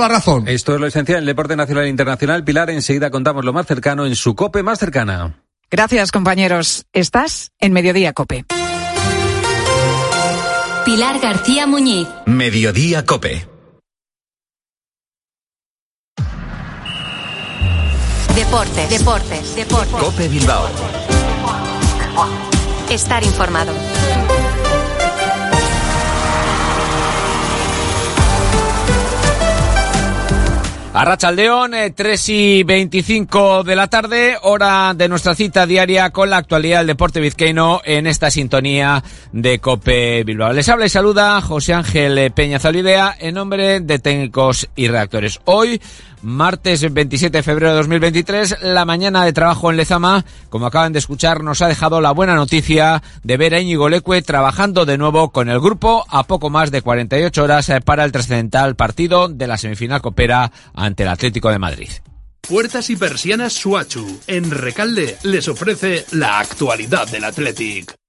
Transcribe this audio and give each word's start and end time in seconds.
la 0.00 0.08
razón. 0.08 0.48
Esto 0.48 0.74
es 0.74 0.80
lo 0.80 0.86
esencial 0.86 1.18
en 1.18 1.22
el 1.22 1.26
deporte 1.26 1.56
nacional 1.56 1.84
e 1.84 1.88
internacional. 1.88 2.44
Pilar, 2.44 2.70
enseguida 2.70 3.10
contamos 3.10 3.44
lo 3.44 3.52
más 3.52 3.66
cercano 3.66 4.06
en 4.06 4.16
su 4.16 4.34
COPE 4.34 4.62
más 4.62 4.78
cercana. 4.78 5.42
Gracias, 5.70 6.10
compañeros. 6.10 6.86
Estás 6.92 7.52
en 7.60 7.72
Mediodía 7.72 8.12
Cope. 8.12 8.44
Pilar 10.84 11.20
García 11.20 11.66
Muñiz. 11.66 12.08
Mediodía 12.26 13.04
Cope. 13.06 13.46
Deportes, 18.34 18.90
deportes, 18.90 19.54
deportes. 19.54 19.94
Cope 19.94 20.28
Bilbao. 20.28 20.66
Estar 22.90 23.22
informado. 23.22 23.72
Arrachaldeón, 30.92 31.70
3 31.94 32.28
eh, 32.28 32.32
y 32.32 32.62
25 32.64 33.62
de 33.62 33.76
la 33.76 33.86
tarde, 33.86 34.36
hora 34.42 34.92
de 34.92 35.08
nuestra 35.08 35.36
cita 35.36 35.64
diaria 35.64 36.10
con 36.10 36.30
la 36.30 36.38
actualidad 36.38 36.78
del 36.78 36.88
deporte 36.88 37.20
vizcaíno 37.20 37.80
en 37.84 38.08
esta 38.08 38.28
sintonía 38.28 39.04
de 39.30 39.60
Cope 39.60 40.24
Bilbao. 40.24 40.52
Les 40.52 40.68
habla 40.68 40.86
y 40.86 40.88
saluda 40.88 41.40
José 41.42 41.74
Ángel 41.74 42.32
Peña 42.32 42.58
Zalidea 42.58 43.14
en 43.20 43.36
nombre 43.36 43.78
de 43.78 44.00
técnicos 44.00 44.68
y 44.74 44.88
redactores. 44.88 45.40
Hoy 45.44 45.80
martes 46.22 46.92
27 46.92 47.38
de 47.38 47.42
febrero 47.42 47.70
de 47.70 47.76
2023. 47.78 48.62
La 48.62 48.84
mañana 48.84 49.24
de 49.24 49.32
trabajo 49.32 49.70
en 49.70 49.76
Lezama, 49.76 50.24
como 50.48 50.66
acaban 50.66 50.92
de 50.92 50.98
escuchar, 50.98 51.42
nos 51.42 51.62
ha 51.62 51.68
dejado 51.68 52.00
la 52.00 52.12
buena 52.12 52.34
noticia 52.34 53.02
de 53.22 53.36
ver 53.36 53.54
a 53.54 53.60
Íñigo 53.60 53.88
Leque 53.88 54.22
trabajando 54.22 54.86
de 54.86 54.98
nuevo 54.98 55.30
con 55.30 55.48
el 55.48 55.60
grupo 55.60 56.04
a 56.08 56.24
poco 56.24 56.50
más 56.50 56.70
de 56.70 56.82
48 56.82 57.42
horas 57.42 57.68
eh, 57.68 57.80
para 57.80 58.04
el 58.04 58.12
trascendental 58.12 58.76
partido 58.76 59.28
de 59.28 59.46
la 59.46 59.56
semifinal 59.56 60.00
copera 60.00 60.50
ante 60.74 61.02
el 61.04 61.08
Atlético 61.08 61.50
de 61.50 61.58
Madrid. 61.58 61.90
Puertas 62.40 62.90
y 62.90 62.96
persianas 62.96 63.52
Suachu. 63.52 64.20
En 64.26 64.50
Recalde 64.50 65.16
les 65.22 65.46
ofrece 65.48 66.04
la 66.12 66.40
actualidad 66.40 67.06
del 67.08 67.24
Athletic. 67.24 67.99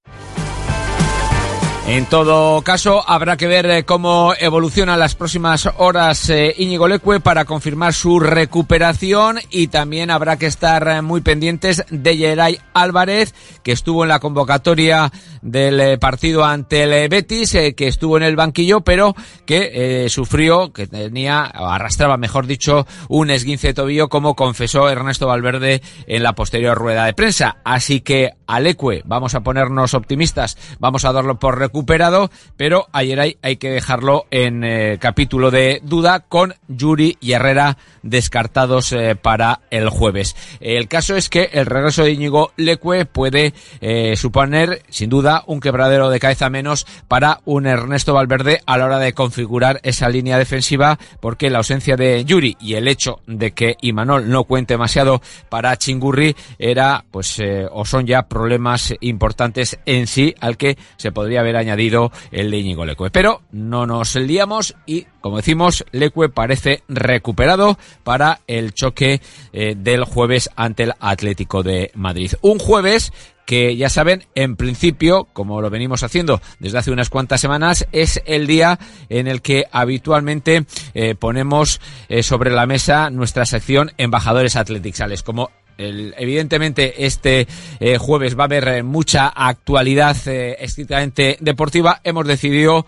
En 1.84 2.06
todo 2.06 2.62
caso, 2.62 3.02
habrá 3.08 3.36
que 3.36 3.48
ver 3.48 3.66
eh, 3.66 3.84
cómo 3.84 4.34
evolucionan 4.38 5.00
las 5.00 5.16
próximas 5.16 5.68
horas 5.78 6.30
eh, 6.30 6.54
Íñigo 6.56 6.86
Leque 6.86 7.18
para 7.18 7.44
confirmar 7.44 7.92
su 7.92 8.20
recuperación 8.20 9.40
y 9.50 9.66
también 9.66 10.10
habrá 10.12 10.38
que 10.38 10.46
estar 10.46 10.86
eh, 10.86 11.02
muy 11.02 11.22
pendientes 11.22 11.84
de 11.90 12.16
Geray 12.16 12.60
Álvarez, 12.72 13.34
que 13.64 13.72
estuvo 13.72 14.04
en 14.04 14.10
la 14.10 14.20
convocatoria 14.20 15.10
del 15.42 15.98
partido 15.98 16.44
ante 16.44 16.84
el 16.84 17.08
Betis, 17.08 17.50
que 17.76 17.88
estuvo 17.88 18.16
en 18.16 18.22
el 18.22 18.36
banquillo, 18.36 18.82
pero 18.82 19.16
que 19.44 20.06
sufrió, 20.08 20.72
que 20.72 20.86
tenía, 20.86 21.42
arrastraba, 21.42 22.16
mejor 22.16 22.46
dicho, 22.46 22.86
un 23.08 23.30
esguince 23.30 23.68
de 23.68 23.74
tobillo, 23.74 24.08
como 24.08 24.36
confesó 24.36 24.88
Ernesto 24.88 25.26
Valverde 25.26 25.82
en 26.06 26.22
la 26.22 26.34
posterior 26.34 26.78
rueda 26.78 27.06
de 27.06 27.14
prensa. 27.14 27.56
Así 27.64 28.00
que 28.00 28.30
a 28.46 28.60
vamos 29.04 29.34
a 29.34 29.40
ponernos 29.40 29.94
optimistas, 29.94 30.58
vamos 30.78 31.04
a 31.04 31.12
darlo 31.12 31.38
por 31.38 31.58
recuperado, 31.58 31.81
pero 32.56 32.88
ayer 32.92 33.20
hay, 33.20 33.56
que 33.56 33.70
dejarlo 33.70 34.26
en 34.30 34.64
eh, 34.64 34.98
capítulo 35.00 35.50
de 35.50 35.80
duda 35.82 36.20
con 36.20 36.54
Yuri 36.68 37.18
y 37.20 37.32
Herrera 37.32 37.76
descartados 38.02 38.92
eh, 38.92 39.14
para 39.14 39.60
el 39.70 39.88
jueves. 39.88 40.36
El 40.60 40.88
caso 40.88 41.16
es 41.16 41.28
que 41.28 41.50
el 41.52 41.66
regreso 41.66 42.04
de 42.04 42.12
Íñigo 42.12 42.52
Leque 42.56 43.06
puede 43.06 43.54
eh, 43.80 44.16
suponer, 44.16 44.82
sin 44.88 45.10
duda, 45.10 45.44
un 45.46 45.60
quebradero 45.60 46.10
de 46.10 46.20
cabeza 46.20 46.50
menos 46.50 46.86
para 47.08 47.40
un 47.44 47.66
Ernesto 47.66 48.14
Valverde 48.14 48.60
a 48.66 48.78
la 48.78 48.86
hora 48.86 48.98
de 48.98 49.12
configurar 49.12 49.80
esa 49.82 50.08
línea 50.08 50.38
defensiva, 50.38 50.98
porque 51.20 51.50
la 51.50 51.58
ausencia 51.58 51.96
de 51.96 52.24
Yuri 52.24 52.56
y 52.60 52.74
el 52.74 52.88
hecho 52.88 53.20
de 53.26 53.52
que 53.52 53.76
Imanol 53.82 54.28
no 54.28 54.44
cuente 54.44 54.74
demasiado 54.74 55.22
para 55.48 55.76
Chingurri 55.76 56.34
era, 56.58 57.04
pues, 57.10 57.40
o 57.70 57.84
son 57.84 58.06
ya 58.06 58.22
problemas 58.22 58.94
importantes 59.00 59.78
en 59.86 60.06
sí 60.06 60.34
al 60.40 60.56
que 60.56 60.76
se 60.96 61.12
podría 61.12 61.40
haber 61.40 61.56
añadido 61.62 62.12
el 62.30 62.50
de 62.50 62.58
Íñigo 62.58 62.84
Leque. 62.84 63.10
Pero 63.10 63.42
no 63.50 63.86
nos 63.86 64.14
liamos 64.16 64.74
y, 64.86 65.06
como 65.20 65.38
decimos, 65.38 65.84
Leque 65.92 66.28
parece 66.28 66.82
recuperado 66.88 67.78
para 68.04 68.40
el 68.46 68.74
choque 68.74 69.20
eh, 69.52 69.74
del 69.76 70.04
jueves 70.04 70.50
ante 70.56 70.84
el 70.84 70.94
Atlético 71.00 71.62
de 71.62 71.90
Madrid. 71.94 72.32
Un 72.42 72.58
jueves 72.58 73.12
que 73.46 73.76
ya 73.76 73.88
saben, 73.88 74.24
en 74.34 74.56
principio, 74.56 75.28
como 75.32 75.60
lo 75.60 75.70
venimos 75.70 76.02
haciendo 76.02 76.40
desde 76.58 76.78
hace 76.78 76.90
unas 76.90 77.10
cuantas 77.10 77.40
semanas, 77.40 77.86
es 77.92 78.22
el 78.24 78.46
día 78.46 78.78
en 79.08 79.26
el 79.26 79.42
que 79.42 79.66
habitualmente 79.72 80.64
eh, 80.94 81.14
ponemos 81.14 81.80
eh, 82.08 82.22
sobre 82.22 82.50
la 82.50 82.66
mesa 82.66 83.10
nuestra 83.10 83.44
sección 83.44 83.92
Embajadores 83.98 84.56
Atleticales. 84.56 85.22
Como 85.22 85.50
evidentemente 86.16 87.06
este 87.06 87.46
eh, 87.80 87.98
jueves 87.98 88.38
va 88.38 88.44
a 88.44 88.46
haber 88.46 88.68
eh, 88.68 88.82
mucha 88.82 89.28
actualidad 89.28 90.16
eh, 90.26 90.56
estrictamente 90.60 91.36
deportiva. 91.40 92.00
Hemos 92.04 92.26
decidido 92.26 92.86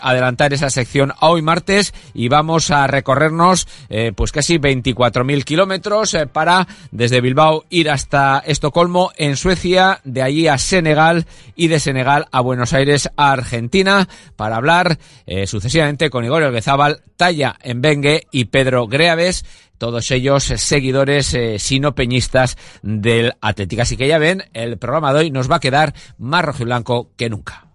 adelantar 0.00 0.52
esa 0.52 0.70
sección 0.70 1.12
a 1.18 1.28
hoy 1.28 1.42
martes 1.42 1.94
y 2.14 2.28
vamos 2.28 2.70
a 2.70 2.86
recorrernos 2.86 3.68
pues 4.16 4.32
casi 4.32 4.58
24.000 4.58 5.44
kilómetros 5.44 6.16
para 6.32 6.66
desde 6.90 7.20
Bilbao 7.20 7.64
ir 7.70 7.90
hasta 7.90 8.42
Estocolmo 8.44 9.12
en 9.16 9.36
Suecia, 9.36 10.00
de 10.04 10.22
allí 10.22 10.48
a 10.48 10.58
Senegal 10.58 11.26
y 11.54 11.68
de 11.68 11.80
Senegal 11.80 12.26
a 12.32 12.40
Buenos 12.40 12.72
Aires 12.72 13.10
a 13.16 13.32
Argentina 13.32 14.08
para 14.34 14.56
hablar 14.56 14.98
sucesivamente 15.46 16.10
con 16.10 16.24
Igor 16.24 16.42
Elguezábal, 16.42 17.02
Talla 17.16 17.56
Bengue 17.64 18.26
y 18.30 18.46
Pedro 18.46 18.86
Greaves 18.86 19.44
todos 19.78 20.10
ellos 20.10 20.44
seguidores 20.44 21.32
eh, 21.34 21.58
sinopeñistas 21.58 22.56
del 22.82 23.34
Atlético. 23.40 23.82
Así 23.82 23.96
que 23.96 24.08
ya 24.08 24.18
ven, 24.18 24.44
el 24.52 24.78
programa 24.78 25.12
de 25.12 25.20
hoy 25.20 25.30
nos 25.30 25.50
va 25.50 25.56
a 25.56 25.60
quedar 25.60 25.94
más 26.18 26.44
rojo 26.44 26.62
y 26.62 26.66
blanco 26.66 27.10
que 27.16 27.30
nunca. 27.30 27.66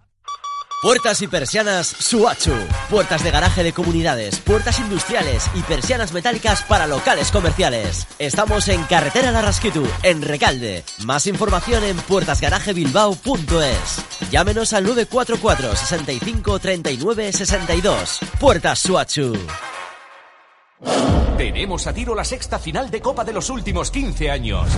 Puertas 0.82 1.22
y 1.22 1.28
persianas 1.28 1.86
Suachu. 1.86 2.50
Puertas 2.90 3.22
de 3.22 3.30
garaje 3.30 3.62
de 3.62 3.72
comunidades, 3.72 4.40
puertas 4.40 4.80
industriales 4.80 5.48
y 5.54 5.60
persianas 5.60 6.12
metálicas 6.12 6.64
para 6.64 6.88
locales 6.88 7.30
comerciales. 7.30 8.08
Estamos 8.18 8.66
en 8.66 8.82
Carretera 8.82 9.30
Larrasquitu, 9.30 9.86
en 10.02 10.22
Recalde. 10.22 10.82
Más 11.06 11.28
información 11.28 11.84
en 11.84 11.96
puertasgarajebilbao.es. 11.98 14.30
Llámenos 14.32 14.72
al 14.72 14.82
944 14.82 15.76
65 15.76 16.58
39 16.58 17.32
62. 17.32 18.18
Puertas 18.40 18.80
Suachu. 18.80 19.34
Tenemos 21.36 21.86
a 21.86 21.92
tiro 21.92 22.14
la 22.14 22.24
sexta 22.24 22.58
final 22.58 22.90
de 22.90 23.00
Copa 23.00 23.24
de 23.24 23.32
los 23.32 23.50
últimos 23.50 23.90
15 23.90 24.30
años. 24.30 24.68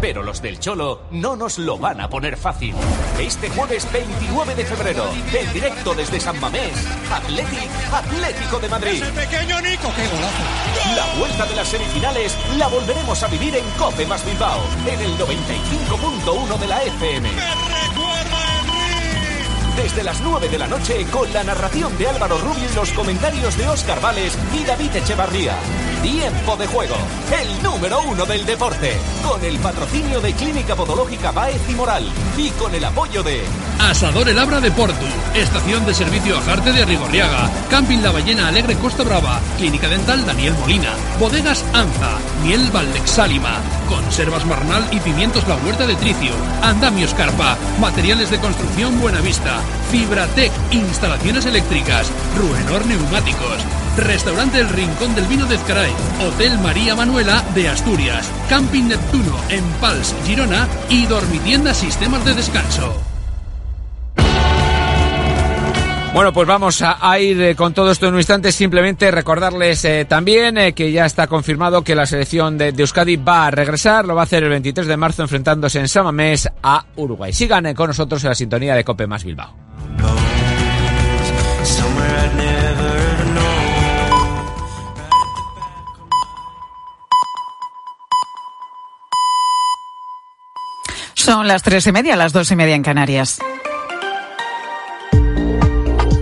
Pero 0.00 0.22
los 0.22 0.40
del 0.40 0.60
Cholo 0.60 1.02
no 1.10 1.36
nos 1.36 1.58
lo 1.58 1.76
van 1.76 2.00
a 2.00 2.08
poner 2.08 2.36
fácil. 2.36 2.74
Este 3.18 3.50
jueves 3.50 3.86
29 3.92 4.54
de 4.54 4.64
febrero, 4.64 5.04
en 5.32 5.52
directo 5.52 5.94
desde 5.94 6.20
San 6.20 6.38
Mamés, 6.38 6.72
Athletic, 7.10 7.68
Atlético 7.92 8.60
de 8.60 8.68
Madrid. 8.68 9.02
pequeño 9.02 9.60
Nico, 9.60 9.90
qué 9.96 10.06
golazo. 10.06 10.96
La 10.96 11.18
vuelta 11.18 11.46
de 11.46 11.56
las 11.56 11.68
semifinales 11.68 12.36
la 12.56 12.68
volveremos 12.68 13.22
a 13.22 13.26
vivir 13.26 13.56
en 13.56 13.64
Cope 13.76 14.06
más 14.06 14.24
Bilbao, 14.24 14.60
en 14.86 15.00
el 15.00 15.18
95.1 15.18 16.58
de 16.58 16.66
la 16.68 16.82
FM 16.84 17.28
desde 19.78 20.02
las 20.02 20.20
9 20.20 20.48
de 20.48 20.58
la 20.58 20.66
noche 20.66 21.06
con 21.12 21.32
la 21.32 21.44
narración 21.44 21.96
de 21.98 22.08
Álvaro 22.08 22.36
Rubio 22.38 22.68
y 22.68 22.74
los 22.74 22.90
comentarios 22.90 23.56
de 23.56 23.68
Óscar 23.68 24.00
Vales 24.00 24.36
y 24.52 24.64
David 24.64 24.96
Echevarría. 24.96 25.54
Tiempo 26.02 26.56
de 26.56 26.66
juego, 26.66 26.96
el 27.40 27.62
número 27.62 28.00
uno 28.02 28.26
del 28.26 28.44
deporte, 28.44 28.96
con 29.24 29.44
el 29.44 29.58
patrocinio 29.58 30.20
de 30.20 30.32
Clínica 30.32 30.74
Podológica 30.74 31.30
Baez 31.30 31.60
y 31.68 31.74
Moral 31.74 32.04
y 32.36 32.50
con 32.50 32.74
el 32.74 32.84
apoyo 32.84 33.22
de 33.22 33.42
Asador 33.80 34.28
El 34.28 34.38
Abra 34.38 34.60
de 34.60 34.70
Porto, 34.70 35.06
Estación 35.34 35.86
de 35.86 35.94
Servicio 35.94 36.36
Ajarte 36.36 36.72
de 36.72 36.84
Rigorriaga, 36.84 37.50
Camping 37.70 37.98
La 37.98 38.10
Ballena 38.10 38.48
Alegre 38.48 38.76
Costa 38.76 39.04
Brava, 39.04 39.40
Clínica 39.56 39.88
Dental 39.88 40.24
Daniel 40.26 40.54
Molina, 40.60 40.90
Bodegas 41.18 41.64
Anza, 41.72 42.18
Miel 42.44 42.70
Valdexálima, 42.72 43.56
Conservas 43.88 44.44
Marnal 44.46 44.86
y 44.92 45.00
Pimientos 45.00 45.46
La 45.48 45.56
Huerta 45.56 45.86
de 45.86 45.96
Tricio, 45.96 46.32
Andamios 46.62 47.14
Carpa, 47.14 47.56
Materiales 47.80 48.30
de 48.30 48.38
Construcción 48.38 49.00
Buenavista, 49.00 49.60
Fibratec, 49.90 50.52
instalaciones 50.70 51.46
eléctricas, 51.46 52.10
Ruenor 52.36 52.86
Neumáticos, 52.86 53.58
Restaurante 53.96 54.60
El 54.60 54.68
Rincón 54.68 55.14
del 55.14 55.26
Vino 55.26 55.46
de 55.46 55.56
Ezcaray, 55.56 55.92
Hotel 56.20 56.58
María 56.58 56.94
Manuela 56.94 57.42
de 57.54 57.68
Asturias, 57.68 58.30
Camping 58.48 58.84
Neptuno 58.84 59.36
en 59.48 59.64
Pals, 59.80 60.14
Girona 60.24 60.68
y 60.88 61.06
Dormitienda 61.06 61.74
Sistemas 61.74 62.24
de 62.24 62.34
Descanso. 62.34 63.17
Bueno, 66.14 66.32
pues 66.32 66.48
vamos 66.48 66.82
a, 66.82 67.18
ir 67.20 67.40
eh, 67.40 67.54
con 67.54 67.74
todo 67.74 67.92
esto 67.92 68.06
en 68.06 68.14
un 68.14 68.20
instante. 68.20 68.50
Simplemente 68.50 69.10
recordarles 69.10 69.84
eh, 69.84 70.04
también 70.04 70.58
eh, 70.58 70.72
que 70.72 70.90
ya 70.90 71.06
está 71.06 71.26
confirmado 71.26 71.82
que 71.82 71.94
la 71.94 72.06
selección 72.06 72.58
de, 72.58 72.72
de, 72.72 72.82
Euskadi 72.82 73.16
va 73.16 73.46
a 73.46 73.50
regresar. 73.50 74.04
Lo 74.04 74.14
va 74.14 74.22
a 74.22 74.24
hacer 74.24 74.42
el 74.42 74.48
23 74.50 74.86
de 74.86 74.96
marzo 74.96 75.22
enfrentándose 75.22 75.78
en 75.78 75.86
Samamés 75.86 76.48
a 76.62 76.86
Uruguay. 76.96 77.32
Sigan 77.32 77.72
con 77.74 77.88
nosotros 77.88 78.24
en 78.24 78.30
la 78.30 78.34
sintonía 78.34 78.74
de 78.74 78.84
Cope 78.84 79.06
Más 79.06 79.22
Bilbao. 79.22 79.54
Son 91.14 91.46
las 91.46 91.62
tres 91.62 91.86
y 91.86 91.92
media, 91.92 92.16
las 92.16 92.32
dos 92.32 92.50
y 92.50 92.56
media 92.56 92.74
en 92.74 92.82
Canarias. 92.82 93.38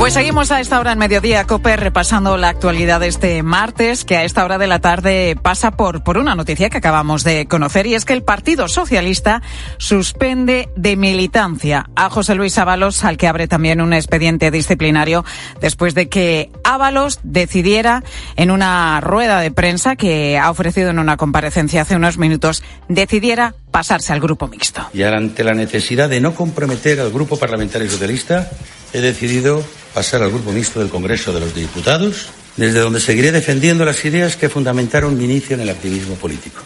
Pues 0.00 0.14
seguimos 0.14 0.50
a 0.50 0.60
esta 0.60 0.80
hora 0.80 0.92
en 0.92 0.98
Mediodía 0.98 1.44
Cope 1.44 1.76
repasando 1.76 2.38
la 2.38 2.48
actualidad 2.48 3.00
de 3.00 3.08
este 3.08 3.42
martes, 3.42 4.06
que 4.06 4.16
a 4.16 4.24
esta 4.24 4.46
hora 4.46 4.56
de 4.56 4.66
la 4.66 4.78
tarde 4.78 5.36
pasa 5.40 5.72
por, 5.72 6.02
por 6.02 6.16
una 6.16 6.34
noticia 6.34 6.70
que 6.70 6.78
acabamos 6.78 7.22
de 7.22 7.46
conocer 7.46 7.86
y 7.86 7.94
es 7.94 8.06
que 8.06 8.14
el 8.14 8.22
Partido 8.22 8.66
Socialista 8.66 9.42
suspende 9.76 10.70
de 10.74 10.96
militancia 10.96 11.90
a 11.96 12.08
José 12.08 12.34
Luis 12.34 12.56
Ábalos, 12.56 13.04
al 13.04 13.18
que 13.18 13.28
abre 13.28 13.46
también 13.46 13.82
un 13.82 13.92
expediente 13.92 14.50
disciplinario 14.50 15.22
después 15.60 15.94
de 15.94 16.08
que 16.08 16.50
Ábalos 16.64 17.20
decidiera 17.22 18.02
en 18.36 18.50
una 18.50 19.02
rueda 19.02 19.38
de 19.40 19.50
prensa 19.50 19.96
que 19.96 20.38
ha 20.38 20.50
ofrecido 20.50 20.88
en 20.88 20.98
una 20.98 21.18
comparecencia 21.18 21.82
hace 21.82 21.96
unos 21.96 22.16
minutos, 22.16 22.62
decidiera 22.88 23.54
pasarse 23.70 24.14
al 24.14 24.20
grupo 24.20 24.48
mixto. 24.48 24.80
Y 24.94 25.02
ante 25.02 25.44
la 25.44 25.52
necesidad 25.52 26.08
de 26.08 26.22
no 26.22 26.34
comprometer 26.34 27.00
al 27.00 27.10
grupo 27.10 27.38
parlamentario 27.38 27.90
socialista, 27.90 28.50
he 28.92 29.00
decidido 29.00 29.64
pasar 29.94 30.22
al 30.22 30.30
Grupo 30.30 30.52
Mixto 30.52 30.80
del 30.80 30.88
Congreso 30.88 31.32
de 31.32 31.40
los 31.40 31.54
Diputados, 31.54 32.28
desde 32.56 32.80
donde 32.80 33.00
seguiré 33.00 33.32
defendiendo 33.32 33.84
las 33.84 34.04
ideas 34.04 34.36
que 34.36 34.48
fundamentaron 34.48 35.16
mi 35.16 35.24
inicio 35.24 35.54
en 35.54 35.62
el 35.62 35.70
activismo 35.70 36.14
político. 36.14 36.62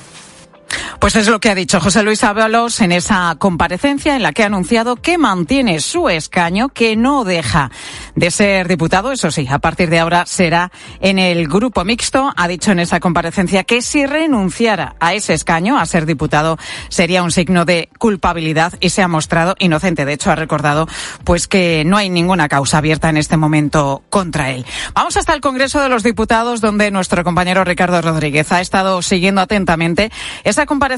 Pues 1.04 1.16
es 1.16 1.28
lo 1.28 1.38
que 1.38 1.50
ha 1.50 1.54
dicho 1.54 1.80
José 1.80 2.02
Luis 2.02 2.24
Ábalos 2.24 2.80
en 2.80 2.90
esa 2.90 3.36
comparecencia 3.38 4.16
en 4.16 4.22
la 4.22 4.32
que 4.32 4.42
ha 4.42 4.46
anunciado 4.46 4.96
que 4.96 5.18
mantiene 5.18 5.80
su 5.80 6.08
escaño, 6.08 6.70
que 6.70 6.96
no 6.96 7.24
deja 7.24 7.70
de 8.14 8.30
ser 8.30 8.68
diputado. 8.68 9.12
Eso 9.12 9.30
sí, 9.30 9.46
a 9.50 9.58
partir 9.58 9.90
de 9.90 9.98
ahora 9.98 10.24
será 10.24 10.72
en 11.00 11.18
el 11.18 11.46
grupo 11.46 11.84
mixto. 11.84 12.32
Ha 12.34 12.48
dicho 12.48 12.72
en 12.72 12.80
esa 12.80 13.00
comparecencia 13.00 13.64
que 13.64 13.82
si 13.82 14.06
renunciara 14.06 14.96
a 14.98 15.12
ese 15.12 15.34
escaño, 15.34 15.78
a 15.78 15.84
ser 15.84 16.06
diputado, 16.06 16.56
sería 16.88 17.22
un 17.22 17.32
signo 17.32 17.66
de 17.66 17.90
culpabilidad 17.98 18.72
y 18.80 18.88
se 18.88 19.02
ha 19.02 19.08
mostrado 19.08 19.56
inocente. 19.58 20.06
De 20.06 20.14
hecho, 20.14 20.30
ha 20.30 20.36
recordado 20.36 20.88
pues 21.24 21.48
que 21.48 21.82
no 21.84 21.98
hay 21.98 22.08
ninguna 22.08 22.48
causa 22.48 22.78
abierta 22.78 23.10
en 23.10 23.18
este 23.18 23.36
momento 23.36 24.04
contra 24.08 24.52
él. 24.52 24.64
Vamos 24.94 25.18
hasta 25.18 25.34
el 25.34 25.42
Congreso 25.42 25.82
de 25.82 25.90
los 25.90 26.02
Diputados, 26.02 26.62
donde 26.62 26.90
nuestro 26.90 27.24
compañero 27.24 27.62
Ricardo 27.62 28.00
Rodríguez 28.00 28.50
ha 28.52 28.62
estado 28.62 29.02
siguiendo 29.02 29.42
atentamente 29.42 30.10
esa 30.44 30.64
comparecencia 30.64 30.93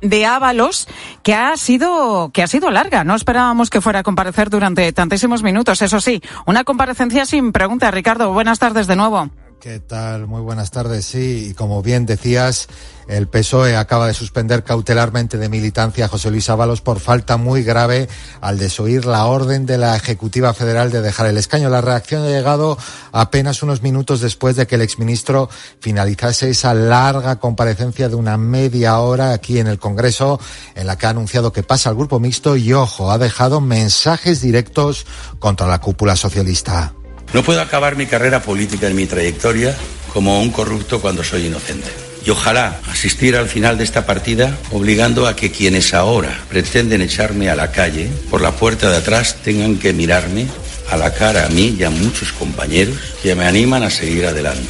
de 0.00 0.26
Ábalos 0.26 0.88
que 1.22 1.34
ha 1.34 1.56
sido 1.56 2.30
que 2.32 2.42
ha 2.42 2.46
sido 2.46 2.70
larga. 2.70 3.04
No 3.04 3.14
esperábamos 3.14 3.70
que 3.70 3.80
fuera 3.80 4.00
a 4.00 4.02
comparecer 4.02 4.50
durante 4.50 4.92
tantísimos 4.92 5.42
minutos. 5.42 5.82
Eso 5.82 6.00
sí, 6.00 6.22
una 6.46 6.64
comparecencia 6.64 7.26
sin 7.26 7.52
pregunta. 7.52 7.90
Ricardo, 7.90 8.32
buenas 8.32 8.58
tardes 8.58 8.86
de 8.86 8.96
nuevo. 8.96 9.30
¿Qué 9.62 9.78
tal? 9.78 10.26
Muy 10.26 10.40
buenas 10.40 10.72
tardes. 10.72 11.04
Sí, 11.04 11.50
y 11.50 11.54
como 11.54 11.82
bien 11.82 12.04
decías, 12.04 12.66
el 13.06 13.28
PSOE 13.28 13.76
acaba 13.76 14.08
de 14.08 14.12
suspender 14.12 14.64
cautelarmente 14.64 15.38
de 15.38 15.48
militancia 15.48 16.06
a 16.06 16.08
José 16.08 16.32
Luis 16.32 16.50
Ábalos 16.50 16.80
por 16.80 16.98
falta 16.98 17.36
muy 17.36 17.62
grave 17.62 18.08
al 18.40 18.58
desoír 18.58 19.06
la 19.06 19.24
orden 19.26 19.64
de 19.64 19.78
la 19.78 19.94
Ejecutiva 19.94 20.52
Federal 20.52 20.90
de 20.90 21.00
dejar 21.00 21.28
el 21.28 21.38
escaño. 21.38 21.68
La 21.68 21.80
reacción 21.80 22.24
ha 22.24 22.28
llegado 22.30 22.76
apenas 23.12 23.62
unos 23.62 23.82
minutos 23.82 24.20
después 24.20 24.56
de 24.56 24.66
que 24.66 24.74
el 24.74 24.82
exministro 24.82 25.48
finalizase 25.78 26.50
esa 26.50 26.74
larga 26.74 27.38
comparecencia 27.38 28.08
de 28.08 28.16
una 28.16 28.36
media 28.36 28.98
hora 28.98 29.32
aquí 29.32 29.60
en 29.60 29.68
el 29.68 29.78
Congreso, 29.78 30.40
en 30.74 30.88
la 30.88 30.98
que 30.98 31.06
ha 31.06 31.10
anunciado 31.10 31.52
que 31.52 31.62
pasa 31.62 31.88
al 31.88 31.94
grupo 31.94 32.18
mixto 32.18 32.56
y, 32.56 32.72
ojo, 32.72 33.12
ha 33.12 33.18
dejado 33.18 33.60
mensajes 33.60 34.40
directos 34.40 35.06
contra 35.38 35.68
la 35.68 35.80
cúpula 35.80 36.16
socialista. 36.16 36.94
No 37.32 37.42
puedo 37.42 37.62
acabar 37.62 37.96
mi 37.96 38.06
carrera 38.06 38.42
política 38.42 38.88
en 38.88 38.96
mi 38.96 39.06
trayectoria 39.06 39.74
como 40.12 40.40
un 40.40 40.50
corrupto 40.50 41.00
cuando 41.00 41.24
soy 41.24 41.46
inocente. 41.46 41.90
Y 42.24 42.30
ojalá 42.30 42.78
asistir 42.90 43.36
al 43.36 43.48
final 43.48 43.78
de 43.78 43.84
esta 43.84 44.06
partida 44.06 44.56
obligando 44.70 45.26
a 45.26 45.34
que 45.34 45.50
quienes 45.50 45.94
ahora 45.94 46.38
pretenden 46.48 47.02
echarme 47.02 47.50
a 47.50 47.56
la 47.56 47.72
calle 47.72 48.10
por 48.30 48.40
la 48.40 48.52
puerta 48.52 48.90
de 48.90 48.98
atrás 48.98 49.36
tengan 49.42 49.78
que 49.78 49.92
mirarme 49.92 50.46
a 50.90 50.96
la 50.96 51.12
cara 51.14 51.46
a 51.46 51.48
mí 51.48 51.74
y 51.78 51.84
a 51.84 51.90
muchos 51.90 52.32
compañeros 52.32 52.96
que 53.22 53.34
me 53.34 53.46
animan 53.46 53.82
a 53.82 53.90
seguir 53.90 54.26
adelante. 54.26 54.68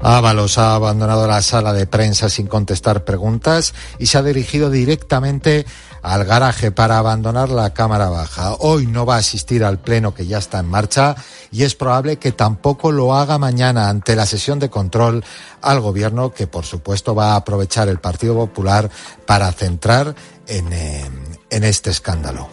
Ábalos 0.00 0.58
ha 0.58 0.74
abandonado 0.74 1.26
la 1.26 1.40
sala 1.40 1.72
de 1.72 1.86
prensa 1.86 2.28
sin 2.28 2.46
contestar 2.46 3.04
preguntas 3.04 3.72
y 3.98 4.06
se 4.06 4.18
ha 4.18 4.22
dirigido 4.22 4.68
directamente 4.68 5.64
al 6.04 6.24
garaje 6.24 6.70
para 6.70 6.98
abandonar 6.98 7.48
la 7.48 7.72
Cámara 7.72 8.10
Baja. 8.10 8.56
Hoy 8.58 8.86
no 8.86 9.06
va 9.06 9.16
a 9.16 9.18
asistir 9.18 9.64
al 9.64 9.78
pleno 9.78 10.14
que 10.14 10.26
ya 10.26 10.36
está 10.36 10.58
en 10.58 10.66
marcha 10.66 11.16
y 11.50 11.62
es 11.62 11.74
probable 11.74 12.18
que 12.18 12.30
tampoco 12.30 12.92
lo 12.92 13.14
haga 13.14 13.38
mañana 13.38 13.88
ante 13.88 14.14
la 14.14 14.26
sesión 14.26 14.58
de 14.58 14.68
control 14.68 15.24
al 15.62 15.80
gobierno 15.80 16.30
que 16.32 16.46
por 16.46 16.66
supuesto 16.66 17.14
va 17.14 17.32
a 17.32 17.36
aprovechar 17.36 17.88
el 17.88 18.00
Partido 18.00 18.34
Popular 18.34 18.90
para 19.24 19.50
centrar 19.52 20.14
en, 20.46 20.72
eh, 20.74 21.10
en 21.48 21.64
este 21.64 21.88
escándalo. 21.88 22.48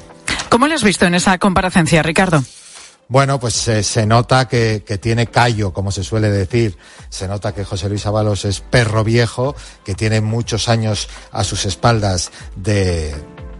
¿Cómo 0.50 0.68
le 0.68 0.76
has 0.76 0.84
visto 0.84 1.06
en 1.06 1.16
esa 1.16 1.38
comparecencia, 1.38 2.02
Ricardo? 2.02 2.42
Bueno, 3.12 3.42
pues 3.42 3.68
eh, 3.68 3.84
se 3.84 4.06
nota 4.06 4.48
que, 4.48 4.84
que, 4.88 4.98
tiene 4.98 5.28
callo, 5.28 5.74
como 5.74 5.92
se 5.92 6.02
suele 6.02 6.30
decir. 6.30 6.78
Se 7.10 7.28
nota 7.28 7.54
que 7.54 7.66
José 7.66 7.90
Luis 7.90 8.06
Ábalos 8.06 8.46
es 8.46 8.62
perro 8.62 9.04
viejo, 9.04 9.54
que 9.84 9.96
tiene 9.96 10.22
muchos 10.22 10.70
años 10.70 11.10
a 11.34 11.44
sus 11.44 11.66
espaldas 11.66 12.32
de, 12.56 13.14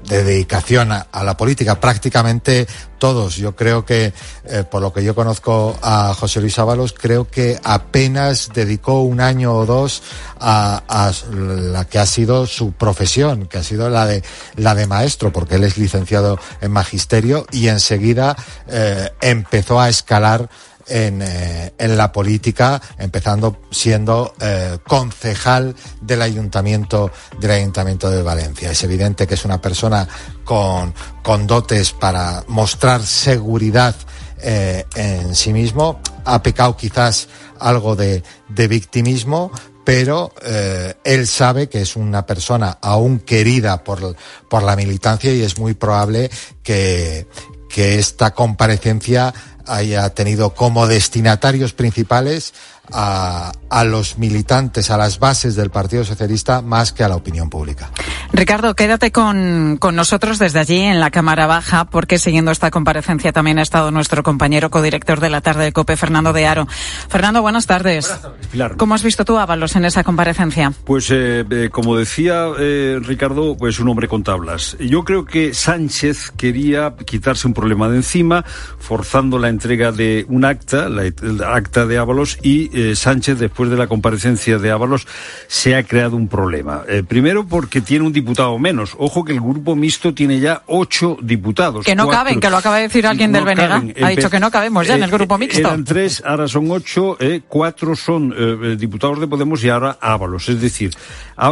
de 0.08 0.24
dedicación 0.24 0.92
a, 0.92 1.24
la 1.24 1.38
política, 1.38 1.80
prácticamente 1.80 2.68
todos. 2.98 3.36
Yo 3.36 3.56
creo 3.56 3.86
que, 3.86 4.14
eh, 4.46 4.64
por 4.70 4.82
lo 4.82 4.94
que 4.94 5.04
yo 5.04 5.16
conozco 5.16 5.78
a 5.82 6.14
José 6.14 6.42
Luis 6.42 6.58
Ábalos, 6.60 6.94
creo 6.94 7.28
que 7.28 7.60
apenas 7.64 8.50
dedicó 8.54 9.02
un 9.02 9.22
año 9.22 9.54
o 9.54 9.66
dos 9.66 10.04
a, 10.40 10.84
a, 10.88 11.12
la 11.32 11.86
que 11.86 12.00
ha 12.00 12.06
sido 12.06 12.46
su 12.46 12.74
profesión, 12.74 13.48
que 13.48 13.58
ha 13.58 13.64
sido 13.64 13.90
la 13.90 14.06
de, 14.06 14.24
la 14.56 14.76
de 14.76 14.88
maestro, 14.88 15.32
porque 15.32 15.56
él 15.56 15.64
es 15.64 15.78
licenciado 15.78 16.40
en 16.62 16.72
magisterio 16.72 17.46
y 17.52 17.68
enseguida 17.68 18.36
eh, 18.68 19.10
empezó 19.22 19.80
a 19.80 19.90
escalar 19.90 20.50
en, 20.92 21.22
eh, 21.22 21.74
en, 21.78 21.98
la 21.98 22.12
política, 22.12 22.82
empezando 22.98 23.62
siendo 23.72 24.34
eh, 24.42 24.78
concejal 24.86 25.74
del 26.02 26.22
ayuntamiento 26.22 27.12
del 27.40 27.52
ayuntamiento 27.52 28.10
de 28.10 28.22
Valencia. 28.22 28.72
Es 28.72 28.84
evidente 28.84 29.26
que 29.26 29.36
es 29.36 29.46
una 29.46 29.62
persona 29.62 30.08
con, 30.44 30.94
con 31.24 31.48
dotes 31.48 31.94
para 31.94 32.44
mostrar 32.48 33.02
seguridad 33.04 33.96
eh, 34.42 34.86
en 34.96 35.36
sí 35.36 35.54
mismo. 35.54 36.02
Ha 36.26 36.44
pecado 36.44 36.76
quizás 36.76 37.30
algo 37.60 37.96
de, 37.96 38.24
de 38.50 38.68
victimismo, 38.68 39.52
pero 39.84 40.34
eh, 40.44 40.96
él 41.04 41.28
sabe 41.28 41.70
que 41.70 41.82
es 41.82 41.96
una 41.96 42.26
persona 42.26 42.78
aún 42.82 43.20
querida 43.20 43.84
por, 43.84 44.16
por 44.50 44.64
la 44.64 44.76
militancia 44.76 45.34
y 45.34 45.42
es 45.42 45.58
muy 45.58 45.74
probable 45.74 46.30
que, 46.64 47.28
que 47.70 47.98
esta 47.98 48.32
comparecencia 48.34 49.34
haya 49.72 50.10
tenido 50.12 50.54
como 50.54 50.88
destinatarios 50.88 51.74
principales 51.74 52.54
a, 52.92 53.52
a, 53.70 53.84
los 53.84 54.18
militantes, 54.18 54.90
a 54.92 54.98
las 54.98 55.20
bases 55.20 55.56
del 55.56 55.70
Partido 55.70 56.04
Socialista, 56.04 56.62
más 56.62 56.92
que 56.92 57.04
a 57.04 57.08
la 57.08 57.16
opinión 57.16 57.50
pública. 57.50 57.90
Ricardo, 58.34 58.76
quédate 58.76 59.12
con, 59.12 59.78
con, 59.78 59.96
nosotros 59.96 60.40
desde 60.40 60.60
allí 60.60 60.80
en 60.80 61.00
la 61.00 61.12
Cámara 61.12 61.48
Baja, 61.48 61.86
porque 61.86 62.18
siguiendo 62.20 62.52
esta 62.52 62.72
comparecencia 62.72 63.32
también 63.32 63.60
ha 63.60 63.62
estado 63.62 63.92
nuestro 63.92 64.24
compañero 64.24 64.70
codirector 64.70 65.20
de 65.20 65.30
la 65.30 65.42
tarde 65.42 65.66
de 65.66 65.74
COPE, 65.74 65.98
Fernando 65.98 66.34
de 66.34 66.46
Aro. 66.46 66.68
Fernando, 67.10 67.42
buenas 67.42 67.66
tardes. 67.66 68.08
Buenas 68.08 68.22
tardes, 68.22 68.48
Pilar. 68.48 68.78
¿Cómo 68.78 68.96
has 68.96 69.04
visto 69.04 69.26
tú, 69.26 69.38
Ábalos, 69.38 69.76
en 69.76 69.86
esa 69.86 70.04
comparecencia? 70.04 70.74
Pues, 70.86 71.10
eh, 71.12 71.46
eh, 71.50 71.70
como 71.72 71.98
decía 71.98 72.48
eh, 72.60 73.00
Ricardo, 73.02 73.58
pues 73.58 73.80
un 73.80 73.90
hombre 73.90 74.08
con 74.08 74.24
tablas. 74.24 74.78
Yo 74.80 75.04
creo 75.04 75.26
que 75.26 75.54
Sánchez 75.54 76.32
quería 76.32 76.96
quitarse 77.06 77.48
un 77.48 77.54
problema 77.54 77.90
de 77.90 77.98
encima, 77.98 78.44
forzando 78.80 79.38
la 79.40 79.50
entrega 79.50 79.92
de 79.92 80.26
un 80.30 80.46
acta, 80.46 80.90
la, 80.90 81.04
el 81.04 81.44
acta 81.44 81.86
de 81.86 81.98
Ábalos, 81.98 82.38
y 82.42 82.81
eh, 82.82 82.96
Sánchez, 82.96 83.38
después 83.40 83.70
de 83.70 83.78
la 83.78 83.88
comparecencia 83.88 84.58
de 84.58 84.72
Ábalos, 84.72 85.08
se 85.48 85.76
ha 85.76 85.84
creado 85.84 86.16
un 86.16 86.28
problema. 86.28 86.84
Eh, 86.88 87.04
primero 87.08 87.46
porque 87.46 87.82
tiene 87.82 88.06
un 88.06 88.14
diputado 88.14 88.58
menos. 88.58 88.96
Ojo 88.98 89.24
que 89.24 89.34
el 89.34 89.42
grupo 89.42 89.76
mixto 89.76 90.14
tiene 90.14 90.40
ya 90.40 90.64
ocho 90.68 91.18
diputados. 91.22 91.86
Que 91.86 91.96
no 91.96 92.06
cuatro, 92.06 92.20
caben, 92.20 92.40
que 92.40 92.50
lo 92.50 92.58
acaba 92.58 92.78
de 92.78 92.84
decir 92.84 93.06
alguien 93.08 93.32
no 93.32 93.38
del 93.40 93.46
Venega. 93.46 93.68
caben. 93.80 93.96
Ha 94.04 94.10
dicho 94.10 94.30
que 94.30 94.40
no 94.40 94.50
cabemos 94.52 94.88
ya 94.88 94.94
Eh, 94.94 94.98
en 94.98 95.04
el 95.04 95.12
grupo 95.12 95.38
mixto. 95.38 95.60
Eran 95.60 95.84
tres, 95.84 96.22
ahora 96.26 96.48
son 96.48 96.70
ocho, 96.72 97.18
eh, 97.20 97.42
cuatro 97.48 97.96
son 97.96 98.34
eh, 98.38 98.76
diputados 98.78 99.20
de 99.20 99.28
Podemos 99.28 99.64
y 99.64 99.70
ahora 99.70 99.98
Ábalos. 100.02 100.50
Es 100.50 100.62
decir, 100.62 100.92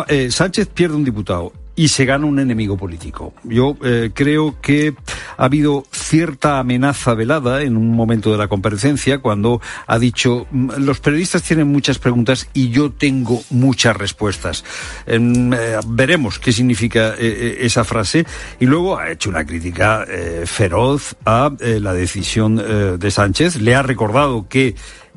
eh, 0.08 0.30
Sánchez 0.32 0.68
pierde 0.68 0.96
un 0.96 1.04
diputado 1.04 1.52
y 1.80 1.88
se 1.88 2.04
gana 2.04 2.26
un 2.26 2.40
enemigo 2.40 2.76
político. 2.76 3.34
Yo 3.46 3.78
eh, 3.86 4.12
creo 4.14 4.60
que 4.62 4.94
ha 5.38 5.46
habido 5.46 5.86
cierta 5.94 6.60
amenaza 6.60 7.14
velada 7.14 7.62
en 7.62 7.78
un 7.78 7.96
momento 7.96 8.34
de 8.34 8.38
la 8.38 8.50
comparecencia 8.50 9.20
cuando 9.20 9.62
ha 9.88 9.98
dicho 9.98 10.46
"Mm, 10.52 10.72
los 10.80 11.00
periodistas 11.00 11.42
tienen 11.42 11.70
muchas 11.70 11.98
preguntas 11.98 12.50
y 12.54 12.68
yo 12.68 12.92
tengo 12.92 13.42
muchas 13.50 13.96
respuestas. 13.96 14.66
En, 15.06 15.54
eh, 15.54 15.78
veremos 15.88 16.38
qué 16.38 16.52
significa 16.52 17.16
eh, 17.18 17.60
esa 17.62 17.86
frase 17.86 18.26
y 18.60 18.66
luego 18.66 18.98
ha 19.00 19.10
hecho 19.12 19.30
una 19.30 19.46
crítica 19.46 20.06
feroz 20.46 21.16
a 21.26 21.50
la 21.60 21.94
decisión 21.94 22.58
de 23.00 23.12
Sánchez. 23.12 23.56
Le 23.62 23.76
ha 23.76 23.84
recordado 23.84 24.48
que 24.50 24.76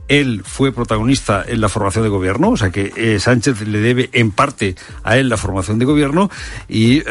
él 0.09 0.43
fue 0.45 0.73
protagonista 0.73 1.45
en 1.47 1.61
la 1.61 1.69
formación 1.69 2.05
de 2.05 2.11
gobierno, 2.11 2.51
o 2.51 2.57
sea 2.57 2.71
que 2.71 2.93
eh, 2.97 3.19
Sánchez 3.19 3.67
le 3.67 3.79
debe 3.79 4.11
en 4.13 4.31
parte 4.31 4.75
a 5.05 5.17
él 5.17 5.29
la 5.29 5.37
formación 5.37 5.79
de 5.79 5.85
gobierno 5.85 6.31
y 6.69 6.99
eh, 6.99 7.05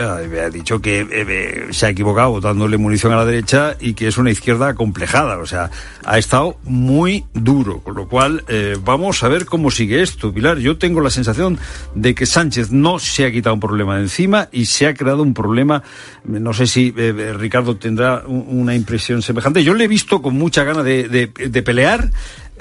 ha 0.46 0.50
dicho 0.50 0.82
que 0.82 1.08
eh, 1.10 1.68
se 1.72 1.86
ha 1.86 1.90
equivocado 1.90 2.40
dándole 2.42 2.78
munición 2.78 3.14
a 3.14 3.18
la 3.18 3.26
derecha 3.26 3.76
y 3.80 3.94
que 3.94 4.08
es 4.08 4.18
una 4.18 4.32
izquierda 4.32 4.70
acomplejada, 4.70 5.38
o 5.38 5.46
sea, 5.46 5.72
ha 6.04 6.18
estado 6.18 6.58
muy 6.64 7.26
duro, 7.34 7.80
con 7.80 7.96
lo 7.96 8.08
cual 8.08 8.44
vamos 8.84 9.24
a 9.24 9.28
ver 9.28 9.46
cómo 9.46 9.72
sigue 9.72 10.02
esto, 10.02 10.34
Pilar. 10.34 10.58
Yo 10.58 10.78
tengo 10.78 11.02
la 11.02 11.10
sensación 11.10 11.58
de 11.96 12.16
que 12.16 12.26
Sánchez 12.26 12.72
no 12.72 13.00
se 13.00 13.26
ha 13.26 13.32
quitado 13.32 13.54
un 13.54 13.60
problema 13.60 13.96
de 13.96 14.04
encima 14.04 14.50
y 14.52 14.66
se 14.66 14.88
ha 14.88 14.94
creado 14.94 15.24
un 15.24 15.34
problema, 15.34 15.84
no 16.24 16.54
sé 16.54 16.68
si 16.68 16.92
Ricardo 16.92 17.78
tendrá 17.78 18.24
una 18.26 18.76
impresión 18.76 19.22
semejante. 19.22 19.64
Yo 19.64 19.74
le 19.74 19.86
he 19.86 19.88
visto 19.88 20.22
con 20.22 20.36
mucha 20.36 20.64
gana 20.64 20.84
de 20.84 21.64
pelear 21.66 22.10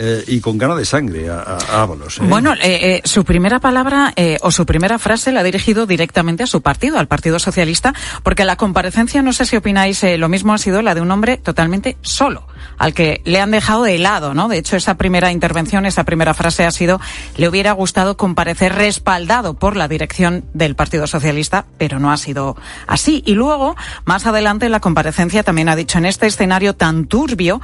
eh, 0.02 0.24
y 0.28 0.40
con 0.40 0.56
gana 0.56 0.74
de 0.74 0.86
sangre 0.86 1.28
a. 1.28 1.58
¿eh? 1.84 2.22
Bueno, 2.22 2.54
eh, 2.62 3.02
su 3.04 3.22
primera 3.22 3.60
palabra 3.60 4.14
o 4.40 4.50
su 4.50 4.64
primera 4.64 4.98
frase 4.98 5.30
la 5.30 5.40
ha 5.40 5.42
dirigido 5.42 5.84
directamente 5.84 6.42
a 6.42 6.46
su 6.46 6.62
partido, 6.62 6.98
al 6.98 7.06
Partido 7.06 7.38
Socialista, 7.38 7.92
porque 8.22 8.46
la 8.46 8.56
comparecencia, 8.56 9.20
no 9.20 9.34
sé 9.34 9.44
si 9.44 9.56
opináis 9.56 10.02
lo 10.16 10.30
mismo, 10.30 10.54
ha 10.54 10.58
sido 10.58 10.80
la 10.80 10.94
de 10.94 11.02
un 11.02 11.10
hombre 11.10 11.36
totalmente 11.36 11.98
solo, 12.00 12.46
al 12.78 12.94
que 12.94 13.20
le 13.24 13.40
han 13.40 13.50
dejado 13.50 13.84
de 13.84 13.98
lado, 13.98 14.34
¿no? 14.34 14.48
De 14.48 14.58
hecho, 14.58 14.76
esa 14.76 14.94
primera 14.94 15.32
intervención, 15.32 15.86
esa 15.86 16.04
primera 16.04 16.34
frase 16.34 16.64
ha 16.64 16.70
sido, 16.70 17.00
le 17.36 17.48
hubiera 17.48 17.72
gustado 17.72 18.16
comparecer 18.16 18.74
respaldado 18.74 19.54
por 19.54 19.76
la 19.76 19.88
dirección 19.88 20.44
del 20.54 20.74
Partido 20.74 21.06
Socialista, 21.06 21.66
pero 21.78 21.98
no 21.98 22.10
ha 22.12 22.16
sido 22.16 22.56
así. 22.86 23.22
Y 23.26 23.34
luego, 23.34 23.76
más 24.04 24.26
adelante, 24.26 24.68
la 24.68 24.80
comparecencia 24.80 25.42
también 25.42 25.68
ha 25.68 25.76
dicho, 25.76 25.98
en 25.98 26.06
este 26.06 26.26
escenario 26.26 26.74
tan 26.74 27.06
turbio, 27.06 27.60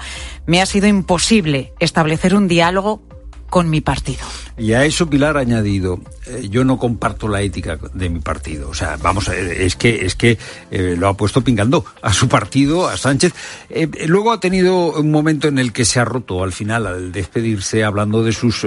me 0.47 0.61
ha 0.61 0.67
sido 0.67 0.87
imposible 0.87 1.73
establecer 1.79 2.35
un 2.35 2.49
diálogo 2.49 3.03
con 3.49 3.71
mi 3.71 3.81
partido. 3.81 4.25
Y 4.59 4.73
a 4.73 4.87
eso 4.87 5.09
Pilar 5.09 5.37
ha 5.37 5.41
añadido, 5.41 6.01
eh, 6.27 6.49
yo 6.49 6.65
no 6.65 6.79
comparto 6.79 7.29
la 7.29 7.43
ética 7.43 7.79
de 7.93 8.09
mi 8.09 8.21
partido. 8.21 8.71
O 8.71 8.75
sea, 8.75 8.97
vamos, 8.97 9.29
es 9.29 9.77
que, 9.77 10.07
es 10.07 10.15
que 10.15 10.39
eh, 10.71 10.97
lo 10.99 11.09
ha 11.09 11.17
puesto 11.17 11.45
pingando 11.45 11.85
a 12.01 12.15
su 12.15 12.27
partido, 12.27 12.89
a 12.89 12.97
Sánchez. 12.97 13.35
Eh, 13.69 13.89
luego 14.07 14.33
ha 14.33 14.41
tenido 14.41 14.99
un 14.99 15.11
momento 15.11 15.49
en 15.49 15.59
el 15.59 15.75
que 15.75 15.85
se 15.85 16.01
ha 16.01 16.07
roto 16.07 16.43
al 16.43 16.53
final, 16.53 16.87
al 16.87 17.13
despedirse, 17.13 17.85
hablando 17.85 18.23
de 18.23 18.33
sus 18.33 18.67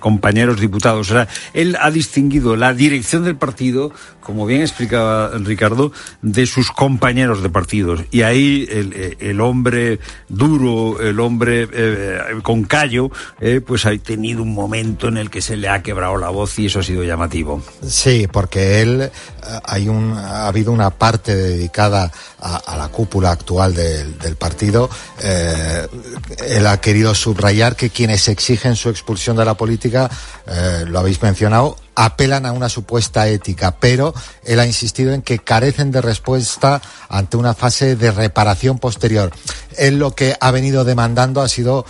compañeros 0.00 0.60
diputados. 0.60 1.10
O 1.10 1.14
sea, 1.14 1.28
él 1.54 1.78
ha 1.80 1.90
distinguido 1.90 2.54
la 2.54 2.74
dirección 2.74 3.24
del 3.24 3.36
partido, 3.36 3.90
como 4.20 4.44
bien 4.44 4.60
explicaba 4.60 5.30
Ricardo, 5.38 5.92
de 6.20 6.44
sus 6.44 6.70
compañeros 6.70 7.42
de 7.42 7.48
partidos. 7.48 8.04
Y 8.10 8.20
ahí 8.22 8.68
el, 8.70 9.40
hombre 9.40 9.98
duro, 10.28 11.00
el 11.00 11.18
hombre 11.20 11.68
con 12.42 12.64
callo, 12.64 13.10
pues 13.66 13.86
ha 13.86 13.92
tenido 14.12 14.42
un 14.42 14.52
momento 14.52 15.08
en 15.08 15.16
el 15.16 15.30
que 15.30 15.40
se 15.40 15.56
le 15.56 15.70
ha 15.70 15.82
quebrado 15.82 16.18
la 16.18 16.28
voz 16.28 16.58
y 16.58 16.66
eso 16.66 16.80
ha 16.80 16.82
sido 16.82 17.02
llamativo. 17.02 17.62
Sí, 17.88 18.28
porque 18.30 18.82
él, 18.82 19.00
eh, 19.00 19.10
hay 19.64 19.88
un, 19.88 20.12
ha 20.12 20.48
habido 20.48 20.70
una 20.70 20.90
parte 20.90 21.34
dedicada 21.34 22.12
a, 22.38 22.76
la 22.76 22.88
cúpula 22.88 23.30
actual 23.30 23.74
del, 23.74 24.36
partido. 24.36 24.90
Eh, 25.22 25.86
él 26.46 26.66
ha 26.66 26.78
querido 26.78 27.14
subrayar 27.14 27.74
que 27.74 27.88
quienes 27.88 28.28
exigen 28.28 28.76
su 28.76 28.90
expulsión 28.90 29.34
de 29.34 29.46
la 29.46 29.54
política, 29.54 30.10
eh, 30.46 30.84
lo 30.86 30.98
habéis 30.98 31.22
mencionado, 31.22 31.78
apelan 31.94 32.44
a 32.44 32.52
una 32.52 32.68
supuesta 32.68 33.26
ética, 33.28 33.76
pero 33.80 34.12
él 34.44 34.60
ha 34.60 34.66
insistido 34.66 35.14
en 35.14 35.22
que 35.22 35.38
carecen 35.38 35.90
de 35.90 36.02
respuesta 36.02 36.82
ante 37.08 37.38
una 37.38 37.54
fase 37.54 37.96
de 37.96 38.10
reparación 38.10 38.78
posterior. 38.78 39.32
Él 39.78 39.98
lo 39.98 40.14
que 40.14 40.36
ha 40.38 40.50
venido 40.50 40.84
demandando 40.84 41.40
ha 41.40 41.48
sido 41.48 41.86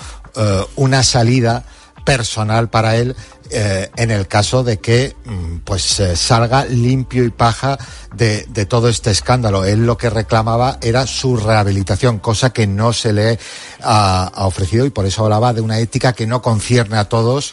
una 0.77 1.03
salida 1.03 1.65
personal 2.05 2.71
para 2.71 2.97
él 2.97 3.17
eh, 3.55 3.91
en 3.97 4.11
el 4.11 4.29
caso 4.29 4.65
de 4.65 4.79
que 4.79 5.15
mm, 5.27 5.59
pues 5.59 6.01
eh, 6.01 6.17
salga 6.17 6.65
limpio 6.65 7.23
y 7.23 7.31
paja 7.31 7.77
de, 8.15 8.47
todo 8.67 8.89
este 8.89 9.11
escándalo. 9.11 9.67
Él 9.67 9.85
lo 9.85 9.99
que 9.99 10.09
reclamaba 10.09 10.79
era 10.81 11.07
su 11.07 11.37
rehabilitación, 11.37 12.19
cosa 12.19 12.51
que 12.51 12.67
no 12.67 12.95
se 12.95 13.13
le 13.13 13.39
ha, 13.83 14.33
ofrecido 14.37 14.87
y 14.87 14.91
por 14.91 15.05
eso 15.05 15.25
hablaba 15.25 15.53
de 15.53 15.61
una 15.61 15.79
ética 15.81 16.15
que 16.15 16.27
no 16.27 16.41
concierne 16.41 16.97
a 16.97 17.11
todos 17.11 17.53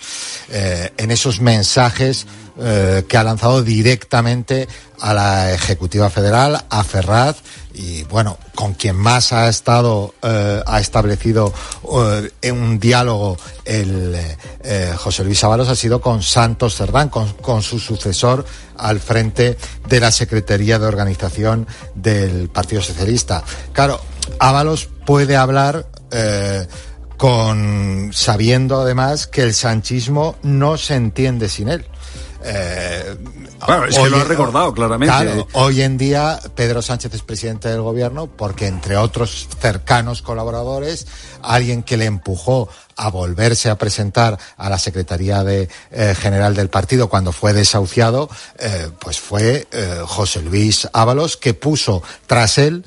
eh, 0.50 0.94
en 0.96 1.12
esos 1.12 1.42
mensajes 1.42 2.28
que 2.60 3.18
ha 3.18 3.24
lanzado 3.24 3.64
directamente 3.64 4.68
a 5.00 5.14
la 5.14 5.54
Ejecutiva 5.54 6.10
Federal, 6.10 6.66
a 6.70 6.84
Ferraz 6.84 7.38
y 7.74 8.04
bueno, 8.04 8.38
con 8.56 8.74
quien 8.74 8.98
más 8.98 9.32
ha 9.32 9.48
estado, 9.48 10.14
eh, 10.22 10.62
ha 10.66 10.80
establecido 10.82 11.54
eh, 12.42 12.52
un 12.52 12.78
diálogo 12.78 13.38
el 13.64 14.18
eh, 14.64 14.94
José 14.98 15.24
Luis 15.24 15.42
Ábalos 15.44 15.70
ha 15.70 15.76
sido 15.76 16.02
con 16.02 16.22
Santos 16.22 16.76
Cerdán, 16.76 17.08
con, 17.10 17.32
con, 17.34 17.62
su 17.62 17.80
sucesor 17.80 18.46
al 18.76 19.00
frente 19.00 19.58
de 19.88 20.00
la 20.00 20.12
Secretaría 20.12 20.78
de 20.78 20.88
Organización 20.88 21.68
del 21.96 22.50
Partido 22.50 22.82
Socialista. 22.82 23.44
Claro, 23.72 24.02
Ábalos 24.40 24.90
puede 25.06 25.38
hablar 25.38 25.88
con 27.18 28.10
sabiendo 28.14 28.82
además 28.82 29.28
que 29.28 29.44
el 29.44 29.54
sanchismo 29.54 30.38
no 30.42 30.78
se 30.78 30.96
entiende 30.96 31.50
sin 31.50 31.70
él. 31.70 31.86
Eh, 32.44 33.18
es 33.90 33.98
que 33.98 34.10
lo 34.10 34.18
ha 34.18 34.24
recordado 34.24 34.74
claramente. 34.74 35.46
hoy 35.54 35.82
en 35.82 35.98
día 35.98 36.40
Pedro 36.56 36.82
Sánchez 36.82 37.14
es 37.14 37.22
presidente 37.22 37.68
del 37.68 37.82
gobierno 37.82 38.28
porque, 38.28 38.68
entre 38.68 38.96
otros 38.98 39.48
cercanos 39.60 40.22
colaboradores, 40.22 41.08
alguien 41.42 41.84
que 41.84 41.98
le 41.98 42.06
empujó 42.06 42.70
a 42.96 43.10
volverse 43.10 43.70
a 43.70 43.78
presentar 43.78 44.38
a 44.58 44.70
la 44.70 44.78
Secretaría 44.78 45.44
de, 45.44 45.70
eh, 45.92 46.16
General 46.18 46.56
del 46.56 46.70
partido 46.70 47.10
cuando 47.10 47.32
fue 47.32 47.54
desahuciado, 47.54 48.30
eh, 48.58 48.90
pues 49.00 49.20
fue 49.20 49.68
José 50.06 50.42
Luis 50.42 50.88
Ábalos, 50.94 51.38
que 51.38 51.54
puso 51.54 52.02
tras 52.28 52.58
él 52.58 52.84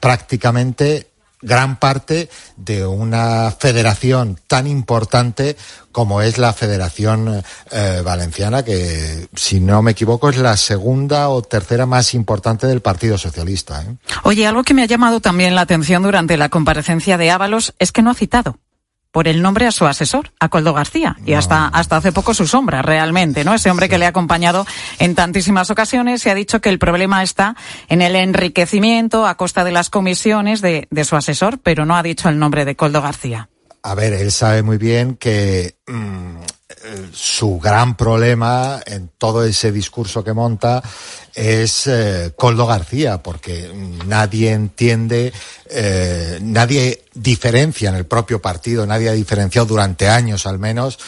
prácticamente 0.00 1.13
gran 1.44 1.78
parte 1.78 2.28
de 2.56 2.86
una 2.86 3.50
federación 3.50 4.38
tan 4.46 4.66
importante 4.66 5.56
como 5.92 6.22
es 6.22 6.38
la 6.38 6.52
Federación 6.52 7.42
eh, 7.70 8.02
Valenciana, 8.04 8.64
que 8.64 9.28
si 9.34 9.60
no 9.60 9.80
me 9.80 9.92
equivoco 9.92 10.28
es 10.28 10.38
la 10.38 10.56
segunda 10.56 11.28
o 11.28 11.42
tercera 11.42 11.86
más 11.86 12.14
importante 12.14 12.66
del 12.66 12.80
Partido 12.80 13.16
Socialista. 13.16 13.82
¿eh? 13.82 13.96
Oye, 14.24 14.46
algo 14.46 14.64
que 14.64 14.74
me 14.74 14.82
ha 14.82 14.86
llamado 14.86 15.20
también 15.20 15.54
la 15.54 15.60
atención 15.60 16.02
durante 16.02 16.36
la 16.36 16.48
comparecencia 16.48 17.16
de 17.16 17.30
Ábalos 17.30 17.74
es 17.78 17.92
que 17.92 18.02
no 18.02 18.10
ha 18.10 18.14
citado 18.14 18.58
por 19.14 19.28
el 19.28 19.42
nombre 19.42 19.64
a 19.68 19.70
su 19.70 19.86
asesor, 19.86 20.32
a 20.40 20.48
Coldo 20.48 20.74
García, 20.74 21.16
y 21.24 21.34
hasta, 21.34 21.68
hasta 21.68 21.98
hace 21.98 22.10
poco 22.10 22.34
su 22.34 22.48
sombra, 22.48 22.82
realmente, 22.82 23.44
¿no? 23.44 23.54
Ese 23.54 23.70
hombre 23.70 23.88
que 23.88 23.96
le 23.96 24.06
ha 24.06 24.08
acompañado 24.08 24.66
en 24.98 25.14
tantísimas 25.14 25.70
ocasiones 25.70 26.26
y 26.26 26.30
ha 26.30 26.34
dicho 26.34 26.60
que 26.60 26.68
el 26.68 26.80
problema 26.80 27.22
está 27.22 27.54
en 27.88 28.02
el 28.02 28.16
enriquecimiento 28.16 29.24
a 29.24 29.36
costa 29.36 29.62
de 29.62 29.70
las 29.70 29.88
comisiones 29.88 30.62
de, 30.62 30.88
de 30.90 31.04
su 31.04 31.14
asesor, 31.14 31.60
pero 31.62 31.86
no 31.86 31.94
ha 31.94 32.02
dicho 32.02 32.28
el 32.28 32.40
nombre 32.40 32.64
de 32.64 32.74
Coldo 32.74 33.02
García. 33.02 33.48
A 33.84 33.94
ver, 33.94 34.14
él 34.14 34.32
sabe 34.32 34.64
muy 34.64 34.78
bien 34.78 35.14
que 35.14 35.76
mm, 35.86 36.38
su 37.12 37.58
gran 37.58 37.96
problema 37.96 38.80
en 38.84 39.10
todo 39.16 39.44
ese 39.44 39.72
discurso 39.72 40.24
que 40.24 40.32
monta 40.32 40.82
es 41.34 41.86
eh, 41.86 42.32
Coldo 42.36 42.66
García, 42.66 43.22
porque 43.22 43.70
nadie 44.06 44.52
entiende, 44.52 45.32
eh, 45.70 46.38
nadie 46.42 47.03
diferencia 47.14 47.88
en 47.88 47.94
el 47.94 48.06
propio 48.06 48.42
partido, 48.42 48.86
nadie 48.86 49.08
ha 49.08 49.12
diferenciado 49.12 49.66
durante 49.66 50.08
años 50.08 50.46
al 50.46 50.58
menos 50.58 50.98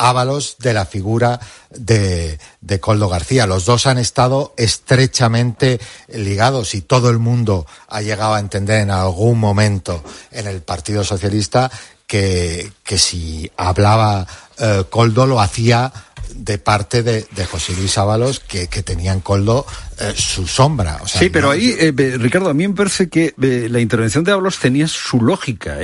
Ábalos 0.00 0.58
de 0.60 0.72
la 0.74 0.86
figura 0.86 1.40
de, 1.70 2.38
de, 2.60 2.78
Coldo 2.78 3.08
García. 3.08 3.48
Los 3.48 3.64
dos 3.64 3.84
han 3.88 3.98
estado 3.98 4.54
estrechamente 4.56 5.80
ligados 6.06 6.76
y 6.76 6.82
todo 6.82 7.10
el 7.10 7.18
mundo 7.18 7.66
ha 7.88 8.00
llegado 8.00 8.34
a 8.34 8.38
entender 8.38 8.82
en 8.82 8.92
algún 8.92 9.40
momento 9.40 10.04
en 10.30 10.46
el 10.46 10.62
Partido 10.62 11.02
Socialista 11.02 11.68
que, 12.06 12.72
que 12.84 12.96
si 12.96 13.50
hablaba 13.56 14.24
eh, 14.58 14.84
Coldo 14.88 15.26
lo 15.26 15.40
hacía 15.40 15.92
de 16.38 16.58
parte 16.58 17.02
de, 17.02 17.26
José 17.50 17.74
Luis 17.74 17.98
Ábalos 17.98 18.40
que, 18.40 18.68
que 18.68 18.82
tenía 18.82 19.12
en 19.12 19.20
Coldo 19.20 19.66
eh, 19.98 20.12
su 20.16 20.46
sombra. 20.46 21.00
sí, 21.06 21.28
pero 21.30 21.50
ahí, 21.50 21.74
eh, 21.78 21.92
Ricardo, 22.18 22.48
a 22.48 22.54
mí 22.54 22.66
me 22.66 22.74
parece 22.74 23.08
que 23.08 23.34
la 23.36 23.80
intervención 23.80 24.24
de 24.24 24.32
Ábalos 24.32 24.58
tenía 24.58 24.86
su 24.88 25.20
lógica, 25.20 25.78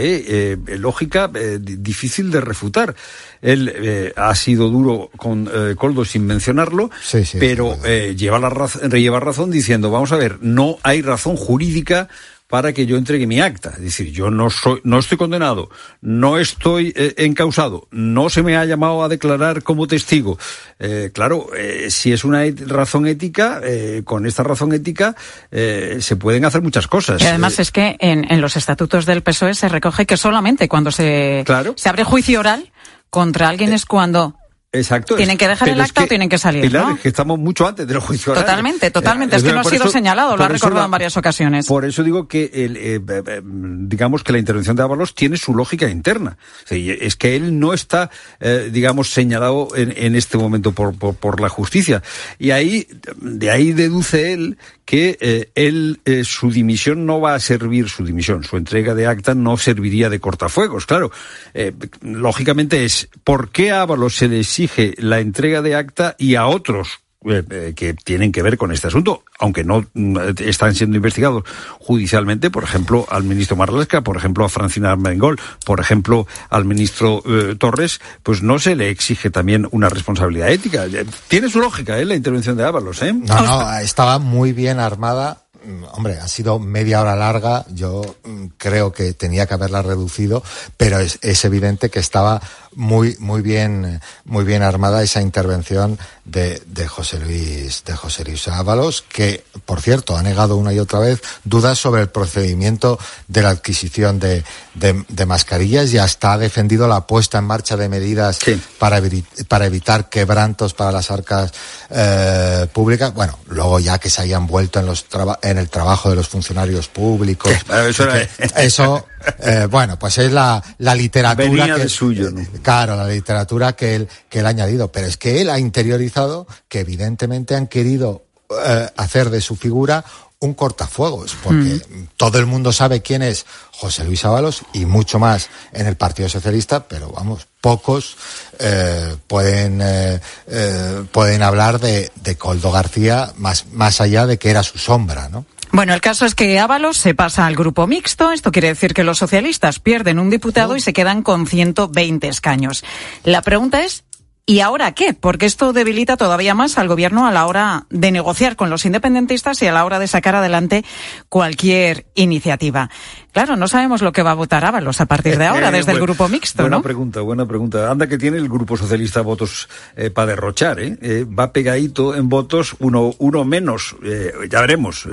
lógica 0.79 1.31
difícil 1.61 2.31
de 2.31 2.41
refutar. 2.41 2.95
Él 3.43 4.13
ha 4.17 4.35
sido 4.35 4.71
duro 4.71 5.11
con 5.17 5.51
Coldo 5.77 6.05
sin 6.05 6.27
mencionarlo, 6.27 6.91
pero 7.39 7.77
lleva, 7.83 8.39
la 8.39 8.99
lleva 8.99 9.21
razón 9.21 9.51
diciendo, 9.51 9.91
vamos 9.91 10.13
a 10.13 10.17
ver, 10.17 10.39
no 10.41 10.79
hay 10.83 11.03
razón 11.03 11.37
jurídica 11.37 12.09
para 12.55 12.73
que 12.73 12.87
yo 12.87 12.97
entregue 12.97 13.27
mi 13.27 13.41
acta. 13.41 13.71
Es 13.71 13.83
decir, 13.83 14.13
yo 14.13 14.31
no 14.31 14.49
soy, 14.49 14.81
no 14.85 15.01
estoy 15.01 15.19
condenado, 15.19 15.71
no 16.01 16.39
estoy 16.39 16.93
eh, 16.95 17.13
encausado, 17.17 17.89
no 17.91 18.31
se 18.31 18.45
me 18.45 18.57
ha 18.57 18.65
llamado 18.65 19.03
a 19.03 19.09
declarar 19.09 19.65
como 19.65 19.89
testigo. 19.89 20.39
Eh, 20.79 21.11
claro, 21.13 21.49
eh, 21.57 21.91
si 21.91 22.13
es 22.13 22.23
una 22.23 22.45
razón 22.69 23.09
ética, 23.09 23.61
con 24.05 24.25
esta 24.25 24.45
razón 24.45 24.73
ética 24.73 25.17
se 25.51 26.15
pueden 26.15 26.45
hacer 26.45 26.63
muchas 26.63 26.87
cosas. 26.87 27.21
Y 27.21 27.27
además 27.27 27.59
es 27.59 27.73
que 27.73 27.97
en, 27.99 28.41
los 28.41 28.57
estatutos 28.57 29.05
del 29.05 29.25
PSOE 29.25 29.55
se 29.55 29.69
recoge 29.69 30.07
que 30.07 30.17
solamente 30.17 30.69
cuando 30.69 30.93
se, 30.93 31.45
se 31.75 31.89
abre 31.89 32.05
juicio 32.05 32.39
oral 32.39 32.71
contra 33.11 33.49
alguien 33.49 33.73
es 33.73 33.85
cuando 33.85 34.37
Exacto. 34.75 35.17
Tienen 35.17 35.39
que 35.39 35.49
dejar 35.49 35.69
el 35.69 35.81
acta 35.81 36.03
o 36.05 36.07
tienen 36.07 36.29
que 36.29 36.37
salir. 36.39 36.63
Pilar, 36.63 36.87
¿no? 36.89 36.95
es 36.97 37.01
que 37.01 37.09
estamos 37.09 37.39
mucho 37.39 37.67
antes 37.67 37.87
del 37.87 37.99
juicio 38.01 38.35
Totalmente, 38.35 38.91
totalmente. 38.91 39.37
Eh, 39.37 39.39
es 39.39 39.45
que 39.45 39.53
no 39.53 39.61
ha 39.61 39.65
sido 39.65 39.85
eso- 39.85 39.93
señalado, 39.93 40.37
lo 40.37 40.45
ha 40.45 40.49
recordado 40.49 40.81
la- 40.81 40.85
en 40.87 40.91
varias 40.91 41.17
ocasiones. 41.17 41.67
Por 41.67 41.85
eso 41.85 42.03
digo 42.03 42.27
que 42.29 42.51
el, 42.53 42.77
eh, 42.77 42.95
eh, 42.97 43.23
eh, 43.27 43.41
digamos 43.45 44.23
que 44.25 44.33
la 44.33 44.39
intervención 44.39 44.77
de 44.77 44.83
Ábalos 44.83 45.15
tiene 45.15 45.37
su 45.37 45.55
lógica 45.55 45.89
interna. 45.89 46.37
Es 46.69 47.17
que 47.17 47.37
él 47.37 47.59
no 47.59 47.73
está, 47.73 48.11
eh, 48.41 48.69
digamos, 48.73 49.11
señalado 49.11 49.69
en, 49.77 49.95
en 49.97 50.17
este 50.17 50.37
momento 50.39 50.73
por, 50.73 50.97
por, 50.99 51.15
por 51.15 51.41
la 51.41 51.49
justicia. 51.49 52.03
Y 52.39 52.51
ahí, 52.51 52.87
de 53.21 53.51
ahí 53.51 53.73
deduce 53.73 54.33
él 54.33 54.59
que 54.85 55.17
eh, 55.21 55.51
él, 55.55 56.01
eh, 56.05 56.25
su 56.25 56.51
dimisión 56.51 57.07
no 57.07 57.21
va 57.21 57.35
a 57.35 57.41
servir, 57.41 57.89
su 57.89 58.05
dimisión, 58.05 58.45
su 58.45 58.57
entrega 58.57 58.95
de 58.95 59.07
acta 59.07 59.35
no 59.35 59.57
serviría 59.57 60.11
de 60.11 60.21
cortafuegos. 60.21 60.87
Claro, 60.87 61.11
eh, 61.55 61.73
lógicamente 62.03 62.85
es, 62.85 63.09
¿por 63.25 63.51
qué 63.51 63.71
a 63.71 63.83
Ábalos 63.83 64.17
se 64.17 64.29
le 64.29 64.41
exige 64.41 64.95
la 64.99 65.21
entrega 65.21 65.63
de 65.63 65.75
acta 65.75 66.17
y 66.19 66.35
a 66.35 66.47
otros 66.47 67.04
que 67.25 67.95
tienen 68.05 68.33
que 68.33 68.43
ver 68.43 68.59
con 68.59 68.71
este 68.73 68.89
asunto, 68.89 69.25
aunque 69.39 69.65
no 69.65 69.87
mm, 69.95 70.19
están 70.41 70.75
siendo 70.75 70.97
investigados 70.97 71.45
judicialmente, 71.79 72.51
por 72.51 72.65
ejemplo, 72.65 73.07
al 73.11 73.25
ministro 73.25 73.57
Marlaska, 73.57 74.03
por 74.03 74.17
ejemplo, 74.17 74.45
a 74.45 74.49
Francina 74.49 74.93
Armengol, 74.93 75.41
por 75.65 75.81
ejemplo, 75.81 76.27
al 76.51 76.65
ministro 76.65 77.23
eh, 77.27 77.57
Torres, 77.59 78.01
pues 78.23 78.43
no 78.43 78.59
se 78.59 78.77
le 78.77 78.91
exige 78.91 79.31
también 79.31 79.67
una 79.71 79.89
responsabilidad 79.89 80.51
ética. 80.51 80.87
Eh, 80.87 81.07
Tiene 81.29 81.49
su 81.49 81.61
lógica, 81.61 81.99
¿eh? 81.99 82.05
La 82.05 82.15
intervención 82.15 82.57
de 82.57 82.65
Ábalos, 82.65 83.03
¿eh? 83.03 83.13
No, 83.13 83.41
no, 83.41 83.79
estaba 83.79 84.19
muy 84.19 84.53
bien 84.53 84.79
armada. 84.79 85.39
Mm, 85.65 85.85
Hombre, 85.93 86.19
ha 86.19 86.29
sido 86.29 86.59
media 86.59 87.01
hora 87.01 87.17
larga. 87.17 87.65
Yo 87.71 88.17
mm, 88.25 88.47
creo 88.59 88.93
que 88.93 89.15
tenía 89.15 89.47
que 89.47 89.55
haberla 89.55 89.83
reducido, 89.83 90.43
pero 90.77 90.99
es 90.99 91.45
evidente 91.45 91.91
que 91.91 92.01
estaba 92.01 92.41
muy, 92.77 93.17
muy 93.19 93.43
bien, 93.43 94.01
muy 94.25 94.45
bien 94.45 94.63
armada 94.63 95.03
esa 95.03 95.21
intervención 95.21 95.99
de, 96.25 96.63
de 96.67 96.87
José 96.87 97.19
Luis, 97.21 97.85
de 97.85 97.95
José 97.95 98.25
Luis 98.25 98.49
Ábalos, 98.49 99.05
que, 99.09 99.45
por 99.65 99.81
cierto, 99.81 100.17
ha 100.17 100.23
negado 100.23 100.57
una 100.57 100.73
y 100.73 100.79
otra 100.79 100.99
vez 100.99 101.21
dudas 101.45 101.79
sobre 101.79 102.03
el 102.03 102.09
procedimiento 102.09 102.99
de 103.29 103.43
la 103.43 103.51
adquisición 103.51 104.19
de, 104.19 104.45
de, 104.75 105.05
de 105.09 105.27
mascarillas 105.27 105.93
y 105.93 105.99
hasta 105.99 106.33
ha 106.33 106.39
defendido 106.39 106.89
la 106.89 107.07
puesta 107.07 107.39
en 107.39 107.45
marcha 107.45 107.77
de 107.77 107.89
medidas 107.89 108.41
para, 108.79 109.01
para 109.49 109.67
evitar 109.67 110.09
quebrantos 110.09 110.75
para 110.75 110.93
las 110.93 111.11
arcas 111.11 111.53
eh, 111.91 112.67
públicas. 112.73 113.13
Bueno, 113.15 113.39
luego 113.49 113.81
ya 113.81 113.99
que 113.99 114.11
se 114.11 114.23
hayan 114.23 114.47
vuelto 114.47 114.81
en, 114.81 114.87
los 114.87 115.07
en 115.43 115.59
el 115.59 115.69
trabajo 115.69 116.11
de 116.11 116.17
los 116.17 116.29
funcionarios 116.29 116.89
públicos. 116.89 117.53
Que 117.53 118.29
eso, 118.57 119.07
eh, 119.41 119.67
bueno, 119.71 119.99
pues 119.99 120.19
es 120.19 120.33
la, 120.33 120.63
la 120.79 120.95
literatura. 120.95 121.49
Venía 121.49 121.75
que- 121.77 121.83
de 121.83 121.89
suyo, 121.89 122.31
¿no? 122.31 122.43
Claro, 122.63 122.97
la 122.97 123.09
literatura 123.09 123.75
que 123.75 123.97
él, 123.97 124.09
que 124.29 124.41
él 124.41 124.47
ha 124.47 124.51
añadido. 124.51 124.91
Pero 124.93 125.07
es 125.07 125.17
que 125.17 125.41
él 125.41 125.51
ha 125.51 125.59
interiorizado 125.59 126.47
que 126.69 126.81
evidentemente 126.81 127.55
han 127.55 127.67
querido 127.67 128.25
eh, 128.65 128.89
hacer 128.97 129.31
de 129.31 129.41
su 129.41 129.57
figura 129.57 130.05
un 130.41 130.53
cortafuegos, 130.53 131.35
porque 131.43 131.81
todo 132.19 132.39
el 132.39 132.45
mundo 132.45 132.71
sabe 132.71 133.01
quién 133.01 133.23
es 133.23 133.47
José 133.73 134.05
Luis 134.05 134.27
Ábalos 134.27 134.61
y 134.75 134.85
mucho 134.85 135.19
más 135.19 135.49
en 135.73 135.87
el 135.87 135.97
Partido 135.97 136.29
Socialista, 136.29 136.87
pero 136.87 137.09
vamos, 137.09 137.47
pocos 137.63 138.15
eh, 138.59 139.17
pueden, 139.27 139.81
eh, 139.83 140.21
eh, 140.49 141.05
pueden 141.11 141.43
hablar 141.43 141.81
de, 141.81 142.13
de 142.17 142.37
Coldo 142.37 142.71
García 142.71 143.33
más, 143.39 143.67
más 143.73 144.03
allá 144.03 144.27
de 144.27 144.37
que 144.39 144.51
era 144.51 144.63
su 144.63 144.77
sombra, 144.77 145.31
¿no? 145.31 145.47
Bueno, 145.75 145.93
el 145.93 146.01
caso 146.01 146.25
es 146.25 146.37
que 146.37 146.61
Ábalos 146.61 146.97
se 146.97 147.17
pasa 147.17 147.47
al 147.47 147.57
grupo 147.57 147.89
mixto. 147.89 148.31
Esto 148.31 148.53
quiere 148.53 148.69
decir 148.69 148.95
que 148.95 149.03
los 149.03 149.19
socialistas 149.19 149.81
pierden 149.81 150.21
un 150.21 150.31
diputado 150.31 150.77
y 150.77 150.81
se 150.81 150.93
quedan 150.93 151.25
con 151.25 151.49
120 151.49 152.29
escaños. 152.29 152.85
La 153.25 153.43
pregunta 153.43 153.83
es, 153.83 154.05
¿y 154.47 154.61
ahora 154.61 154.93
qué? 154.93 155.15
Porque 155.15 155.47
esto 155.47 155.73
debilita 155.73 156.17
todavía 156.17 156.55
más 156.55 156.79
al 156.79 156.89
gobierno 156.89 157.27
a 157.27 157.33
la 157.33 157.47
hora 157.47 157.87
de 157.91 158.11
negociar 158.11 158.57
con 158.57 158.71
los 158.71 158.85
independentistas 158.85 159.61
y 159.63 159.67
a 159.67 159.73
la 159.73 159.85
hora 159.85 159.99
de 159.99 160.07
sacar 160.07 160.35
adelante 160.37 160.85
cualquier 161.29 162.07
iniciativa. 162.15 162.91
Claro, 163.33 163.57
no 163.57 163.67
sabemos 163.69 164.01
lo 164.03 164.13
que 164.13 164.23
va 164.23 164.31
a 164.31 164.35
votar 164.35 164.65
Ábalos 164.65 165.01
a 165.01 165.07
partir 165.07 165.39
de 165.39 165.47
ahora 165.47 165.69
Eh, 165.69 165.73
desde 165.73 165.93
el 165.93 166.01
grupo 166.01 166.29
mixto, 166.29 166.63
buena 166.63 166.77
¿no? 166.77 166.83
pregunta, 166.83 167.21
buena 167.21 167.47
pregunta. 167.47 167.91
Anda 167.91 168.07
que 168.07 168.19
tiene 168.19 168.37
el 168.39 168.49
Grupo 168.49 168.77
Socialista 168.77 169.23
votos 169.23 169.69
para 170.15 170.27
derrochar, 170.29 170.79
¿eh? 170.81 170.97
Eh, 171.03 171.25
Va 171.25 171.53
pegadito 171.53 172.15
en 172.15 172.29
votos, 172.29 172.77
uno, 172.79 173.15
uno 173.19 173.45
menos. 173.45 173.97
Eh, 174.05 174.33
ya 174.51 174.61
veremos. 174.61 175.09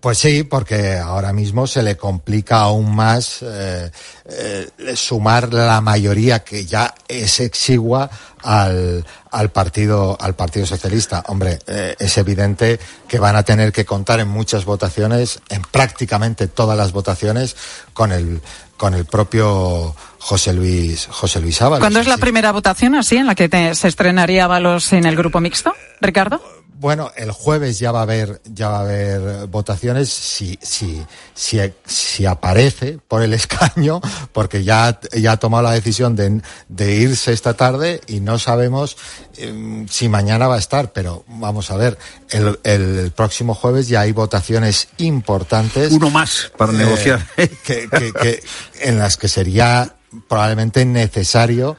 Pues 0.00 0.16
sí, 0.16 0.44
porque 0.44 0.96
ahora 0.96 1.32
mismo 1.34 1.66
se 1.66 1.82
le 1.82 1.98
complica 1.98 2.60
aún 2.62 2.94
más 2.96 3.40
eh, 3.42 3.90
eh, 4.24 4.68
sumar 4.96 5.52
la 5.52 5.82
mayoría 5.82 6.38
que 6.42 6.64
ya 6.64 6.94
es 7.06 7.38
exigua 7.40 8.08
al, 8.42 9.04
al 9.30 9.50
partido 9.50 10.16
al 10.18 10.34
partido 10.34 10.64
socialista. 10.64 11.22
Hombre, 11.26 11.58
eh, 11.66 11.96
es 11.98 12.16
evidente 12.16 12.80
que 13.06 13.18
van 13.18 13.36
a 13.36 13.42
tener 13.42 13.72
que 13.72 13.84
contar 13.84 14.20
en 14.20 14.28
muchas 14.28 14.64
votaciones, 14.64 15.40
en 15.50 15.60
prácticamente 15.70 16.46
todas 16.48 16.78
las 16.78 16.92
votaciones, 16.92 17.54
con 17.92 18.10
el 18.12 18.40
con 18.78 18.94
el 18.94 19.04
propio 19.04 19.94
José 20.18 20.54
Luis 20.54 21.08
José 21.10 21.40
Luis 21.42 21.60
Ábalos. 21.60 21.80
¿Cuándo 21.80 22.00
es 22.00 22.06
la 22.06 22.14
Sí. 22.14 22.22
primera 22.22 22.52
votación 22.52 22.94
así 22.94 23.18
en 23.18 23.26
la 23.26 23.34
que 23.34 23.50
te- 23.50 23.74
se 23.74 23.88
estrenaría 23.88 24.46
Ábalos 24.46 24.94
en 24.94 25.04
el 25.04 25.14
grupo 25.16 25.40
mixto, 25.40 25.74
Ricardo? 26.00 26.40
Bueno, 26.80 27.12
el 27.14 27.30
jueves 27.30 27.78
ya 27.78 27.92
va 27.92 27.98
a 27.98 28.02
haber, 28.04 28.40
ya 28.46 28.70
va 28.70 28.78
a 28.78 28.80
haber 28.80 29.46
votaciones 29.48 30.08
si, 30.08 30.58
si, 30.62 31.04
si, 31.34 31.60
si 31.84 32.24
aparece 32.24 32.98
por 33.06 33.20
el 33.22 33.34
escaño, 33.40 34.00
porque 34.32 34.64
ya, 34.64 34.98
ya 35.14 35.32
ha 35.32 35.36
tomado 35.36 35.64
la 35.64 35.72
decisión 35.72 36.16
de, 36.16 36.40
de 36.68 36.94
irse 36.96 37.34
esta 37.34 37.52
tarde 37.52 38.00
y 38.06 38.20
no 38.20 38.38
sabemos 38.38 38.96
em, 39.36 39.86
si 39.88 40.08
mañana 40.08 40.48
va 40.48 40.54
a 40.54 40.58
estar, 40.58 40.90
pero 40.94 41.22
vamos 41.28 41.70
a 41.70 41.76
ver, 41.76 41.98
el, 42.30 42.58
el 42.64 43.12
próximo 43.14 43.54
jueves 43.54 43.86
ya 43.88 44.00
hay 44.00 44.12
votaciones 44.12 44.88
importantes. 44.96 45.92
Uno 45.92 46.08
más 46.08 46.50
para 46.56 46.72
eh, 46.72 46.76
negociar. 46.76 47.26
que, 47.36 47.88
que- 47.90 48.12
que- 48.12 48.42
en 48.80 48.98
las 48.98 49.18
que 49.18 49.28
sería 49.28 49.96
probablemente 50.28 50.84
necesario, 50.86 51.76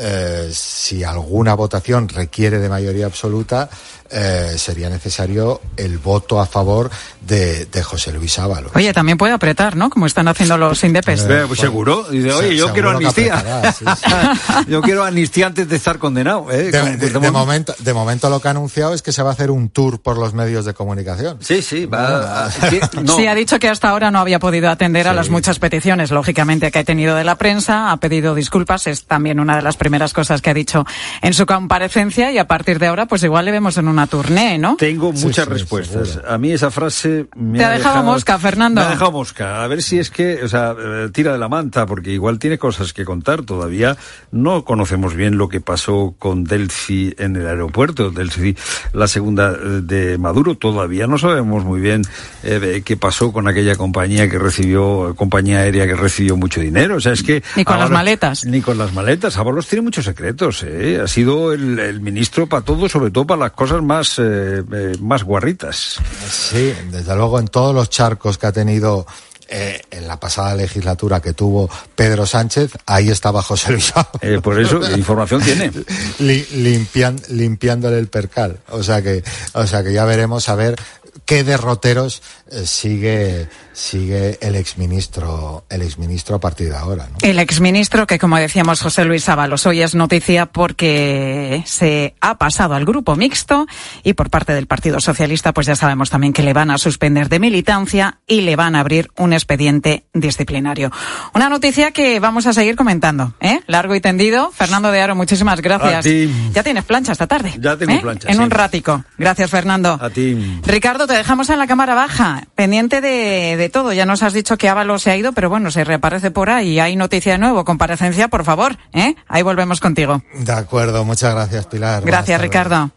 eh, 0.00 0.50
si 0.52 1.04
alguna 1.04 1.54
votación 1.54 2.08
requiere 2.08 2.58
de 2.58 2.68
mayoría 2.68 3.06
absoluta, 3.06 3.68
eh, 4.12 4.54
sería 4.56 4.88
necesario 4.88 5.60
el 5.76 5.98
voto 5.98 6.40
a 6.40 6.46
favor 6.46 6.90
de, 7.20 7.66
de 7.66 7.82
José 7.82 8.12
Luis 8.12 8.38
Ábalos. 8.40 8.72
Oye, 8.74 8.92
también 8.92 9.16
puede 9.18 9.32
apretar, 9.34 9.76
¿no? 9.76 9.88
Como 9.90 10.06
están 10.06 10.26
haciendo 10.26 10.56
los 10.58 10.82
indepes. 10.82 11.26
Eh, 11.28 11.44
pues 11.46 11.60
seguro. 11.60 12.04
Dice, 12.10 12.32
oye, 12.32 12.48
Se- 12.48 12.56
yo 12.56 12.72
quiero 12.72 12.90
amnistía. 12.90 13.34
apretará, 13.38 13.72
sí, 13.72 13.84
yo 14.68 14.80
quiero 14.82 15.04
amnistía 15.04 15.46
antes 15.46 15.68
de 15.68 15.76
estar 15.76 15.98
condenado. 15.98 16.50
¿eh? 16.50 16.72
De, 16.72 16.96
de- 16.96 17.10
de 17.10 17.30
momento, 17.30 17.74
de 17.78 17.92
momento 17.94 18.28
lo 18.30 18.40
que 18.40 18.48
ha 18.48 18.50
anunciado 18.52 18.94
es 18.94 19.02
que 19.02 19.12
se 19.12 19.22
va 19.22 19.30
a 19.30 19.32
hacer 19.34 19.50
un 19.52 19.68
tour 19.68 20.00
por 20.00 20.18
los 20.18 20.34
medios 20.34 20.64
de 20.64 20.74
comunicación. 20.74 21.36
Sí, 21.40 21.62
sí, 21.62 21.86
va. 21.86 22.46
a- 22.46 22.50
que- 22.70 22.80
no. 23.02 23.14
Sí, 23.16 23.26
ha 23.28 23.34
dicho 23.34 23.58
que 23.60 23.68
hasta 23.68 23.90
ahora 23.90 24.10
no 24.10 24.18
había 24.18 24.38
podido 24.40 24.70
atender 24.70 25.06
a 25.06 25.10
Sí. 25.12 25.16
las 25.16 25.28
muchas 25.30 25.58
peticiones, 25.60 26.10
lógicamente, 26.10 26.70
que 26.72 26.78
ha 26.80 26.84
tenido 26.84 27.14
de 27.14 27.22
la 27.22 27.36
prensa, 27.36 27.92
ha 27.92 27.96
pedido 27.98 28.34
disculpas, 28.34 28.86
es 28.88 29.04
también 29.04 29.38
una 29.38 29.54
de 29.56 29.62
las 29.62 29.76
primeras 29.76 29.89
cosas 30.14 30.40
que 30.42 30.50
ha 30.50 30.54
dicho 30.54 30.84
en 31.22 31.34
su 31.34 31.46
comparecencia 31.46 32.32
y 32.32 32.38
a 32.38 32.46
partir 32.46 32.78
de 32.78 32.86
ahora, 32.86 33.06
pues 33.06 33.22
igual 33.22 33.44
le 33.44 33.52
vemos 33.52 33.76
en 33.78 33.88
una 33.88 34.06
tournée, 34.06 34.58
¿no? 34.58 34.76
Tengo 34.76 35.12
Sí, 35.14 35.24
muchas 35.26 35.44
sí, 35.46 35.50
respuestas. 35.52 36.08
seguro. 36.08 36.30
A 36.32 36.38
mí 36.38 36.52
esa 36.52 36.70
frase 36.70 37.26
me 37.36 37.58
Te 37.58 37.64
ha 37.64 37.70
dejado 37.70 38.02
mosca, 38.02 38.38
Fernando. 38.38 38.80
Me 38.80 38.86
ha 38.86 38.90
dejado 38.90 39.12
mosca. 39.12 39.62
A 39.62 39.66
ver 39.66 39.82
si 39.82 39.98
es 39.98 40.10
que, 40.10 40.42
o 40.42 40.48
sea, 40.48 40.74
eh, 40.78 41.08
tira 41.12 41.32
de 41.32 41.38
la 41.38 41.48
manta, 41.48 41.86
porque 41.86 42.10
igual 42.10 42.38
tiene 42.38 42.58
cosas 42.58 42.92
que 42.92 43.04
contar 43.04 43.42
todavía. 43.42 43.96
No 44.30 44.64
conocemos 44.64 45.14
bien 45.14 45.36
lo 45.38 45.48
que 45.48 45.60
pasó 45.60 46.14
con 46.18 46.44
Delphi 46.44 47.14
en 47.18 47.36
el 47.36 47.46
aeropuerto, 47.46 48.10
Delphi, 48.10 48.56
la 48.92 49.06
segunda 49.08 49.52
eh, 49.52 49.80
de 49.82 50.18
Maduro. 50.18 50.56
Todavía 50.56 51.06
no 51.06 51.18
sabemos 51.18 51.64
muy 51.64 51.80
bien 51.80 52.02
eh, 52.42 52.82
qué 52.84 52.96
pasó 52.96 53.32
con 53.32 53.48
aquella 53.48 53.76
compañía 53.76 54.28
que 54.28 54.38
recibió, 54.38 55.14
compañía 55.16 55.58
aérea 55.60 55.86
que 55.86 55.94
recibió 55.96 56.36
mucho 56.36 56.60
dinero. 56.60 56.96
O 56.96 57.00
sea, 57.00 57.12
es 57.12 57.22
que. 57.22 57.42
Ni 57.56 57.64
con 57.64 57.76
las 57.78 57.86
Ábalos- 57.90 57.92
maletas. 57.94 58.44
Ni 58.44 58.60
con 58.60 58.78
las 58.78 58.92
maletas. 58.92 59.36
Ábalos 59.36 59.66
tiene 59.70 59.82
muchos 59.82 60.04
secretos, 60.04 60.64
¿eh? 60.64 61.00
Ha 61.02 61.06
sido 61.08 61.52
el, 61.52 61.78
el 61.78 62.00
ministro 62.00 62.46
para 62.48 62.62
todo, 62.64 62.88
sobre 62.88 63.10
todo 63.10 63.26
para 63.26 63.40
las 63.40 63.52
cosas 63.52 63.80
más, 63.82 64.18
eh, 64.18 64.62
eh, 64.72 64.92
más 65.00 65.22
guarritas. 65.24 65.96
Sí, 66.28 66.74
desde 66.90 67.14
luego 67.16 67.38
en 67.38 67.46
todos 67.48 67.74
los 67.74 67.88
charcos 67.88 68.36
que 68.36 68.46
ha 68.48 68.52
tenido 68.52 69.06
eh, 69.48 69.80
en 69.90 70.06
la 70.06 70.18
pasada 70.20 70.54
legislatura 70.54 71.20
que 71.20 71.32
tuvo 71.32 71.68
Pedro 71.96 72.26
Sánchez, 72.26 72.72
ahí 72.86 73.10
estaba 73.10 73.42
José 73.42 73.72
Luis. 73.72 73.92
Eh, 74.20 74.40
por 74.42 74.60
eso, 74.60 74.80
información 74.96 75.40
tiene. 75.42 75.70
Li- 76.20 76.46
limpian- 76.52 77.20
limpiándole 77.30 77.98
el 77.98 78.08
percal. 78.08 78.58
O 78.70 78.82
sea 78.82 79.02
que, 79.02 79.22
o 79.54 79.66
sea 79.66 79.82
que 79.82 79.92
ya 79.92 80.04
veremos 80.04 80.48
a 80.48 80.54
ver 80.54 80.76
qué 81.24 81.44
derroteros 81.44 82.22
eh, 82.50 82.66
sigue 82.66 83.48
sigue 83.72 84.38
el 84.42 84.56
exministro 84.56 85.64
el 85.70 85.82
exministro 85.82 86.36
a 86.36 86.40
partir 86.40 86.68
de 86.68 86.76
ahora. 86.76 87.08
¿no? 87.10 87.18
El 87.22 87.38
exministro 87.38 88.06
que, 88.06 88.18
como 88.18 88.36
decíamos, 88.36 88.82
José 88.82 89.04
Luis 89.04 89.28
Ábalos, 89.28 89.66
hoy 89.66 89.82
es 89.82 89.94
noticia 89.94 90.46
porque 90.46 91.62
se 91.66 92.14
ha 92.20 92.36
pasado 92.36 92.74
al 92.74 92.84
grupo 92.84 93.16
mixto 93.16 93.66
y 94.02 94.12
por 94.14 94.30
parte 94.30 94.52
del 94.52 94.66
Partido 94.66 95.00
Socialista, 95.00 95.52
pues 95.52 95.66
ya 95.66 95.76
sabemos 95.76 96.10
también 96.10 96.32
que 96.32 96.42
le 96.42 96.52
van 96.52 96.70
a 96.70 96.78
suspender 96.78 97.28
de 97.28 97.38
militancia 97.38 98.18
y 98.26 98.42
le 98.42 98.56
van 98.56 98.74
a 98.74 98.80
abrir 98.80 99.10
un 99.16 99.32
expediente 99.32 100.04
disciplinario. 100.12 100.90
Una 101.34 101.48
noticia 101.48 101.92
que 101.92 102.20
vamos 102.20 102.46
a 102.46 102.52
seguir 102.52 102.76
comentando, 102.76 103.34
¿eh? 103.40 103.60
Largo 103.66 103.94
y 103.94 104.00
tendido. 104.00 104.50
Fernando 104.52 104.90
de 104.90 105.00
Aro, 105.00 105.14
muchísimas 105.14 105.60
gracias. 105.60 106.06
Ya 106.52 106.62
tienes 106.62 106.84
plancha 106.84 107.12
esta 107.12 107.26
tarde. 107.26 107.54
Ya 107.58 107.76
tengo 107.76 107.92
¿eh? 107.92 108.00
plancha. 108.00 108.28
En 108.28 108.36
sí. 108.36 108.42
un 108.42 108.50
ratico. 108.50 109.04
Gracias, 109.18 109.50
Fernando. 109.50 109.98
A 110.00 110.10
ti. 110.10 110.60
Ricardo, 110.64 110.99
te 111.06 111.14
dejamos 111.14 111.50
en 111.50 111.58
la 111.58 111.66
cámara 111.66 111.94
baja, 111.94 112.44
pendiente 112.54 113.00
de, 113.00 113.56
de 113.56 113.68
todo. 113.68 113.92
Ya 113.92 114.06
nos 114.06 114.22
has 114.22 114.32
dicho 114.32 114.56
que 114.56 114.68
Ábalos 114.68 115.02
se 115.02 115.10
ha 115.10 115.16
ido, 115.16 115.32
pero 115.32 115.48
bueno, 115.48 115.70
se 115.70 115.84
reaparece 115.84 116.30
por 116.30 116.50
ahí. 116.50 116.78
Hay 116.80 116.96
noticia 116.96 117.32
de 117.32 117.38
nuevo, 117.38 117.64
comparecencia, 117.64 118.28
por 118.28 118.44
favor. 118.44 118.76
¿eh? 118.92 119.14
Ahí 119.28 119.42
volvemos 119.42 119.80
contigo. 119.80 120.22
De 120.34 120.52
acuerdo, 120.52 121.04
muchas 121.04 121.34
gracias, 121.34 121.66
Pilar. 121.66 122.02
Gracias. 122.04 122.40
Ricardo. 122.40 122.90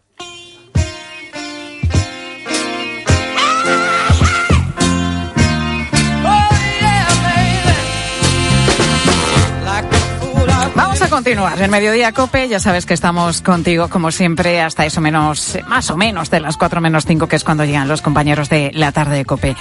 Continuar 11.14 11.62
en 11.62 11.70
Mediodía 11.70 12.12
Cope. 12.12 12.48
Ya 12.50 12.60
sabes 12.60 12.88
que 12.88 12.96
estamos 12.96 13.44
contigo, 13.44 13.88
como 13.88 14.10
siempre, 14.10 14.62
hasta 14.62 14.84
eso 14.84 15.00
menos, 15.00 15.60
más 15.68 15.92
o 15.92 15.96
menos 15.96 16.32
de 16.32 16.40
las 16.40 16.58
4 16.58 16.82
menos 16.82 17.06
5, 17.06 17.28
que 17.28 17.36
es 17.36 17.44
cuando 17.44 17.66
llegan 17.66 17.88
los 17.88 18.02
compañeros 18.02 18.50
de 18.50 18.72
la 18.74 18.92
tarde 18.92 19.18
de 19.18 19.24
Cope. 19.24 19.56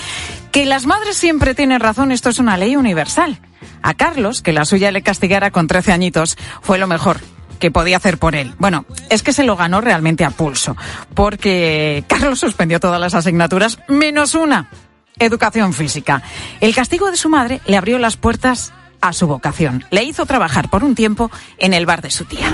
Que 0.51 0.65
las 0.65 0.87
madres 0.87 1.19
siempre 1.19 1.55
tienen 1.55 1.81
razón, 1.81 2.11
esto 2.11 2.31
es 2.31 2.39
una 2.39 2.57
ley 2.57 2.75
universal. 2.75 3.39
A 3.83 3.93
Carlos, 3.93 4.41
que 4.41 4.55
la 4.55 4.65
suya 4.65 4.91
le 4.93 5.03
castigara 5.03 5.51
con 5.51 5.67
13 5.67 5.93
añitos, 5.93 6.39
fue 6.63 6.79
lo 6.79 6.87
mejor 6.87 7.21
que 7.59 7.71
podía 7.71 7.99
hacer 7.99 8.17
por 8.17 8.35
él. 8.35 8.55
Bueno, 8.59 8.87
es 9.11 9.23
que 9.23 9.35
se 9.35 9.45
lo 9.45 9.55
ganó 9.55 9.83
realmente 9.83 10.25
a 10.25 10.31
pulso, 10.31 10.75
porque 11.13 12.03
Carlos 12.07 12.41
suspendió 12.41 12.81
todas 12.81 12.99
las 12.99 13.13
asignaturas 13.15 13.79
menos 13.89 14.35
una, 14.35 14.71
educación 15.19 15.75
física. 15.75 16.23
El 16.63 16.75
castigo 16.75 17.11
de 17.11 17.19
su 17.19 17.29
madre 17.29 17.61
le 17.67 17.77
abrió 17.77 17.99
las 17.99 18.17
puertas 18.17 18.73
a 19.03 19.13
su 19.13 19.27
vocación. 19.27 19.85
Le 19.91 20.05
hizo 20.05 20.25
trabajar 20.25 20.71
por 20.71 20.85
un 20.85 20.95
tiempo 20.95 21.31
en 21.59 21.75
el 21.75 21.85
bar 21.85 22.01
de 22.01 22.11
su 22.11 22.25
tía. 22.25 22.51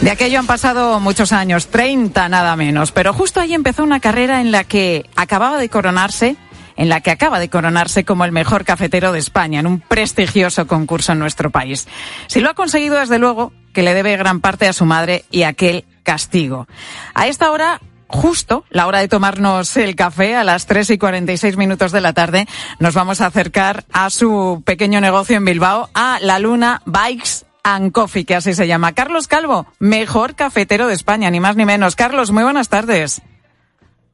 De 0.00 0.10
aquello 0.10 0.38
han 0.38 0.46
pasado 0.46 1.00
muchos 1.00 1.32
años, 1.32 1.68
30 1.68 2.28
nada 2.28 2.54
menos, 2.54 2.92
pero 2.92 3.12
justo 3.12 3.40
ahí 3.40 3.54
empezó 3.54 3.82
una 3.82 3.98
carrera 3.98 4.40
en 4.40 4.52
la 4.52 4.62
que 4.62 5.08
acababa 5.16 5.58
de 5.58 5.68
coronarse, 5.68 6.36
en 6.76 6.88
la 6.88 7.00
que 7.00 7.10
acaba 7.10 7.40
de 7.40 7.48
coronarse 7.48 8.04
como 8.04 8.24
el 8.24 8.30
mejor 8.30 8.64
cafetero 8.64 9.10
de 9.10 9.18
España 9.18 9.58
en 9.58 9.66
un 9.66 9.80
prestigioso 9.80 10.66
concurso 10.66 11.12
en 11.12 11.18
nuestro 11.18 11.50
país. 11.50 11.88
Si 12.26 12.40
lo 12.40 12.50
ha 12.50 12.54
conseguido, 12.54 13.00
desde 13.00 13.18
luego, 13.18 13.52
que 13.72 13.82
le 13.82 13.94
debe 13.94 14.16
gran 14.16 14.40
parte 14.40 14.68
a 14.68 14.72
su 14.72 14.84
madre 14.84 15.24
y 15.30 15.42
a 15.42 15.48
aquel 15.48 15.84
castigo. 16.02 16.68
A 17.14 17.26
esta 17.26 17.50
hora 17.50 17.80
justo 18.08 18.64
la 18.70 18.86
hora 18.86 19.00
de 19.00 19.08
tomarnos 19.08 19.76
el 19.76 19.96
café 19.96 20.36
a 20.36 20.44
las 20.44 20.66
3 20.66 20.90
y 20.90 20.98
46 20.98 21.56
minutos 21.56 21.92
de 21.92 22.00
la 22.00 22.12
tarde, 22.12 22.46
nos 22.78 22.94
vamos 22.94 23.20
a 23.20 23.26
acercar 23.26 23.84
a 23.92 24.10
su 24.10 24.62
pequeño 24.64 25.00
negocio 25.00 25.36
en 25.36 25.44
Bilbao, 25.44 25.88
a 25.94 26.18
La 26.20 26.38
Luna 26.38 26.82
Bikes 26.86 27.46
and 27.62 27.92
Coffee, 27.92 28.24
que 28.24 28.36
así 28.36 28.54
se 28.54 28.66
llama. 28.66 28.92
Carlos 28.92 29.26
Calvo, 29.26 29.66
mejor 29.78 30.34
cafetero 30.34 30.86
de 30.86 30.94
España, 30.94 31.30
ni 31.30 31.40
más 31.40 31.56
ni 31.56 31.64
menos. 31.64 31.96
Carlos, 31.96 32.30
muy 32.30 32.44
buenas 32.44 32.68
tardes. 32.68 33.22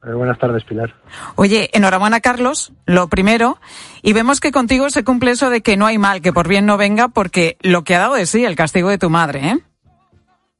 Eh, 0.05 0.11
buenas 0.11 0.37
tardes, 0.37 0.63
Pilar. 0.63 0.95
Oye, 1.35 1.69
enhorabuena, 1.73 2.19
Carlos, 2.19 2.73
lo 2.85 3.07
primero. 3.07 3.59
Y 4.01 4.13
vemos 4.13 4.39
que 4.39 4.51
contigo 4.51 4.89
se 4.89 5.03
cumple 5.03 5.31
eso 5.31 5.49
de 5.49 5.61
que 5.61 5.77
no 5.77 5.85
hay 5.85 5.97
mal, 5.97 6.21
que 6.21 6.33
por 6.33 6.47
bien 6.47 6.65
no 6.65 6.77
venga, 6.77 7.07
porque 7.07 7.57
lo 7.61 7.83
que 7.83 7.95
ha 7.95 7.99
dado 7.99 8.15
de 8.15 8.25
sí 8.25 8.43
el 8.43 8.55
castigo 8.55 8.89
de 8.89 8.97
tu 8.97 9.09
madre, 9.09 9.47
¿eh? 9.47 9.59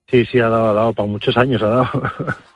Sí, 0.10 0.26
sí, 0.26 0.39
ha 0.39 0.48
dado, 0.48 0.69
ha 0.69 0.74
dado, 0.74 0.93
para 0.93 1.10
muchos 1.10 1.36
años 1.38 1.62
ha 1.63 1.67
dado. 1.67 1.89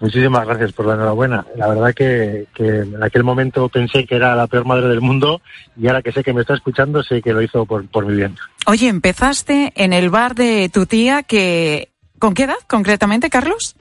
Muchísimas 0.00 0.46
gracias 0.46 0.72
por 0.72 0.86
la 0.86 0.94
enhorabuena. 0.94 1.46
La 1.56 1.68
verdad 1.68 1.94
que, 1.94 2.46
que, 2.54 2.80
en 2.80 3.02
aquel 3.02 3.24
momento 3.24 3.68
pensé 3.68 4.04
que 4.04 4.16
era 4.16 4.34
la 4.36 4.46
peor 4.46 4.64
madre 4.64 4.88
del 4.88 5.00
mundo 5.00 5.40
y 5.76 5.86
ahora 5.86 6.02
que 6.02 6.12
sé 6.12 6.22
que 6.22 6.32
me 6.32 6.42
está 6.42 6.54
escuchando 6.54 7.02
sé 7.02 7.22
que 7.22 7.32
lo 7.32 7.42
hizo 7.42 7.66
por, 7.66 7.86
por 7.88 8.06
mi 8.06 8.16
bien. 8.16 8.36
Oye, 8.66 8.88
empezaste 8.88 9.72
en 9.76 9.92
el 9.92 10.10
bar 10.10 10.34
de 10.34 10.70
tu 10.72 10.86
tía 10.86 11.22
que... 11.22 11.90
¿Con 12.18 12.34
qué 12.34 12.44
edad 12.44 12.56
concretamente, 12.68 13.30
Carlos? 13.30 13.74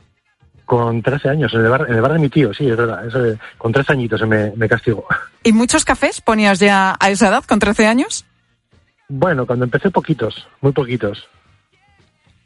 Con 0.65 1.01
13 1.01 1.29
años, 1.29 1.53
en 1.53 1.61
el 1.61 1.69
bar, 1.69 1.85
en 1.87 1.95
el 1.95 2.01
bar 2.01 2.13
de 2.13 2.19
mi 2.19 2.29
tío, 2.29 2.53
sí, 2.53 2.67
es 2.67 2.77
verdad. 2.77 3.05
Eso, 3.05 3.19
con 3.57 3.71
13 3.71 3.93
añitos 3.93 4.27
me, 4.27 4.51
me 4.55 4.67
castigó. 4.67 5.05
¿Y 5.43 5.51
muchos 5.51 5.85
cafés 5.85 6.21
ponías 6.21 6.59
ya 6.59 6.95
a 6.99 7.09
esa 7.09 7.27
edad, 7.27 7.43
con 7.43 7.59
13 7.59 7.87
años? 7.87 8.25
Bueno, 9.09 9.45
cuando 9.45 9.65
empecé 9.65 9.91
poquitos, 9.91 10.47
muy 10.61 10.71
poquitos. 10.71 11.27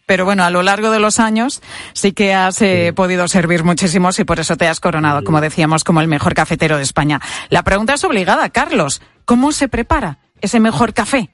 Pero 0.05 0.25
bueno, 0.25 0.43
a 0.43 0.49
lo 0.49 0.61
largo 0.61 0.91
de 0.91 0.99
los 0.99 1.19
años 1.19 1.61
sí 1.93 2.13
que 2.13 2.33
has 2.33 2.61
eh, 2.61 2.87
sí. 2.87 2.91
podido 2.91 3.27
servir 3.27 3.63
muchísimos 3.63 4.19
y 4.19 4.23
por 4.23 4.39
eso 4.39 4.55
te 4.55 4.67
has 4.67 4.79
coronado, 4.79 5.23
como 5.23 5.41
decíamos, 5.41 5.83
como 5.83 6.01
el 6.01 6.07
mejor 6.07 6.33
cafetero 6.33 6.77
de 6.77 6.83
España. 6.83 7.19
La 7.49 7.63
pregunta 7.63 7.95
es 7.95 8.03
obligada, 8.03 8.49
Carlos. 8.49 9.01
¿Cómo 9.25 9.51
se 9.51 9.67
prepara 9.67 10.19
ese 10.41 10.59
mejor 10.59 10.93
café? 10.93 11.29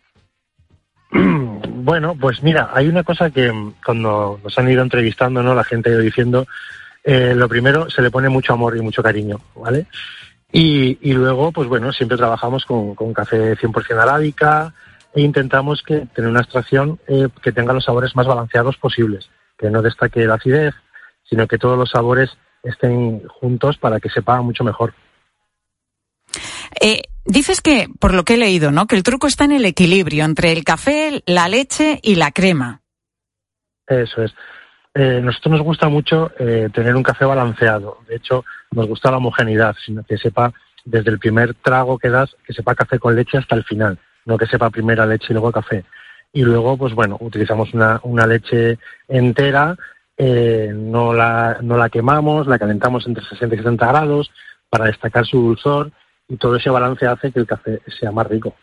Bueno, 1.84 2.16
pues 2.16 2.44
mira, 2.44 2.70
hay 2.76 2.88
una 2.88 3.04
cosa 3.04 3.32
que 3.32 3.52
cuando 3.84 4.40
nos 4.44 4.56
han 4.60 4.70
ido 4.70 4.84
entrevistando, 4.84 5.42
¿no? 5.42 5.56
La 5.56 5.64
gente 5.64 5.90
ha 5.90 5.94
ido 5.94 6.02
diciendo, 6.02 6.46
eh, 7.04 7.34
lo 7.36 7.50
primero, 7.50 7.90
se 7.90 8.04
le 8.04 8.12
pone 8.12 8.30
mucho 8.30 8.54
amor 8.54 8.78
y 8.78 8.82
mucho 8.82 9.02
cariño, 9.02 9.40
¿vale? 9.56 9.88
Y, 10.52 11.00
y 11.02 11.14
luego, 11.14 11.52
pues 11.52 11.68
bueno, 11.68 11.92
siempre 11.92 12.18
trabajamos 12.18 12.66
con, 12.66 12.94
con 12.94 13.14
café 13.14 13.58
100% 13.58 14.00
arábica, 14.00 14.74
e 15.14 15.22
intentamos 15.22 15.84
que 15.84 16.08
tener 16.14 16.30
una 16.30 16.42
extracción 16.42 17.00
eh, 17.08 17.28
que 17.42 17.52
tenga 17.52 17.74
los 17.74 17.86
sabores 17.86 18.16
más 18.16 18.28
balanceados 18.28 18.78
posibles, 18.78 19.30
que 19.58 19.70
no 19.70 19.82
destaque 19.82 20.26
la 20.26 20.36
acidez, 20.36 20.74
sino 21.24 21.48
que 21.48 21.58
todos 21.58 21.78
los 21.78 21.90
sabores 21.90 22.30
estén 22.64 23.28
juntos 23.28 23.78
para 23.78 24.00
que 24.00 24.10
sepa 24.10 24.42
mucho 24.42 24.64
mejor. 24.64 24.94
Eh, 26.80 27.04
dices 27.26 27.62
que, 27.62 27.88
por 28.00 28.14
lo 28.14 28.24
que 28.24 28.36
he 28.36 28.38
leído, 28.38 28.72
¿no? 28.72 28.88
Que 28.88 28.96
el 28.96 29.04
truco 29.04 29.28
está 29.28 29.46
en 29.46 29.52
el 29.52 29.66
equilibrio 29.66 30.26
entre 30.26 30.52
el 30.52 30.64
café, 30.64 31.22
la 31.26 31.48
leche 31.48 32.00
y 32.02 32.16
la 32.16 32.32
crema. 32.32 32.82
Eso 33.88 34.24
es. 34.24 34.34
Eh, 34.94 35.22
nosotros 35.24 35.54
nos 35.54 35.62
gusta 35.62 35.90
mucho 35.90 36.32
eh, 36.38 36.70
tener 36.74 36.96
un 36.96 37.04
café 37.04 37.26
balanceado. 37.26 38.00
De 38.08 38.16
hecho, 38.16 38.46
nos 38.72 38.88
gusta 38.88 39.12
la 39.12 39.18
homogeneidad, 39.18 39.76
sino 39.86 40.04
que 40.04 40.18
sepa 40.18 40.54
desde 40.84 41.12
el 41.12 41.20
primer 41.20 41.54
trago 41.56 41.98
que 41.98 42.10
das, 42.10 42.36
que 42.46 42.54
sepa 42.54 42.76
café 42.76 43.00
con 43.00 43.16
leche 43.16 43.38
hasta 43.38 43.56
el 43.56 43.64
final 43.64 44.00
no 44.26 44.38
que 44.38 44.48
sepa 44.48 44.70
primera 44.70 45.06
leche 45.06 45.28
y 45.30 45.34
luego 45.34 45.52
café. 45.52 45.84
Y 46.34 46.44
luego, 46.44 46.78
pues 46.78 46.94
bueno, 46.94 47.18
utilizamos 47.20 47.74
una, 47.74 48.00
una 48.04 48.26
leche 48.26 48.80
entera, 49.08 49.76
eh, 50.18 50.72
no, 50.74 51.14
la, 51.14 51.58
no 51.62 51.78
la 51.78 51.90
quemamos, 51.90 52.48
la 52.48 52.60
calentamos 52.60 53.06
entre 53.08 53.24
60 53.26 53.56
y 53.56 53.58
70 53.58 53.88
grados 53.88 54.32
para 54.70 54.86
destacar 54.86 55.26
su 55.26 55.42
dulzor 55.42 55.92
y 56.28 56.38
todo 56.38 56.56
ese 56.56 56.70
balance 56.70 57.06
hace 57.06 57.32
que 57.32 57.40
el 57.40 57.48
café 57.48 57.82
sea 58.00 58.12
más 58.12 58.28
rico. 58.28 58.56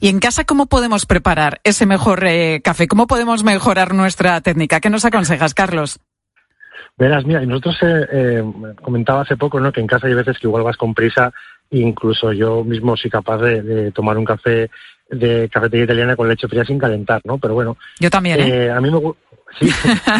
¿Y 0.00 0.08
en 0.08 0.20
casa 0.20 0.44
cómo 0.44 0.66
podemos 0.66 1.06
preparar 1.06 1.60
ese 1.64 1.86
mejor 1.86 2.24
eh, 2.24 2.60
café? 2.62 2.86
¿Cómo 2.86 3.06
podemos 3.06 3.42
mejorar 3.42 3.94
nuestra 3.94 4.40
técnica? 4.40 4.80
¿Qué 4.80 4.90
nos 4.90 5.04
aconsejas, 5.04 5.54
Carlos? 5.54 5.98
Verás, 6.96 7.24
mira, 7.24 7.42
y 7.42 7.46
nosotros 7.46 7.76
eh, 7.82 8.06
eh, 8.12 8.44
comentaba 8.80 9.22
hace 9.22 9.36
poco, 9.36 9.58
¿no? 9.58 9.72
Que 9.72 9.80
en 9.80 9.88
casa 9.88 10.06
hay 10.06 10.14
veces 10.14 10.38
que 10.38 10.46
igual 10.46 10.62
vas 10.62 10.76
con 10.76 10.94
prisa 10.94 11.32
incluso 11.70 12.32
yo 12.32 12.64
mismo 12.64 12.96
soy 12.96 13.10
capaz 13.10 13.38
de, 13.38 13.62
de, 13.62 13.92
tomar 13.92 14.16
un 14.18 14.24
café 14.24 14.70
de 15.10 15.48
cafetería 15.52 15.84
italiana 15.84 16.16
con 16.16 16.28
leche 16.28 16.48
fría 16.48 16.64
sin 16.64 16.78
calentar, 16.78 17.20
¿no? 17.24 17.38
Pero 17.38 17.54
bueno. 17.54 17.76
Yo 18.00 18.10
también, 18.10 18.40
¿eh? 18.40 18.64
eh 18.66 18.70
a 18.70 18.80
mí 18.80 18.90
me 18.90 19.00
sí, 19.60 19.70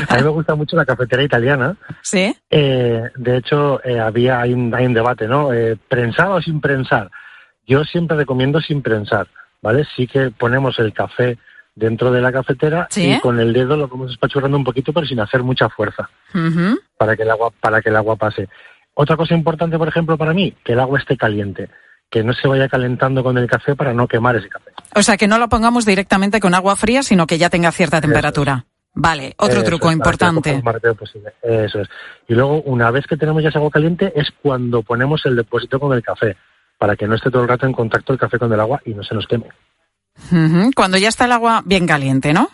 a 0.08 0.16
mí 0.16 0.22
me 0.22 0.28
gusta 0.28 0.54
mucho 0.54 0.76
la 0.76 0.84
cafetería 0.84 1.24
italiana. 1.24 1.76
Sí. 2.02 2.34
Eh, 2.50 3.02
de 3.16 3.36
hecho, 3.36 3.84
eh, 3.84 3.98
había 3.98 4.40
hay 4.40 4.52
un, 4.52 4.72
hay 4.74 4.86
un 4.86 4.94
debate, 4.94 5.26
¿no? 5.26 5.48
¿Prensado 5.88 6.34
o 6.34 6.42
sin 6.42 6.60
prensar? 6.60 7.10
Yo 7.66 7.82
siempre 7.84 8.16
recomiendo 8.16 8.60
sin 8.60 8.82
prensar, 8.82 9.26
¿vale? 9.62 9.86
Sí 9.96 10.06
que 10.06 10.30
ponemos 10.30 10.78
el 10.78 10.92
café 10.92 11.38
dentro 11.74 12.12
de 12.12 12.20
la 12.20 12.30
cafetera 12.30 12.86
¿Sí? 12.90 13.14
y 13.14 13.20
con 13.20 13.40
el 13.40 13.52
dedo 13.52 13.76
lo 13.76 13.88
vamos 13.88 14.12
espachurrando 14.12 14.56
un 14.56 14.64
poquito, 14.64 14.92
pero 14.92 15.06
sin 15.06 15.18
hacer 15.20 15.42
mucha 15.42 15.68
fuerza, 15.68 16.08
uh 16.34 16.38
-huh. 16.38 16.80
para 16.96 17.16
que 17.16 17.22
el 17.22 17.30
agua 17.30 17.50
para 17.60 17.82
que 17.82 17.88
el 17.88 17.96
agua 17.96 18.16
pase. 18.16 18.48
Otra 18.94 19.16
cosa 19.16 19.34
importante, 19.34 19.76
por 19.76 19.88
ejemplo, 19.88 20.16
para 20.16 20.32
mí, 20.32 20.54
que 20.64 20.72
el 20.72 20.80
agua 20.80 20.98
esté 20.98 21.16
caliente, 21.16 21.68
que 22.10 22.22
no 22.22 22.32
se 22.32 22.46
vaya 22.46 22.68
calentando 22.68 23.22
con 23.22 23.36
el 23.38 23.48
café 23.48 23.74
para 23.74 23.92
no 23.92 24.06
quemar 24.06 24.36
ese 24.36 24.48
café. 24.48 24.70
O 24.94 25.02
sea, 25.02 25.16
que 25.16 25.26
no 25.26 25.38
lo 25.38 25.48
pongamos 25.48 25.84
directamente 25.84 26.40
con 26.40 26.54
agua 26.54 26.76
fría, 26.76 27.02
sino 27.02 27.26
que 27.26 27.38
ya 27.38 27.50
tenga 27.50 27.72
cierta 27.72 28.00
temperatura. 28.00 28.64
Es. 28.66 28.74
Vale, 28.96 29.34
otro 29.38 29.58
Eso 29.60 29.64
truco 29.64 29.88
es, 29.88 29.96
importante. 29.96 30.62
Posible. 30.96 31.32
Eso 31.42 31.80
es. 31.80 31.88
Y 32.28 32.34
luego, 32.34 32.62
una 32.62 32.92
vez 32.92 33.04
que 33.08 33.16
tenemos 33.16 33.42
ya 33.42 33.48
ese 33.48 33.58
agua 33.58 33.70
caliente, 33.70 34.12
es 34.14 34.28
cuando 34.40 34.82
ponemos 34.82 35.26
el 35.26 35.34
depósito 35.34 35.80
con 35.80 35.92
el 35.92 36.02
café, 36.02 36.36
para 36.78 36.94
que 36.94 37.08
no 37.08 37.16
esté 37.16 37.30
todo 37.30 37.42
el 37.42 37.48
rato 37.48 37.66
en 37.66 37.72
contacto 37.72 38.12
el 38.12 38.20
café 38.20 38.38
con 38.38 38.52
el 38.52 38.60
agua 38.60 38.80
y 38.84 38.94
no 38.94 39.02
se 39.02 39.16
nos 39.16 39.26
queme. 39.26 39.48
Uh 40.30 40.34
-huh. 40.36 40.74
Cuando 40.76 40.96
ya 40.96 41.08
está 41.08 41.24
el 41.24 41.32
agua 41.32 41.62
bien 41.64 41.88
caliente, 41.88 42.32
¿no? 42.32 42.48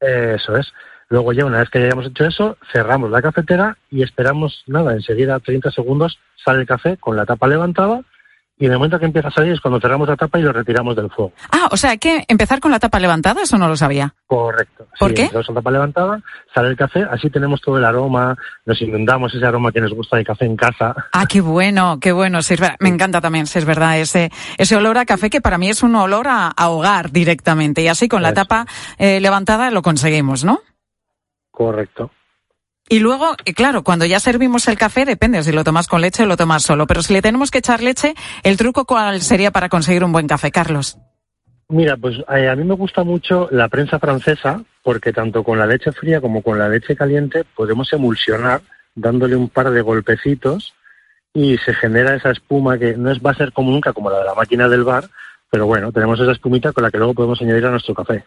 Eso 0.00 0.56
es. 0.56 0.72
Luego 1.10 1.32
ya 1.32 1.44
una 1.46 1.58
vez 1.60 1.70
que 1.70 1.78
hayamos 1.78 2.06
hecho 2.06 2.24
eso, 2.26 2.56
cerramos 2.72 3.10
la 3.10 3.22
cafetera 3.22 3.76
y 3.90 4.02
esperamos, 4.02 4.62
nada, 4.66 4.92
enseguida 4.92 5.38
30 5.40 5.70
segundos 5.70 6.18
sale 6.44 6.60
el 6.60 6.66
café 6.66 6.96
con 6.98 7.16
la 7.16 7.24
tapa 7.24 7.46
levantada 7.48 8.02
y 8.60 8.66
en 8.66 8.72
el 8.72 8.78
momento 8.78 8.98
que 8.98 9.06
empieza 9.06 9.28
a 9.28 9.30
salir 9.30 9.52
es 9.52 9.60
cuando 9.60 9.80
cerramos 9.80 10.08
la 10.08 10.16
tapa 10.16 10.38
y 10.38 10.42
lo 10.42 10.52
retiramos 10.52 10.96
del 10.96 11.08
fuego. 11.10 11.32
Ah, 11.52 11.68
o 11.70 11.76
sea, 11.76 11.90
hay 11.90 11.98
que 11.98 12.24
empezar 12.26 12.58
con 12.58 12.72
la 12.72 12.80
tapa 12.80 12.98
levantada, 12.98 13.42
eso 13.42 13.56
no 13.56 13.68
lo 13.68 13.76
sabía. 13.76 14.14
Correcto. 14.26 14.88
¿Por 14.98 15.10
sí, 15.10 15.14
qué? 15.14 15.30
Con 15.30 15.42
la 15.46 15.54
tapa 15.54 15.70
levantada, 15.70 16.20
sale 16.52 16.68
el 16.70 16.76
café, 16.76 17.06
así 17.08 17.30
tenemos 17.30 17.60
todo 17.60 17.78
el 17.78 17.84
aroma, 17.84 18.36
nos 18.66 18.82
inundamos 18.82 19.32
ese 19.32 19.46
aroma 19.46 19.70
que 19.70 19.80
nos 19.80 19.94
gusta 19.94 20.16
de 20.16 20.24
café 20.24 20.44
en 20.44 20.56
casa. 20.56 20.92
Ah, 21.12 21.26
qué 21.26 21.40
bueno, 21.40 21.98
qué 22.00 22.10
bueno. 22.10 22.42
Sí. 22.42 22.56
Me 22.80 22.88
encanta 22.88 23.20
también, 23.20 23.46
si 23.46 23.60
es 23.60 23.64
verdad, 23.64 23.98
ese, 24.00 24.30
ese 24.58 24.74
olor 24.76 24.98
a 24.98 25.06
café 25.06 25.30
que 25.30 25.40
para 25.40 25.56
mí 25.56 25.68
es 25.70 25.84
un 25.84 25.94
olor 25.94 26.26
a, 26.26 26.48
a 26.48 26.68
hogar 26.68 27.12
directamente. 27.12 27.82
Y 27.82 27.88
así 27.88 28.08
con 28.08 28.22
la 28.22 28.30
Eso. 28.30 28.34
tapa 28.42 28.66
eh, 28.98 29.20
levantada 29.20 29.70
lo 29.70 29.82
conseguimos, 29.82 30.44
¿no? 30.44 30.60
Correcto. 31.58 32.12
Y 32.88 33.00
luego, 33.00 33.34
eh, 33.44 33.52
claro, 33.52 33.82
cuando 33.82 34.06
ya 34.06 34.20
servimos 34.20 34.68
el 34.68 34.78
café, 34.78 35.04
depende 35.04 35.42
si 35.42 35.50
lo 35.50 35.64
tomas 35.64 35.88
con 35.88 36.00
leche 36.00 36.22
o 36.22 36.26
lo 36.26 36.36
tomas 36.36 36.62
solo. 36.62 36.86
Pero 36.86 37.02
si 37.02 37.12
le 37.12 37.20
tenemos 37.20 37.50
que 37.50 37.58
echar 37.58 37.82
leche, 37.82 38.14
¿el 38.44 38.56
truco 38.56 38.84
cuál 38.84 39.22
sería 39.22 39.50
para 39.50 39.68
conseguir 39.68 40.04
un 40.04 40.12
buen 40.12 40.28
café, 40.28 40.52
Carlos? 40.52 40.98
Mira, 41.68 41.96
pues 41.96 42.16
eh, 42.32 42.48
a 42.48 42.54
mí 42.54 42.62
me 42.62 42.76
gusta 42.76 43.02
mucho 43.02 43.48
la 43.50 43.66
prensa 43.66 43.98
francesa 43.98 44.62
porque 44.84 45.12
tanto 45.12 45.42
con 45.42 45.58
la 45.58 45.66
leche 45.66 45.90
fría 45.90 46.20
como 46.20 46.42
con 46.42 46.60
la 46.60 46.68
leche 46.68 46.94
caliente 46.94 47.42
podemos 47.42 47.92
emulsionar 47.92 48.60
dándole 48.94 49.34
un 49.34 49.48
par 49.48 49.72
de 49.72 49.80
golpecitos 49.80 50.74
y 51.34 51.58
se 51.58 51.74
genera 51.74 52.14
esa 52.14 52.30
espuma 52.30 52.78
que 52.78 52.96
no 52.96 53.10
es, 53.10 53.18
va 53.18 53.32
a 53.32 53.34
ser 53.34 53.52
como 53.52 53.72
nunca 53.72 53.92
como 53.92 54.10
la 54.10 54.20
de 54.20 54.26
la 54.26 54.34
máquina 54.34 54.68
del 54.68 54.84
bar, 54.84 55.08
pero 55.50 55.66
bueno, 55.66 55.90
tenemos 55.90 56.20
esa 56.20 56.32
espumita 56.32 56.72
con 56.72 56.84
la 56.84 56.90
que 56.92 56.98
luego 56.98 57.14
podemos 57.14 57.42
añadir 57.42 57.66
a 57.66 57.70
nuestro 57.72 57.94
café. 57.94 58.24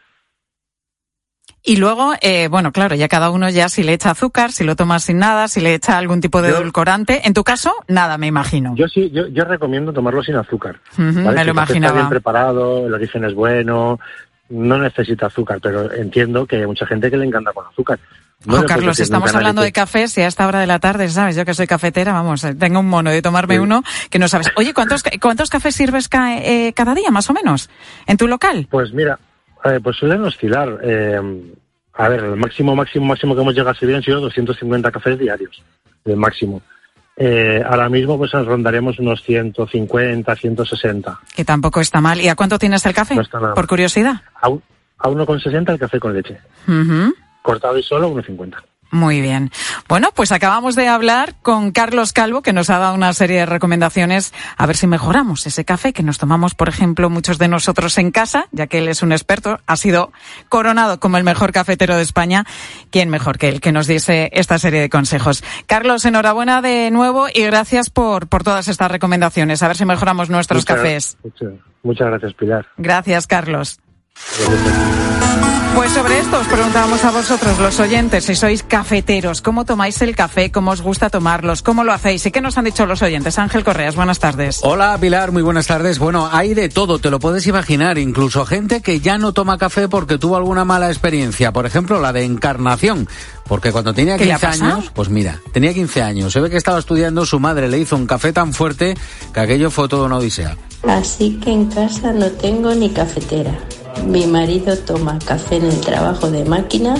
Y 1.64 1.76
luego, 1.78 2.14
eh, 2.22 2.48
bueno, 2.48 2.72
claro, 2.72 2.96
ya 2.96 3.08
cada 3.08 3.30
uno 3.30 3.48
ya 3.50 3.70
si 3.70 3.84
le 3.84 3.94
echa 3.94 4.10
azúcar, 4.12 4.52
si 4.52 4.64
lo 4.64 4.76
tomas 4.76 5.04
sin 5.04 5.20
nada, 5.20 5.48
si 5.48 5.62
le 5.62 5.76
echa 5.76 5.98
algún 5.98 6.20
tipo 6.20 6.42
de 6.42 6.50
Yo- 6.50 6.58
edulcorante. 6.58 7.22
En 7.28 7.34
tu 7.36 7.44
caso, 7.44 7.74
nada, 7.88 8.18
me 8.18 8.26
imagino. 8.28 8.74
Yo 8.76 8.88
sí, 8.88 9.12
yo, 9.12 9.28
yo 9.28 9.44
recomiendo 9.46 9.94
tomarlo 9.94 10.24
sin 10.24 10.36
azúcar. 10.36 10.80
Me 10.98 11.12
lo 11.12 11.24
café 11.24 11.40
Está 11.40 11.52
imaginaba. 11.52 11.94
bien 11.94 12.10
preparado, 12.10 12.88
el 12.88 12.94
origen 12.94 13.26
es 13.26 13.36
bueno, 13.36 14.00
no 14.50 14.78
necesita 14.80 15.28
azúcar, 15.28 15.60
pero 15.62 15.92
entiendo 15.94 16.46
que 16.48 16.58
hay 16.58 16.66
mucha 16.66 16.86
gente 16.88 17.12
que 17.12 17.18
le 17.18 17.26
encanta 17.26 17.54
con 17.54 17.66
azúcar. 17.68 18.00
No 18.44 18.66
Carlos, 18.66 19.00
estamos 19.00 19.34
hablando 19.36 19.62
de 19.62 19.72
cafés 19.72 20.18
y 20.18 20.22
a 20.22 20.28
esta 20.28 20.48
hora 20.48 20.60
de 20.62 20.66
la 20.66 20.80
tarde, 20.80 21.08
¿sabes? 21.10 21.36
Yo 21.36 21.46
que 21.46 21.54
soy 21.54 21.68
cafetera, 21.68 22.12
vamos, 22.12 22.44
eh, 22.44 22.56
tengo 22.56 22.80
un 22.80 22.90
mono 22.90 23.12
de 23.12 23.22
tomarme 23.22 23.54
Sí. 23.54 23.60
uno 23.60 23.84
que 24.10 24.18
no 24.18 24.28
sabes. 24.28 24.48
Oye, 24.56 24.74
¿cuántos, 24.74 25.04
cuántos 25.22 25.52
cafés 25.52 25.76
sirves 25.76 26.10
ca- 26.10 26.38
eh, 26.40 26.74
cada 26.76 26.96
día, 26.96 27.12
más 27.12 27.30
o 27.30 27.34
menos, 27.34 27.70
en 28.08 28.18
tu 28.18 28.28
local? 28.28 28.68
Pues 28.72 28.94
mira, 28.94 29.20
eh, 29.66 29.80
pues 29.82 29.98
suelen 29.98 30.24
oscilar. 30.24 30.80
eh, 30.84 31.20
a 31.94 32.08
ver, 32.10 32.22
el 32.24 32.36
máximo, 32.38 32.76
máximo, 32.76 33.06
máximo 33.06 33.36
que 33.36 33.42
hemos 33.42 33.54
llegado 33.54 33.72
a 33.72 33.76
servir 33.76 33.96
han 33.98 34.04
sido 34.04 34.22
250 34.22 34.92
cafés 34.92 35.20
diarios, 35.20 35.62
el 36.06 36.16
máximo. 36.16 36.62
Eh, 37.18 37.62
ahora 37.68 37.90
mismo 37.90 38.18
pues 38.18 38.32
rondaremos 38.32 38.98
unos 38.98 39.22
150, 39.24 40.36
160. 40.36 41.20
Que 41.36 41.46
tampoco 41.46 41.82
está 41.82 42.00
mal. 42.02 42.20
¿Y 42.22 42.30
a 42.30 42.36
cuánto 42.36 42.58
tienes 42.58 42.86
el 42.86 42.94
café? 42.94 43.16
No 43.16 43.22
está 43.22 43.40
nada 43.40 43.54
Por 43.54 43.68
curiosidad. 43.68 44.22
A, 44.42 44.48
a 44.48 45.10
1,60 45.10 45.70
el 45.70 45.80
café 45.80 46.00
con 46.00 46.14
leche. 46.14 46.40
Cortado 47.42 47.78
y 47.78 47.84
solo, 47.84 48.10
1,50. 48.16 48.56
Muy 48.92 49.22
bien. 49.22 49.52
Bueno, 49.88 50.10
pues 50.14 50.34
acabamos 50.34 50.76
de 50.76 50.90
hablar 50.90 51.36
con 51.42 51.72
Carlos 51.72 52.12
Calvo, 52.12 52.42
que 52.42 52.52
nos 52.52 52.70
ha 52.70 52.78
dado 52.78 52.94
una 52.94 53.14
serie 53.14 53.38
de 53.40 53.46
recomendaciones 53.46 54.34
a 54.58 54.66
ver 54.66 54.76
si 54.76 54.86
mejoramos 54.86 55.48
ese 55.48 55.64
café 55.64 55.94
que 55.94 56.04
nos 56.04 56.18
tomamos, 56.18 56.56
por 56.56 56.68
ejemplo, 56.68 57.10
muchos 57.10 57.38
de 57.38 57.48
nosotros 57.48 57.98
en 57.98 58.12
casa, 58.12 58.48
ya 58.52 58.68
que 58.68 58.80
él 58.80 58.90
es 58.90 59.02
un 59.02 59.14
experto, 59.14 59.60
ha 59.66 59.78
sido 59.78 60.12
coronado 60.50 61.00
como 61.00 61.18
el 61.18 61.24
mejor 61.24 61.54
cafetero 61.54 61.96
de 61.96 62.02
España. 62.04 62.46
¿Quién 62.90 63.10
mejor 63.10 63.38
que 63.38 63.48
él 63.48 63.62
que 63.62 63.72
nos 63.72 63.88
diese 63.88 64.30
esta 64.34 64.60
serie 64.60 64.82
de 64.82 64.90
consejos? 64.90 65.42
Carlos, 65.68 66.04
enhorabuena 66.04 66.62
de 66.62 66.92
nuevo 66.92 67.28
y 67.34 67.44
gracias 67.44 67.90
por, 67.90 68.28
por 68.28 68.44
todas 68.44 68.68
estas 68.68 68.92
recomendaciones. 68.92 69.64
A 69.64 69.68
ver 69.70 69.78
si 69.78 69.86
mejoramos 69.86 70.30
nuestros 70.30 70.64
Muchas- 70.64 70.76
cafés. 70.78 71.18
Muchas, 71.24 71.54
muchas 71.84 72.08
gracias, 72.08 72.34
Pilar. 72.34 72.68
Gracias, 72.76 73.26
Carlos. 73.26 73.80
Pues 75.76 75.94
sobre 75.94 76.20
esto 76.20 76.38
os 76.40 76.48
preguntábamos 76.48 77.04
a 77.06 77.12
vosotros, 77.12 77.58
los 77.58 77.80
oyentes, 77.80 78.26
si 78.26 78.36
sois 78.36 78.62
cafeteros, 78.62 79.42
¿cómo 79.42 79.66
tomáis 79.66 80.02
el 80.02 80.16
café? 80.16 80.52
¿Cómo 80.52 80.72
os 80.72 80.82
gusta 80.82 81.10
tomarlos? 81.10 81.62
¿Cómo 81.64 81.84
lo 81.84 81.94
hacéis? 81.94 82.26
¿Y 82.26 82.32
qué 82.32 82.40
nos 82.42 82.58
han 82.58 82.66
dicho 82.66 82.86
los 82.86 83.02
oyentes? 83.02 83.40
Ángel 83.40 83.64
Correas, 83.64 83.96
buenas 83.96 84.20
tardes. 84.20 84.60
Hola 84.64 84.98
Pilar, 85.00 85.32
muy 85.32 85.42
buenas 85.42 85.68
tardes. 85.68 85.98
Bueno, 85.98 86.30
hay 86.32 86.54
de 86.54 86.70
todo, 86.70 87.00
te 87.00 87.10
lo 87.10 87.20
puedes 87.20 87.48
imaginar, 87.48 87.98
incluso 87.98 88.46
gente 88.46 88.82
que 88.82 89.00
ya 89.00 89.18
no 89.18 89.32
toma 89.34 89.58
café 89.58 89.88
porque 89.88 90.18
tuvo 90.18 90.36
alguna 90.36 90.66
mala 90.66 90.90
experiencia, 90.90 91.52
por 91.52 91.66
ejemplo 91.66 92.00
la 92.02 92.14
de 92.14 92.26
encarnación, 92.26 93.08
porque 93.48 93.72
cuando 93.72 93.94
tenía 93.94 94.18
¿Qué 94.18 94.26
le 94.26 94.34
ha 94.34 94.40
15 94.40 94.48
pasado? 94.48 94.74
años, 94.74 94.92
pues 94.94 95.10
mira, 95.10 95.40
tenía 95.54 95.74
15 95.74 96.02
años, 96.04 96.34
se 96.34 96.42
ve 96.42 96.50
que 96.50 96.58
estaba 96.58 96.80
estudiando, 96.80 97.26
su 97.26 97.40
madre 97.40 97.70
le 97.70 97.80
hizo 97.80 97.96
un 97.96 98.06
café 98.06 98.34
tan 98.34 98.54
fuerte 98.54 98.96
que 99.34 99.40
aquello 99.40 99.72
fue 99.72 99.88
toda 99.88 100.06
una 100.06 100.18
odisea. 100.18 100.58
Así 100.88 101.40
que 101.44 101.52
en 101.52 101.66
casa 101.68 102.12
no 102.12 102.28
tengo 102.30 102.76
ni 102.76 102.90
cafetera. 102.90 103.58
Mi 104.06 104.26
marido 104.26 104.78
toma 104.78 105.20
café 105.26 105.58
en 105.58 105.66
el 105.66 105.80
trabajo 105.82 106.30
de 106.30 106.46
máquina 106.46 106.96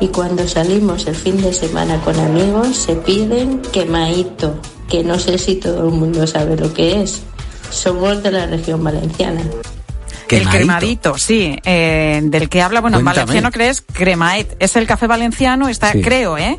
y 0.00 0.08
cuando 0.08 0.46
salimos 0.46 1.06
el 1.06 1.14
fin 1.14 1.40
de 1.40 1.52
semana 1.52 2.00
con 2.00 2.18
amigos 2.18 2.76
se 2.76 2.96
piden 2.96 3.60
quemaito, 3.72 4.54
que 4.88 5.02
no 5.04 5.18
sé 5.18 5.38
si 5.38 5.56
todo 5.56 5.88
el 5.88 5.94
mundo 5.94 6.26
sabe 6.26 6.56
lo 6.56 6.72
que 6.72 7.02
es. 7.02 7.22
Somos 7.70 8.22
de 8.22 8.30
la 8.30 8.46
región 8.46 8.82
valenciana. 8.84 9.42
El 10.28 10.48
cremadito, 10.48 11.16
sí, 11.16 11.56
eh, 11.64 12.20
del 12.24 12.48
que 12.48 12.60
habla, 12.60 12.80
bueno, 12.80 12.98
en 12.98 13.04
valenciano 13.04 13.52
crees 13.52 13.82
cremaet. 13.82 14.56
Es 14.58 14.74
el 14.74 14.86
café 14.86 15.06
valenciano, 15.06 15.68
está, 15.68 15.92
Sí. 15.92 16.02
creo, 16.02 16.36
¿eh? 16.36 16.58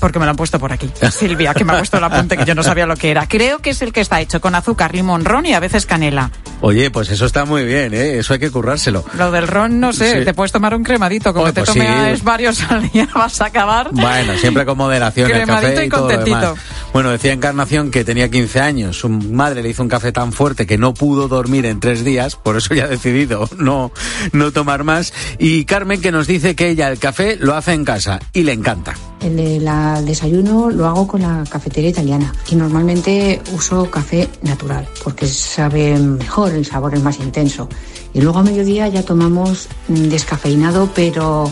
Porque 0.00 0.18
me 0.18 0.24
lo 0.26 0.30
han 0.30 0.36
puesto 0.36 0.58
por 0.58 0.72
aquí. 0.72 0.90
Silvia, 1.10 1.54
que 1.54 1.64
me 1.64 1.72
ha 1.72 1.78
puesto 1.78 1.98
el 1.98 2.04
apunte 2.04 2.36
que 2.36 2.44
yo 2.44 2.54
no 2.54 2.62
sabía 2.62 2.86
lo 2.86 2.96
que 2.96 3.10
era. 3.10 3.26
Creo 3.26 3.58
que 3.60 3.70
es 3.70 3.82
el 3.82 3.92
que 3.92 4.00
está 4.00 4.20
hecho 4.20 4.40
con 4.40 4.54
azúcar, 4.54 4.94
limón, 4.94 5.24
ron 5.24 5.46
y 5.46 5.54
a 5.54 5.60
veces 5.60 5.86
canela. 5.86 6.30
Oye, 6.62 6.90
pues 6.90 7.10
eso 7.10 7.26
está 7.26 7.44
muy 7.44 7.64
bien, 7.64 7.92
¿eh? 7.92 8.18
eso 8.18 8.32
hay 8.32 8.38
que 8.38 8.50
currárselo. 8.50 9.04
Lo 9.18 9.30
del 9.30 9.46
ron, 9.46 9.78
no 9.78 9.92
sé, 9.92 10.20
Sí. 10.20 10.24
te 10.24 10.32
puedes 10.34 10.52
tomar 10.52 10.74
un 10.74 10.82
cremadito. 10.82 11.32
Como 11.32 11.44
Oye, 11.44 11.52
te 11.52 11.62
pues 11.64 11.72
sí. 11.72 12.22
varios 12.22 12.62
al 12.70 12.88
día, 12.90 13.06
vas 13.14 13.40
a 13.42 13.46
acabar. 13.46 13.90
Bueno, 13.92 14.36
siempre 14.38 14.64
con 14.64 14.78
moderación 14.78 15.30
el 15.30 15.42
Cremadito 15.42 15.68
café 15.74 15.82
y, 15.84 15.86
y 15.86 15.90
todo 15.90 16.00
lo 16.00 16.06
contentito. 16.08 16.40
demás. 16.40 16.58
Bueno, 16.92 17.10
decía 17.10 17.32
Encarnación 17.32 17.90
que 17.90 18.04
tenía 18.04 18.30
15 18.30 18.60
años, 18.60 18.98
su 18.98 19.08
madre 19.10 19.62
le 19.62 19.68
hizo 19.68 19.82
un 19.82 19.88
café 19.90 20.12
tan 20.12 20.32
fuerte 20.32 20.66
que 20.66 20.78
no 20.78 20.94
pudo 20.94 21.28
dormir 21.28 21.66
en 21.66 21.78
tres 21.78 22.04
días, 22.04 22.36
por 22.36 22.56
eso 22.56 22.74
ya 22.74 22.84
ha 22.84 22.88
decidido 22.88 23.48
no, 23.58 23.92
no 24.32 24.50
tomar 24.50 24.82
más. 24.84 25.12
Y 25.38 25.64
Carmen 25.66 26.00
que 26.00 26.10
nos 26.10 26.26
dice 26.26 26.56
que 26.56 26.70
ella 26.70 26.88
el 26.88 26.98
café 26.98 27.36
lo 27.38 27.54
hace 27.54 27.72
en 27.74 27.84
casa 27.84 28.18
y 28.32 28.42
le 28.44 28.52
encanta. 28.52 28.94
El 29.22 29.36
de 29.36 29.60
la- 29.60 30.02
desayuno 30.02 30.70
lo 30.70 30.86
hago 30.86 31.06
con 31.08 31.22
la 31.22 31.42
cafetería 31.48 31.90
italiana 31.90 32.32
y 32.50 32.54
normalmente 32.54 33.40
uso 33.54 33.90
café 33.90 34.28
natural 34.42 34.86
porque 35.02 35.26
sabe 35.26 35.98
mejor, 35.98 36.52
el 36.52 36.64
sabor 36.66 36.94
es 36.94 37.02
más 37.02 37.18
intenso. 37.18 37.68
Y 38.14 38.20
luego 38.20 38.38
a 38.38 38.42
mediodía 38.42 38.88
ya 38.88 39.02
tomamos 39.02 39.68
descafeinado, 39.88 40.90
pero 40.94 41.50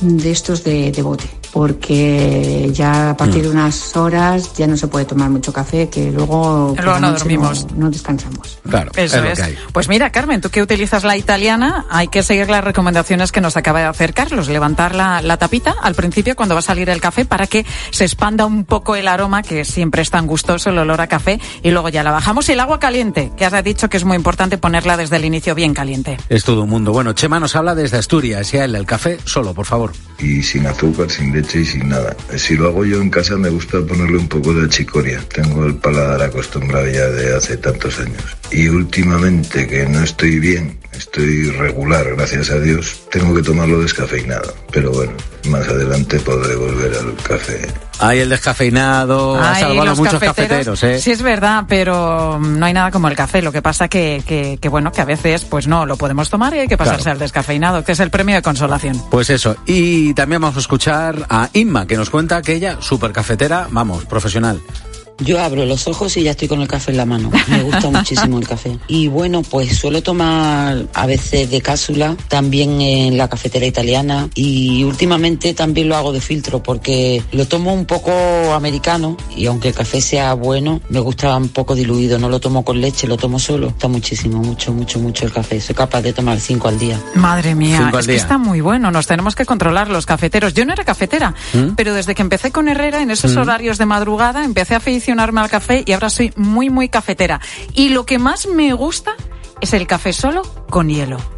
de 0.00 0.30
estos 0.30 0.64
de, 0.64 0.90
de 0.92 1.02
bote, 1.02 1.24
porque 1.54 2.68
ya 2.72 3.10
a 3.10 3.16
partir 3.16 3.44
de 3.44 3.48
unas 3.48 3.96
horas 3.96 4.54
ya 4.54 4.66
no 4.66 4.76
se 4.76 4.88
puede 4.88 5.04
tomar 5.04 5.30
mucho 5.30 5.52
café, 5.52 5.88
que 5.88 6.10
luego, 6.10 6.74
no 6.84 7.12
dormimos. 7.12 7.68
No, 7.70 7.84
no 7.84 7.90
descansamos. 7.90 8.58
Claro, 8.68 8.90
Eso 8.96 9.20
lo 9.20 9.30
es. 9.30 9.38
que 9.38 9.44
hay. 9.44 9.58
Pues 9.72 9.88
mira, 9.88 10.10
Carmen, 10.10 10.40
tú 10.40 10.50
que 10.50 10.60
utilizas 10.60 11.04
la 11.04 11.16
italiana, 11.16 11.86
hay 11.90 12.08
que 12.08 12.24
seguir 12.24 12.50
las 12.50 12.64
recomendaciones 12.64 13.30
que 13.30 13.40
nos 13.40 13.56
acaba 13.56 13.78
de 13.78 13.86
hacer 13.86 14.14
Carlos. 14.14 14.48
Levantar 14.48 14.96
la, 14.96 15.22
la 15.22 15.36
tapita 15.36 15.76
al 15.80 15.94
principio 15.94 16.34
cuando 16.34 16.56
va 16.56 16.58
a 16.58 16.62
salir 16.62 16.90
el 16.90 17.00
café 17.00 17.24
para 17.24 17.46
que 17.46 17.64
se 17.92 18.04
expanda 18.04 18.46
un 18.46 18.64
poco 18.64 18.96
el 18.96 19.06
aroma, 19.06 19.42
que 19.42 19.64
siempre 19.64 20.02
es 20.02 20.10
tan 20.10 20.26
gustoso 20.26 20.70
el 20.70 20.78
olor 20.78 21.00
a 21.02 21.06
café, 21.06 21.38
y 21.62 21.70
luego 21.70 21.88
ya 21.88 22.02
la 22.02 22.10
bajamos. 22.10 22.48
Y 22.48 22.52
el 22.52 22.60
agua 22.60 22.80
caliente, 22.80 23.30
que 23.36 23.44
has 23.44 23.62
dicho 23.62 23.88
que 23.88 23.96
es 23.96 24.04
muy 24.04 24.16
importante 24.16 24.58
ponerla 24.58 24.96
desde 24.96 25.16
el 25.16 25.24
inicio 25.24 25.54
bien 25.54 25.72
caliente. 25.72 26.16
Es 26.28 26.42
todo 26.42 26.64
un 26.64 26.70
mundo. 26.70 26.90
Bueno, 26.90 27.12
Chema 27.12 27.38
nos 27.38 27.54
habla 27.54 27.76
desde 27.76 27.98
Asturias 27.98 28.52
y 28.54 28.58
a 28.58 28.64
él 28.64 28.74
el 28.74 28.86
café 28.86 29.18
solo, 29.24 29.54
por 29.54 29.66
favor. 29.66 29.92
Y 30.18 30.42
sin 30.42 30.66
azúcar, 30.66 31.10
sin 31.10 31.32
leche 31.32 31.60
y 31.60 31.64
sin 31.64 31.88
nada. 31.88 32.16
Si 32.36 32.56
lo 32.56 32.68
hago 32.68 32.84
yo 32.84 33.00
en 33.00 33.10
casa 33.10 33.36
me 33.36 33.48
gusta 33.48 33.80
ponerle 33.80 34.18
un 34.18 34.28
poco 34.28 34.54
de 34.54 34.66
achicoria. 34.66 35.20
Tengo 35.32 35.64
el 35.66 35.76
paladar 35.76 36.22
acostumbrado 36.22 36.86
ya 36.88 37.08
de 37.08 37.34
hace 37.34 37.56
tantos 37.56 37.98
años. 38.00 38.22
Y 38.50 38.68
últimamente 38.68 39.66
que 39.66 39.86
no 39.86 40.02
estoy 40.02 40.38
bien, 40.38 40.78
estoy 40.92 41.50
regular, 41.50 42.14
gracias 42.16 42.50
a 42.50 42.60
Dios, 42.60 43.06
tengo 43.10 43.34
que 43.34 43.42
tomarlo 43.42 43.80
descafeinado. 43.80 44.54
Pero 44.72 44.92
bueno, 44.92 45.12
más 45.48 45.66
adelante 45.68 46.18
podré 46.20 46.54
volver 46.54 46.94
al 46.94 47.14
café. 47.16 47.60
Hay 48.00 48.18
el 48.18 48.28
descafeinado, 48.28 49.36
ha 49.40 49.52
Ay, 49.54 49.60
salvado 49.62 49.90
a 49.90 49.94
muchos 49.94 50.20
cafeteros, 50.20 50.82
¿eh? 50.82 50.98
Sí, 50.98 51.12
es 51.12 51.22
verdad, 51.22 51.64
pero 51.68 52.38
no 52.40 52.66
hay 52.66 52.72
nada 52.72 52.90
como 52.90 53.08
el 53.08 53.14
café. 53.16 53.40
Lo 53.40 53.52
que 53.52 53.62
pasa 53.62 53.88
que, 53.88 54.22
que, 54.26 54.58
que, 54.60 54.68
bueno, 54.68 54.90
que 54.92 55.00
a 55.00 55.04
veces 55.04 55.44
pues 55.44 55.66
no 55.68 55.86
lo 55.86 55.96
podemos 55.96 56.28
tomar 56.28 56.54
y 56.54 56.58
hay 56.60 56.68
que 56.68 56.76
pasarse 56.76 57.02
Claro. 57.04 57.12
al 57.16 57.18
descafeinado, 57.20 57.84
que 57.84 57.92
es 57.92 58.00
el 58.00 58.10
premio 58.10 58.34
de 58.34 58.42
consolación. 58.42 59.00
Pues 59.10 59.30
eso. 59.30 59.56
Y 59.66 60.12
también 60.14 60.40
vamos 60.42 60.56
a 60.56 60.60
escuchar 60.60 61.26
a 61.30 61.48
Inma, 61.52 61.86
que 61.86 61.96
nos 61.96 62.10
cuenta 62.10 62.42
que 62.42 62.54
ella, 62.54 62.78
super 62.80 63.12
cafetera, 63.12 63.68
vamos, 63.70 64.04
profesional. 64.06 64.60
Yo 65.18 65.40
abro 65.40 65.64
los 65.64 65.86
ojos 65.86 66.16
y 66.16 66.24
ya 66.24 66.32
estoy 66.32 66.48
con 66.48 66.60
el 66.60 66.68
café 66.68 66.90
en 66.90 66.96
la 66.96 67.04
mano. 67.04 67.30
Me 67.48 67.62
gusta 67.62 67.88
muchísimo 67.90 68.38
el 68.38 68.46
café. 68.48 68.78
Y 68.88 69.08
bueno, 69.08 69.42
pues 69.42 69.76
suelo 69.78 70.02
tomar 70.02 70.86
a 70.92 71.06
veces 71.06 71.50
de 71.50 71.60
cápsula, 71.60 72.16
también 72.28 72.80
en 72.80 73.16
la 73.16 73.28
cafetera 73.28 73.64
italiana 73.66 74.28
y 74.34 74.82
últimamente 74.84 75.54
también 75.54 75.88
lo 75.88 75.96
hago 75.96 76.12
de 76.12 76.20
filtro 76.20 76.62
porque 76.62 77.22
lo 77.32 77.46
tomo 77.46 77.72
un 77.72 77.84
poco 77.84 78.12
americano 78.54 79.16
y 79.36 79.46
aunque 79.46 79.68
el 79.68 79.74
café 79.74 80.00
sea 80.00 80.34
bueno, 80.34 80.80
me 80.88 81.00
gusta 81.00 81.36
un 81.36 81.48
poco 81.48 81.74
diluido. 81.74 82.18
No 82.18 82.28
lo 82.28 82.40
tomo 82.40 82.64
con 82.64 82.80
leche, 82.80 83.06
lo 83.06 83.16
tomo 83.16 83.38
solo. 83.38 83.68
Está 83.68 83.88
muchísimo, 83.88 84.38
mucho, 84.38 84.72
mucho, 84.72 84.98
mucho 84.98 85.26
el 85.26 85.32
café. 85.32 85.60
Soy 85.60 85.74
capaz 85.74 86.02
de 86.02 86.12
tomar 86.12 86.40
cinco 86.40 86.68
al 86.68 86.78
día. 86.78 87.00
Madre 87.14 87.54
mía, 87.54 87.90
es 87.92 88.06
que 88.06 88.12
día. 88.12 88.20
está 88.20 88.38
muy 88.38 88.60
bueno. 88.60 88.90
Nos 88.90 89.06
tenemos 89.06 89.34
que 89.34 89.44
controlar 89.46 89.88
los 89.90 90.06
cafeteros. 90.06 90.54
Yo 90.54 90.64
no 90.64 90.72
era 90.72 90.84
cafetera, 90.84 91.34
¿Mm? 91.52 91.74
pero 91.76 91.94
desde 91.94 92.14
que 92.14 92.22
empecé 92.22 92.50
con 92.50 92.68
Herrera 92.68 93.00
en 93.00 93.10
esos 93.10 93.34
¿Mm? 93.36 93.38
horarios 93.38 93.78
de 93.78 93.86
madrugada 93.86 94.44
empecé 94.44 94.74
a 94.74 94.80
café 95.48 95.82
y 95.86 95.92
ahora 95.92 96.10
soy 96.10 96.32
muy, 96.36 96.70
muy 96.70 96.88
cafetera. 96.88 97.40
Y 97.74 97.90
lo 97.90 98.06
que 98.06 98.18
más 98.18 98.46
me 98.46 98.72
gusta 98.72 99.14
es 99.60 99.72
el 99.72 99.86
café 99.86 100.12
solo 100.12 100.42
con 100.68 100.88
hielo. 100.88 101.33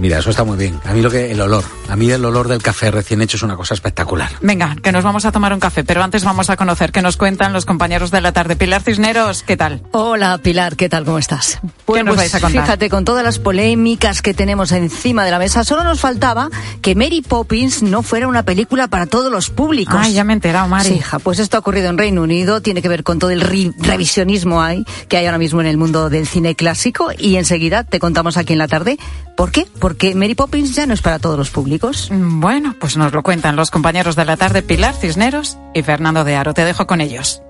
Mira, 0.00 0.18
eso 0.18 0.30
está 0.30 0.44
muy 0.44 0.56
bien. 0.56 0.80
A 0.86 0.94
mí 0.94 1.02
lo 1.02 1.10
que 1.10 1.30
el 1.30 1.40
olor, 1.42 1.62
a 1.90 1.94
mí 1.94 2.10
el 2.10 2.24
olor 2.24 2.48
del 2.48 2.62
café 2.62 2.90
recién 2.90 3.20
hecho 3.20 3.36
es 3.36 3.42
una 3.42 3.54
cosa 3.56 3.74
espectacular. 3.74 4.30
Venga, 4.40 4.74
que 4.82 4.92
nos 4.92 5.04
vamos 5.04 5.26
a 5.26 5.30
tomar 5.32 5.52
un 5.52 5.60
café, 5.60 5.84
pero 5.84 6.02
antes 6.02 6.24
vamos 6.24 6.48
a 6.48 6.56
conocer 6.56 6.90
qué 6.90 7.02
nos 7.02 7.18
cuentan 7.18 7.52
los 7.52 7.66
compañeros 7.66 8.10
de 8.10 8.22
la 8.22 8.32
tarde. 8.32 8.56
Pilar 8.56 8.80
Cisneros, 8.82 9.42
¿qué 9.42 9.58
tal? 9.58 9.82
Hola 9.92 10.38
Pilar, 10.42 10.76
¿qué 10.76 10.88
tal? 10.88 11.04
¿Cómo 11.04 11.18
estás? 11.18 11.60
¿Qué 11.92 12.02
nos 12.02 12.16
vais 12.16 12.34
a 12.34 12.40
contar? 12.40 12.62
Fíjate, 12.62 12.88
con 12.88 13.04
todas 13.04 13.22
las 13.22 13.38
polémicas 13.38 14.22
que 14.22 14.32
tenemos 14.32 14.72
encima 14.72 15.22
de 15.24 15.30
la 15.32 15.38
mesa, 15.38 15.64
solo 15.64 15.84
nos 15.84 16.00
faltaba 16.00 16.48
que 16.80 16.94
Mary 16.94 17.20
Poppins 17.20 17.82
no 17.82 18.02
fuera 18.02 18.26
una 18.26 18.42
película 18.42 18.88
para 18.88 19.04
todos 19.04 19.30
los 19.30 19.50
públicos. 19.50 19.96
Ay, 19.98 20.14
ya 20.14 20.24
me 20.24 20.32
he 20.32 20.36
enterado, 20.36 20.66
Mari. 20.66 20.88
Sí, 20.88 20.94
hija, 20.94 21.18
pues 21.18 21.38
esto 21.38 21.58
ha 21.58 21.60
ocurrido 21.60 21.90
en 21.90 21.98
Reino 21.98 22.22
Unido, 22.22 22.62
tiene 22.62 22.80
que 22.80 22.88
ver 22.88 23.04
con 23.04 23.18
todo 23.18 23.30
el 23.30 23.42
ri- 23.42 23.74
revisionismo 23.78 24.62
hay, 24.62 24.84
que 25.08 25.18
hay 25.18 25.26
ahora 25.26 25.36
mismo 25.38 25.60
en 25.60 25.66
el 25.66 25.76
mundo 25.76 26.08
del 26.08 26.26
cine 26.26 26.54
clásico 26.54 27.10
y 27.18 27.36
enseguida 27.36 27.84
te 27.84 27.98
contamos 28.00 28.38
aquí 28.38 28.54
en 28.54 28.58
la 28.60 28.68
tarde. 28.68 28.98
¿Por 29.36 29.52
qué? 29.52 29.66
Porque 29.90 30.14
Mary 30.14 30.36
Poppins 30.36 30.76
ya 30.76 30.86
no 30.86 30.94
es 30.94 31.02
para 31.02 31.18
todos 31.18 31.36
los 31.36 31.50
públicos. 31.50 32.12
Mm, 32.12 32.38
Bueno, 32.38 32.76
pues 32.78 32.96
nos 32.96 33.12
lo 33.12 33.24
cuentan 33.24 33.56
los 33.56 33.72
compañeros 33.72 34.14
de 34.14 34.24
la 34.24 34.36
tarde, 34.36 34.62
Pilar 34.62 34.94
Cisneros 34.94 35.58
y 35.74 35.82
Fernando 35.82 36.22
de 36.22 36.36
Aro. 36.36 36.54
Te 36.54 36.64
dejo 36.64 36.86
con 36.86 37.00
ellos. 37.00 37.42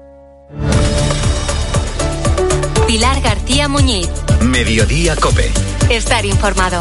Pilar 2.87 3.21
García 3.21 3.69
Muñiz. 3.69 4.09
Mediodía 4.41 5.17
Cope. 5.17 5.53
Estar 5.91 6.25
informado. 6.25 6.81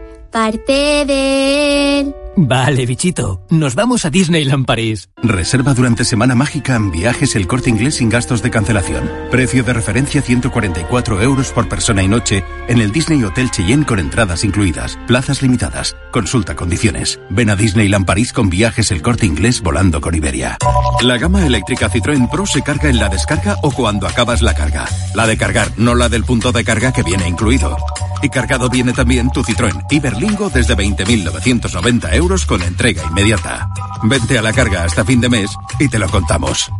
parte 0.31 1.05
de 1.05 1.99
él. 1.99 2.20
Vale, 2.35 2.85
bichito. 2.85 3.45
Nos 3.49 3.75
vamos 3.75 4.05
a 4.05 4.09
Disneyland 4.09 4.65
París. 4.65 5.09
Reserva 5.21 5.73
durante 5.73 6.05
Semana 6.05 6.33
Mágica 6.33 6.75
en 6.75 6.89
viajes 6.89 7.35
el 7.35 7.45
corte 7.45 7.69
inglés 7.69 7.95
sin 7.95 8.07
gastos 8.07 8.41
de 8.41 8.49
cancelación. 8.49 9.11
Precio 9.29 9.63
de 9.63 9.73
referencia 9.73 10.21
144 10.21 11.21
euros 11.21 11.51
por 11.51 11.67
persona 11.67 12.03
y 12.03 12.07
noche 12.07 12.45
en 12.69 12.79
el 12.79 12.93
Disney 12.93 13.21
Hotel 13.23 13.51
Cheyenne 13.51 13.85
con 13.85 13.99
entradas 13.99 14.45
incluidas. 14.45 14.97
Plazas 15.07 15.41
limitadas. 15.41 15.97
Consulta 16.11 16.55
condiciones. 16.55 17.19
Ven 17.29 17.49
a 17.49 17.57
Disneyland 17.57 18.05
París 18.05 18.31
con 18.31 18.49
viajes 18.49 18.91
el 18.91 19.01
corte 19.01 19.25
inglés 19.25 19.61
volando 19.61 19.99
con 19.99 20.15
Iberia. 20.15 20.57
La 21.01 21.17
gama 21.17 21.45
eléctrica 21.45 21.89
Citroën 21.89 22.29
Pro 22.29 22.45
se 22.45 22.61
carga 22.61 22.89
en 22.89 22.99
la 22.99 23.09
descarga 23.09 23.57
o 23.61 23.71
cuando 23.71 24.07
acabas 24.07 24.41
la 24.41 24.53
carga. 24.53 24.85
La 25.15 25.27
de 25.27 25.37
cargar, 25.37 25.71
no 25.77 25.95
la 25.95 26.07
del 26.07 26.23
punto 26.23 26.53
de 26.53 26.63
carga 26.63 26.93
que 26.93 27.03
viene 27.03 27.27
incluido. 27.27 27.75
Y 28.23 28.29
cargado 28.29 28.69
viene 28.69 28.93
también 28.93 29.31
tu 29.31 29.43
Citroën 29.43 29.85
Iberlingo 29.89 30.49
desde 30.49 30.77
20.990 30.77 32.13
euros 32.13 32.20
con 32.47 32.61
entrega 32.61 33.03
inmediata. 33.09 33.67
Vente 34.03 34.37
a 34.37 34.43
la 34.43 34.53
carga 34.53 34.83
hasta 34.83 35.03
fin 35.03 35.19
de 35.21 35.27
mes 35.27 35.49
y 35.79 35.87
te 35.87 35.97
lo 35.97 36.07
contamos. 36.07 36.71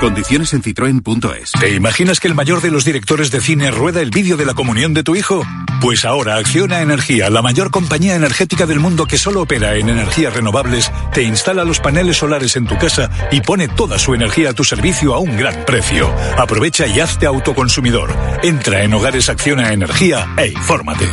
Condiciones 0.00 0.52
en 0.54 0.62
citroen.es. 0.62 1.52
¿Te 1.52 1.72
imaginas 1.72 2.18
que 2.18 2.26
el 2.26 2.34
mayor 2.34 2.60
de 2.62 2.72
los 2.72 2.84
directores 2.84 3.30
de 3.30 3.40
cine 3.40 3.70
rueda 3.70 4.00
el 4.00 4.10
vídeo 4.10 4.36
de 4.36 4.44
la 4.44 4.54
comunión 4.54 4.92
de 4.92 5.04
tu 5.04 5.14
hijo? 5.14 5.44
Pues 5.80 6.04
ahora 6.04 6.36
Acciona 6.36 6.80
Energía, 6.80 7.30
la 7.30 7.42
mayor 7.42 7.70
compañía 7.70 8.16
energética 8.16 8.66
del 8.66 8.80
mundo 8.80 9.06
que 9.06 9.18
solo 9.18 9.42
opera 9.42 9.76
en 9.76 9.88
energías 9.88 10.34
renovables, 10.34 10.90
te 11.14 11.22
instala 11.22 11.64
los 11.64 11.78
paneles 11.78 12.16
solares 12.16 12.56
en 12.56 12.66
tu 12.66 12.76
casa 12.76 13.08
y 13.30 13.40
pone 13.40 13.68
toda 13.68 14.00
su 14.00 14.14
energía 14.14 14.50
a 14.50 14.54
tu 14.54 14.64
servicio 14.64 15.14
a 15.14 15.20
un 15.20 15.36
gran 15.36 15.64
precio. 15.64 16.12
Aprovecha 16.36 16.88
y 16.88 16.98
hazte 16.98 17.26
autoconsumidor. 17.26 18.12
Entra 18.42 18.82
en 18.82 18.92
Hogares 18.94 19.28
Acciona 19.28 19.72
Energía 19.72 20.34
e 20.36 20.48
infórmate. 20.48 21.06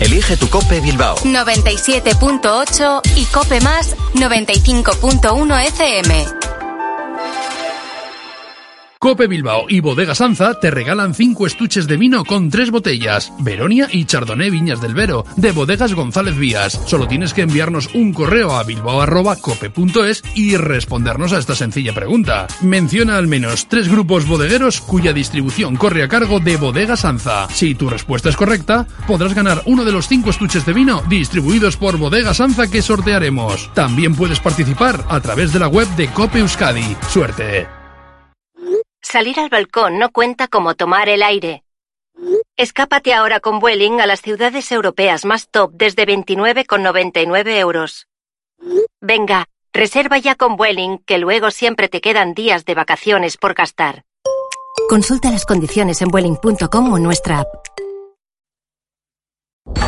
Elige 0.00 0.36
tu 0.36 0.48
Cope 0.48 0.80
Bilbao. 0.80 1.16
97.8 1.16 3.02
y 3.16 3.24
Cope 3.26 3.60
Más 3.60 3.94
95.1 4.14 5.66
FM. 5.66 6.49
Cope 9.02 9.28
Bilbao 9.28 9.64
y 9.66 9.80
Bodega 9.80 10.14
Sanza 10.14 10.60
te 10.60 10.70
regalan 10.70 11.14
5 11.14 11.46
estuches 11.46 11.86
de 11.86 11.96
vino 11.96 12.22
con 12.22 12.50
3 12.50 12.70
botellas. 12.70 13.32
Veronia 13.38 13.88
y 13.90 14.04
Chardonnay 14.04 14.50
Viñas 14.50 14.82
del 14.82 14.92
Vero, 14.92 15.24
de 15.36 15.52
Bodegas 15.52 15.94
González 15.94 16.36
Vías. 16.36 16.78
Solo 16.84 17.08
tienes 17.08 17.32
que 17.32 17.40
enviarnos 17.40 17.88
un 17.94 18.12
correo 18.12 18.52
a 18.52 18.62
bilbao.cope.es 18.62 20.22
y 20.34 20.54
respondernos 20.58 21.32
a 21.32 21.38
esta 21.38 21.54
sencilla 21.54 21.94
pregunta. 21.94 22.46
Menciona 22.60 23.16
al 23.16 23.26
menos 23.26 23.68
3 23.68 23.88
grupos 23.88 24.26
bodegueros 24.26 24.82
cuya 24.82 25.14
distribución 25.14 25.76
corre 25.76 26.02
a 26.02 26.08
cargo 26.08 26.38
de 26.38 26.58
Bodega 26.58 26.98
Sanza. 26.98 27.48
Si 27.48 27.74
tu 27.74 27.88
respuesta 27.88 28.28
es 28.28 28.36
correcta, 28.36 28.86
podrás 29.06 29.32
ganar 29.32 29.62
uno 29.64 29.86
de 29.86 29.92
los 29.92 30.08
5 30.08 30.28
estuches 30.28 30.66
de 30.66 30.74
vino 30.74 31.02
distribuidos 31.08 31.78
por 31.78 31.96
Bodega 31.96 32.34
Sanza 32.34 32.70
que 32.70 32.82
sortearemos. 32.82 33.72
También 33.72 34.14
puedes 34.14 34.40
participar 34.40 35.06
a 35.08 35.20
través 35.20 35.54
de 35.54 35.58
la 35.58 35.68
web 35.68 35.88
de 35.96 36.08
Cope 36.08 36.40
Euskadi. 36.40 36.98
¡Suerte! 37.08 37.79
Salir 39.02 39.40
al 39.40 39.48
balcón 39.48 39.98
no 39.98 40.10
cuenta 40.10 40.48
como 40.48 40.74
tomar 40.74 41.08
el 41.08 41.22
aire. 41.22 41.64
Escápate 42.56 43.14
ahora 43.14 43.40
con 43.40 43.58
Vueling 43.58 44.00
a 44.00 44.06
las 44.06 44.20
ciudades 44.20 44.70
europeas 44.70 45.24
más 45.24 45.48
top 45.48 45.72
desde 45.72 46.06
29,99 46.06 47.58
euros. 47.58 48.06
Venga, 49.00 49.46
reserva 49.72 50.18
ya 50.18 50.34
con 50.34 50.56
Vueling, 50.56 50.98
que 50.98 51.18
luego 51.18 51.50
siempre 51.50 51.88
te 51.88 52.00
quedan 52.02 52.34
días 52.34 52.66
de 52.66 52.74
vacaciones 52.74 53.38
por 53.38 53.54
gastar. 53.54 54.04
Consulta 54.88 55.30
las 55.30 55.46
condiciones 55.46 56.02
en 56.02 56.08
Vueling.com 56.08 56.92
o 56.92 56.98
nuestra 56.98 57.40
app. 57.40 57.48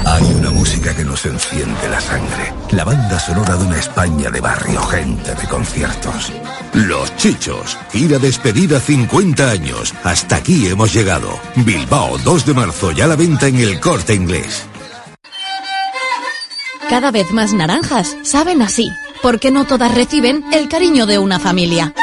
Hay 0.04 0.22
una 0.34 0.50
música 0.50 0.94
que 0.94 1.04
nos 1.04 1.24
enciende 1.26 1.88
la 1.88 2.00
sangre. 2.00 2.52
La 2.70 2.84
banda 2.84 3.18
sonora 3.18 3.56
de 3.56 3.64
una 3.64 3.78
España 3.78 4.30
de 4.30 4.40
barrio, 4.40 4.82
gente 4.82 5.34
de 5.34 5.48
conciertos. 5.48 6.32
Los 6.72 7.14
Chichos. 7.16 7.78
Gira 7.90 8.18
despedida 8.18 8.80
50 8.80 9.50
años. 9.50 9.94
Hasta 10.04 10.36
aquí 10.36 10.66
hemos 10.66 10.92
llegado. 10.92 11.28
Bilbao, 11.56 12.18
2 12.18 12.46
de 12.46 12.54
marzo, 12.54 12.92
ya 12.92 13.06
la 13.06 13.16
venta 13.16 13.46
en 13.46 13.56
el 13.56 13.80
corte 13.80 14.14
inglés. 14.14 14.66
Cada 16.88 17.10
vez 17.10 17.30
más 17.32 17.52
naranjas 17.54 18.16
saben 18.22 18.60
así, 18.60 18.90
porque 19.22 19.50
no 19.50 19.66
todas 19.66 19.94
reciben 19.94 20.44
el 20.52 20.68
cariño 20.68 21.06
de 21.06 21.18
una 21.18 21.38
familia. 21.38 21.94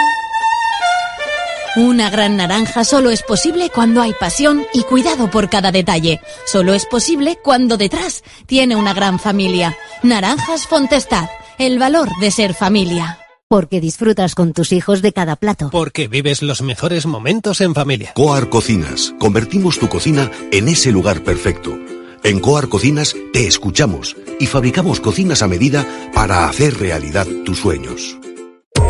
Una 1.75 2.09
gran 2.09 2.35
naranja 2.37 2.83
solo 2.83 3.11
es 3.11 3.21
posible 3.21 3.69
cuando 3.69 4.01
hay 4.01 4.13
pasión 4.19 4.63
y 4.73 4.81
cuidado 4.83 5.29
por 5.29 5.49
cada 5.49 5.71
detalle. 5.71 6.19
Solo 6.47 6.73
es 6.73 6.87
posible 6.87 7.37
cuando 7.43 7.77
detrás 7.77 8.23
tiene 8.47 8.75
una 8.75 8.95
gran 8.95 9.19
familia. 9.19 9.77
Naranjas 10.01 10.65
Fontestad, 10.65 11.29
el 11.59 11.77
valor 11.77 12.09
de 12.19 12.31
ser 12.31 12.55
familia. 12.55 13.19
Porque 13.47 13.81
disfrutas 13.81 14.33
con 14.33 14.53
tus 14.53 14.71
hijos 14.71 15.03
de 15.03 15.13
cada 15.13 15.35
plato. 15.35 15.69
Porque 15.71 16.07
vives 16.07 16.41
los 16.41 16.63
mejores 16.63 17.05
momentos 17.05 17.61
en 17.61 17.75
familia. 17.75 18.13
Coar 18.15 18.49
Cocinas. 18.49 19.13
Convertimos 19.19 19.77
tu 19.77 19.89
cocina 19.89 20.31
en 20.51 20.69
ese 20.69 20.91
lugar 20.91 21.23
perfecto. 21.23 21.77
En 22.23 22.39
Coar 22.39 22.67
Cocinas 22.67 23.15
te 23.31 23.47
escuchamos 23.47 24.17
y 24.39 24.47
fabricamos 24.47 24.99
cocinas 24.99 25.43
a 25.43 25.47
medida 25.47 25.87
para 26.13 26.49
hacer 26.49 26.79
realidad 26.79 27.27
tus 27.45 27.59
sueños. 27.59 28.17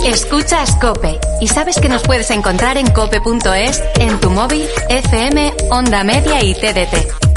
Escuchas 0.06 0.76
Cope 0.78 1.20
y 1.42 1.48
sabes 1.48 1.80
que 1.80 1.90
nos 1.90 2.02
puedes 2.04 2.32
encontrar 2.32 2.78
en 2.78 2.90
cope.es, 2.92 3.84
en 4.00 4.20
tu 4.20 4.30
móvil, 4.30 4.66
FM, 4.90 5.54
Onda 5.70 6.04
Media 6.04 6.44
y 6.44 6.54
TDT. 6.54 7.30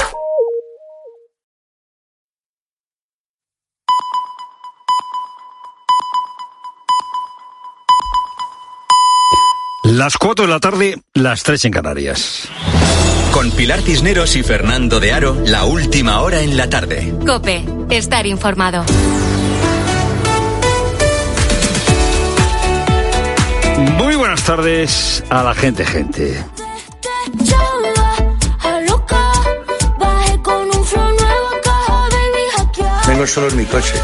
Las 9.85 10.17
4 10.17 10.47
de 10.47 10.51
la 10.51 10.61
tarde, 10.61 11.03
las 11.13 11.43
3 11.43 11.67
en 11.67 11.73
Canarias. 11.73 12.49
Con 13.33 13.51
Pilar 13.51 13.81
Cisneros 13.83 14.37
y 14.37 14.43
Fernando 14.43 15.01
de 15.01 15.13
Aro, 15.13 15.37
la 15.45 15.65
última 15.65 16.21
hora 16.21 16.41
en 16.41 16.57
la 16.57 16.71
tarde. 16.71 17.13
Cope, 17.27 17.65
estar 17.91 18.27
informado. 18.27 18.85
Muy 23.91 24.17
buenas 24.17 24.45
tardes 24.45 25.25
a 25.29 25.43
la 25.43 25.55
gente, 25.55 25.85
gente. 25.85 26.45
Vengo 33.07 33.27
solo 33.27 33.49
en 33.49 33.57
mi 33.57 33.65
coche. 33.67 33.95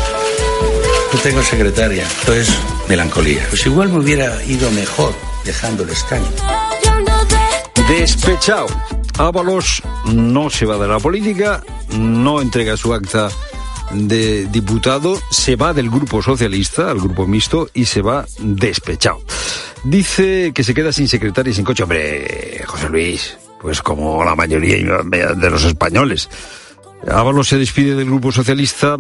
No 1.12 1.18
tengo 1.20 1.42
secretaria. 1.42 2.06
Esto 2.06 2.34
es 2.34 2.50
melancolía. 2.88 3.46
Pues 3.48 3.64
igual 3.66 3.88
me 3.88 3.98
hubiera 3.98 4.42
ido 4.44 4.70
mejor 4.72 5.14
dejando 5.44 5.82
el 5.84 5.90
escaño. 5.90 6.28
Despechado. 7.88 8.66
Ábalos 9.16 9.82
no 10.04 10.50
se 10.50 10.66
va 10.66 10.76
de 10.78 10.86
la 10.86 10.98
política, 10.98 11.62
no 11.90 12.40
entrega 12.40 12.76
su 12.76 12.92
acta 12.92 13.30
de 13.92 14.46
diputado, 14.46 15.20
se 15.30 15.56
va 15.56 15.72
del 15.72 15.90
grupo 15.90 16.22
socialista 16.22 16.90
al 16.90 17.00
grupo 17.00 17.26
mixto 17.26 17.68
y 17.74 17.86
se 17.86 18.02
va 18.02 18.26
despechado. 18.38 19.22
Dice 19.84 20.52
que 20.54 20.64
se 20.64 20.74
queda 20.74 20.92
sin 20.92 21.08
secretaria 21.08 21.50
y 21.50 21.54
sin 21.54 21.64
coche. 21.64 21.82
Hombre, 21.82 22.62
José 22.66 22.88
Luis, 22.88 23.38
pues 23.60 23.82
como 23.82 24.24
la 24.24 24.34
mayoría 24.34 24.76
de 25.04 25.50
los 25.50 25.64
españoles. 25.64 26.28
Ábalos 27.10 27.48
se 27.48 27.58
despide 27.58 27.94
del 27.94 28.06
grupo 28.06 28.32
socialista 28.32 28.96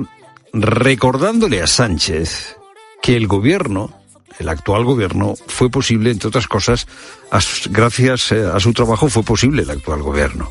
recordándole 0.52 1.60
a 1.62 1.66
Sánchez 1.66 2.56
que 3.02 3.16
el 3.16 3.26
gobierno, 3.26 3.92
el 4.38 4.48
actual 4.48 4.84
gobierno, 4.84 5.34
fue 5.46 5.70
posible, 5.70 6.10
entre 6.10 6.28
otras 6.28 6.46
cosas, 6.46 6.86
gracias 7.70 8.32
eh, 8.32 8.46
a 8.52 8.58
su 8.60 8.72
trabajo 8.72 9.08
fue 9.08 9.22
posible 9.22 9.62
el 9.62 9.70
actual 9.70 10.02
gobierno. 10.02 10.48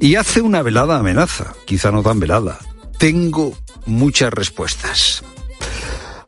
Y 0.00 0.16
hace 0.16 0.40
una 0.40 0.62
velada 0.62 0.98
amenaza, 0.98 1.54
quizá 1.64 1.90
no 1.90 2.02
tan 2.02 2.20
velada. 2.20 2.58
Tengo 2.98 3.56
muchas 3.86 4.32
respuestas. 4.32 5.22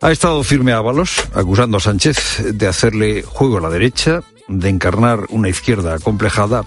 Ha 0.01 0.12
estado 0.12 0.42
firme 0.44 0.72
Ábalos, 0.72 1.24
acusando 1.34 1.78
a 1.78 1.80
Sánchez 1.80 2.42
de 2.53 2.66
hacerle 2.66 3.22
juego 3.22 3.59
a 3.59 3.61
la 3.61 3.70
derecha, 3.70 4.22
de 4.47 4.68
encarnar 4.68 5.20
una 5.30 5.49
izquierda 5.49 5.94
acomplejada 5.94 6.64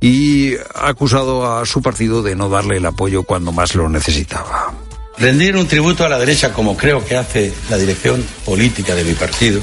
y 0.00 0.54
ha 0.74 0.88
acusado 0.88 1.58
a 1.58 1.66
su 1.66 1.82
partido 1.82 2.22
de 2.22 2.34
no 2.34 2.48
darle 2.48 2.78
el 2.78 2.86
apoyo 2.86 3.22
cuando 3.24 3.52
más 3.52 3.74
lo 3.74 3.88
necesitaba. 3.88 4.72
Rendir 5.18 5.56
un 5.56 5.68
tributo 5.68 6.04
a 6.04 6.08
la 6.08 6.18
derecha 6.18 6.52
como 6.52 6.76
creo 6.76 7.04
que 7.04 7.16
hace 7.16 7.52
la 7.68 7.76
dirección 7.76 8.24
política 8.46 8.94
de 8.94 9.04
mi 9.04 9.12
partido. 9.12 9.60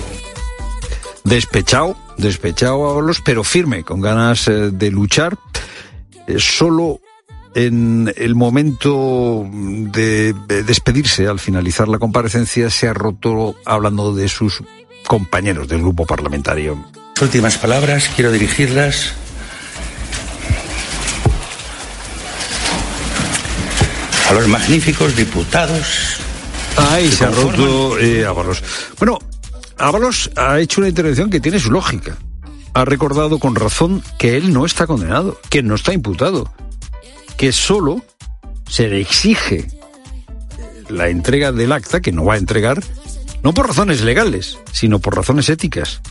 Despechado, 1.24 1.98
despechado 2.18 2.90
Ábalos, 2.90 3.22
pero 3.26 3.44
firme, 3.44 3.84
con 3.84 4.00
ganas 4.00 4.48
eh, 4.48 4.70
de 4.72 4.92
luchar. 4.92 5.36
Eh, 6.28 6.36
solo 6.38 7.00
en 7.58 8.14
el 8.18 8.36
momento 8.36 9.44
de 9.52 10.34
despedirse 10.64 11.26
al 11.26 11.40
finalizar 11.40 11.88
la 11.88 11.98
comparecencia 11.98 12.70
se 12.70 12.88
ha 12.88 12.94
roto 12.94 13.56
hablando 13.66 14.14
de 14.14 14.30
sus 14.30 14.62
compañeros 15.08 15.68
del 15.68 15.80
grupo 15.80 16.06
parlamentario. 16.06 16.86
Últimas 17.20 17.58
palabras, 17.58 18.12
quiero 18.16 18.32
dirigirlas 18.32 19.14
a 24.30 24.34
los 24.34 24.48
magníficos 24.48 25.16
diputados. 25.16 26.18
Ahí 26.92 27.12
se 27.12 27.26
ha 27.26 27.32
roto 27.32 27.98
eh, 27.98 28.24
Ábalos. 28.24 28.64
Bueno, 29.00 29.18
Ábalos 29.80 30.30
ha 30.36 30.60
hecho 30.60 30.80
una 30.80 30.90
intervención 30.90 31.32
que 31.32 31.40
tiene 31.40 31.60
su 31.60 31.72
lógica. 31.72 32.18
Ha 32.76 32.86
recordado 32.86 33.40
con 33.40 33.56
razón 33.56 34.04
que 34.20 34.38
él 34.38 34.54
no 34.54 34.64
está 34.64 34.86
condenado, 34.86 35.40
que 35.50 35.64
no 35.64 35.74
está 35.74 35.92
imputado, 35.92 36.54
que 37.38 37.52
solo 37.52 38.04
se 38.68 38.88
le 38.88 39.00
exige 39.00 39.68
la 40.90 41.10
entrega 41.10 41.52
del 41.52 41.72
acta, 41.72 42.02
que 42.02 42.12
no 42.12 42.26
va 42.26 42.36
a 42.36 42.38
entregar, 42.38 42.82
no 43.44 43.54
por 43.54 43.68
razones 43.68 44.02
legales, 44.02 44.58
sino 44.72 45.00
por 45.00 45.16
razones 45.16 45.50
éticas 45.50 46.02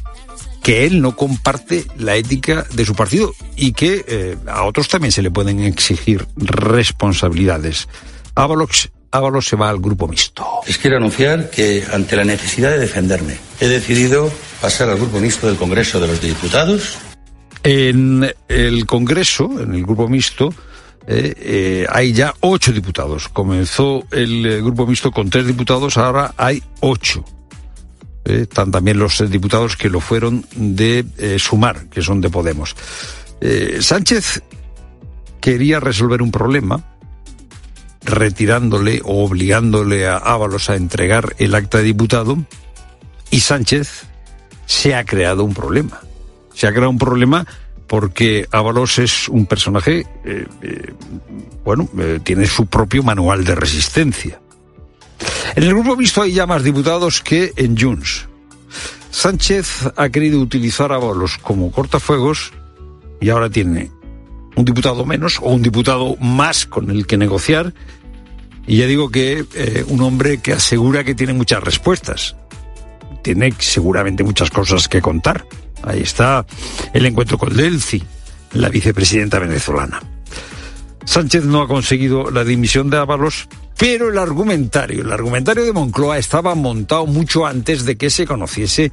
que 0.66 0.84
él 0.84 1.00
no 1.00 1.14
comparte 1.14 1.86
la 1.96 2.16
ética 2.16 2.66
de 2.74 2.84
su 2.84 2.96
partido 2.96 3.32
y 3.54 3.72
que 3.72 4.04
eh, 4.08 4.36
a 4.48 4.64
otros 4.64 4.88
también 4.88 5.12
se 5.12 5.22
le 5.22 5.30
pueden 5.30 5.60
exigir 5.60 6.26
responsabilidades. 6.34 7.86
Ábalos, 8.34 8.90
Ábalos 9.12 9.46
se 9.46 9.54
va 9.54 9.70
al 9.70 9.78
grupo 9.78 10.08
mixto. 10.08 10.44
Les 10.66 10.76
quiero 10.78 10.96
anunciar 10.96 11.50
que 11.50 11.84
ante 11.92 12.16
la 12.16 12.24
necesidad 12.24 12.72
de 12.72 12.80
defenderme, 12.80 13.36
he 13.60 13.68
decidido 13.68 14.28
pasar 14.60 14.88
al 14.88 14.96
grupo 14.96 15.20
mixto 15.20 15.46
del 15.46 15.56
Congreso 15.56 16.00
de 16.00 16.08
los 16.08 16.20
Diputados. 16.20 16.98
En 17.62 18.28
el 18.48 18.86
Congreso, 18.86 19.48
en 19.60 19.72
el 19.72 19.84
grupo 19.84 20.08
mixto, 20.08 20.52
eh, 21.06 21.34
eh, 21.38 21.86
hay 21.90 22.12
ya 22.12 22.34
ocho 22.40 22.72
diputados. 22.72 23.28
Comenzó 23.28 24.04
el 24.10 24.62
grupo 24.62 24.86
mixto 24.86 25.10
con 25.12 25.30
tres 25.30 25.46
diputados, 25.46 25.96
ahora 25.96 26.34
hay 26.36 26.62
ocho. 26.80 27.24
Eh, 28.26 28.42
están 28.42 28.72
también 28.72 28.98
los 28.98 29.28
diputados 29.30 29.76
que 29.76 29.88
lo 29.88 30.00
fueron 30.00 30.44
de 30.54 31.04
eh, 31.18 31.38
Sumar, 31.38 31.86
que 31.88 32.02
son 32.02 32.20
de 32.20 32.28
Podemos. 32.28 32.74
Eh, 33.40 33.78
Sánchez 33.80 34.42
quería 35.40 35.78
resolver 35.78 36.22
un 36.22 36.32
problema 36.32 36.82
retirándole 38.02 39.00
o 39.04 39.24
obligándole 39.24 40.08
a 40.08 40.16
Ábalos 40.16 40.70
a 40.70 40.76
entregar 40.76 41.36
el 41.38 41.54
acta 41.54 41.78
de 41.78 41.84
diputado 41.84 42.38
y 43.30 43.40
Sánchez 43.40 44.04
se 44.66 44.94
ha 44.94 45.04
creado 45.04 45.44
un 45.44 45.54
problema. 45.54 46.00
Se 46.52 46.66
ha 46.66 46.70
creado 46.70 46.90
un 46.90 46.98
problema 46.98 47.46
porque 47.86 48.46
Ábalos 48.50 48.98
es 48.98 49.28
un 49.28 49.46
personaje, 49.46 50.06
bueno, 51.64 51.88
tiene 52.24 52.46
su 52.46 52.66
propio 52.66 53.02
manual 53.02 53.44
de 53.44 53.54
resistencia. 53.54 54.40
En 55.54 55.62
el 55.62 55.70
grupo 55.70 55.96
visto 55.96 56.22
hay 56.22 56.32
ya 56.32 56.46
más 56.46 56.62
diputados 56.62 57.22
que 57.22 57.52
en 57.56 57.78
Junts. 57.78 58.28
Sánchez 59.10 59.90
ha 59.96 60.08
querido 60.10 60.40
utilizar 60.40 60.92
a 60.92 60.98
Bolos 60.98 61.38
como 61.38 61.70
cortafuegos 61.70 62.52
y 63.20 63.30
ahora 63.30 63.48
tiene 63.48 63.90
un 64.56 64.64
diputado 64.64 65.04
menos 65.04 65.38
o 65.40 65.48
un 65.48 65.62
diputado 65.62 66.16
más 66.16 66.66
con 66.66 66.90
el 66.90 67.06
que 67.06 67.16
negociar. 67.16 67.72
Y 68.66 68.78
ya 68.78 68.86
digo 68.86 69.10
que 69.10 69.44
eh, 69.54 69.84
un 69.88 70.02
hombre 70.02 70.38
que 70.38 70.52
asegura 70.52 71.04
que 71.04 71.14
tiene 71.14 71.32
muchas 71.32 71.62
respuestas. 71.62 72.36
Tiene 73.22 73.54
seguramente 73.58 74.24
muchas 74.24 74.50
cosas 74.50 74.88
que 74.88 75.00
contar. 75.00 75.46
Ahí 75.82 76.00
está 76.00 76.44
el 76.92 77.06
encuentro 77.06 77.38
con 77.38 77.54
Delci, 77.54 78.02
la 78.52 78.68
vicepresidenta 78.68 79.38
venezolana. 79.38 80.00
Sánchez 81.04 81.44
no 81.44 81.62
ha 81.62 81.68
conseguido 81.68 82.30
la 82.30 82.44
dimisión 82.44 82.90
de 82.90 82.98
Ábalos, 82.98 83.48
pero 83.78 84.10
el 84.10 84.18
argumentario, 84.18 85.02
el 85.02 85.12
argumentario 85.12 85.64
de 85.64 85.72
Moncloa 85.72 86.18
estaba 86.18 86.54
montado 86.54 87.06
mucho 87.06 87.46
antes 87.46 87.84
de 87.84 87.96
que 87.96 88.10
se 88.10 88.26
conociese 88.26 88.90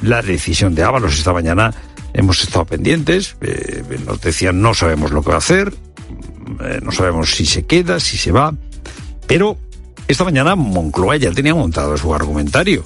la 0.00 0.22
decisión 0.22 0.74
de 0.74 0.82
Ábalos. 0.82 1.18
Esta 1.18 1.32
mañana 1.32 1.74
hemos 2.14 2.42
estado 2.42 2.64
pendientes, 2.64 3.36
eh, 3.40 3.82
nos 4.06 4.20
decían 4.20 4.62
no 4.62 4.74
sabemos 4.74 5.12
lo 5.12 5.22
que 5.22 5.30
va 5.30 5.36
a 5.36 5.38
hacer, 5.38 5.74
eh, 6.60 6.80
no 6.82 6.92
sabemos 6.92 7.34
si 7.34 7.46
se 7.46 7.64
queda, 7.66 8.00
si 8.00 8.16
se 8.16 8.32
va, 8.32 8.54
pero 9.26 9.58
esta 10.08 10.24
mañana 10.24 10.54
Moncloa 10.56 11.16
ya 11.16 11.32
tenía 11.32 11.54
montado 11.54 11.96
su 11.96 12.14
argumentario. 12.14 12.84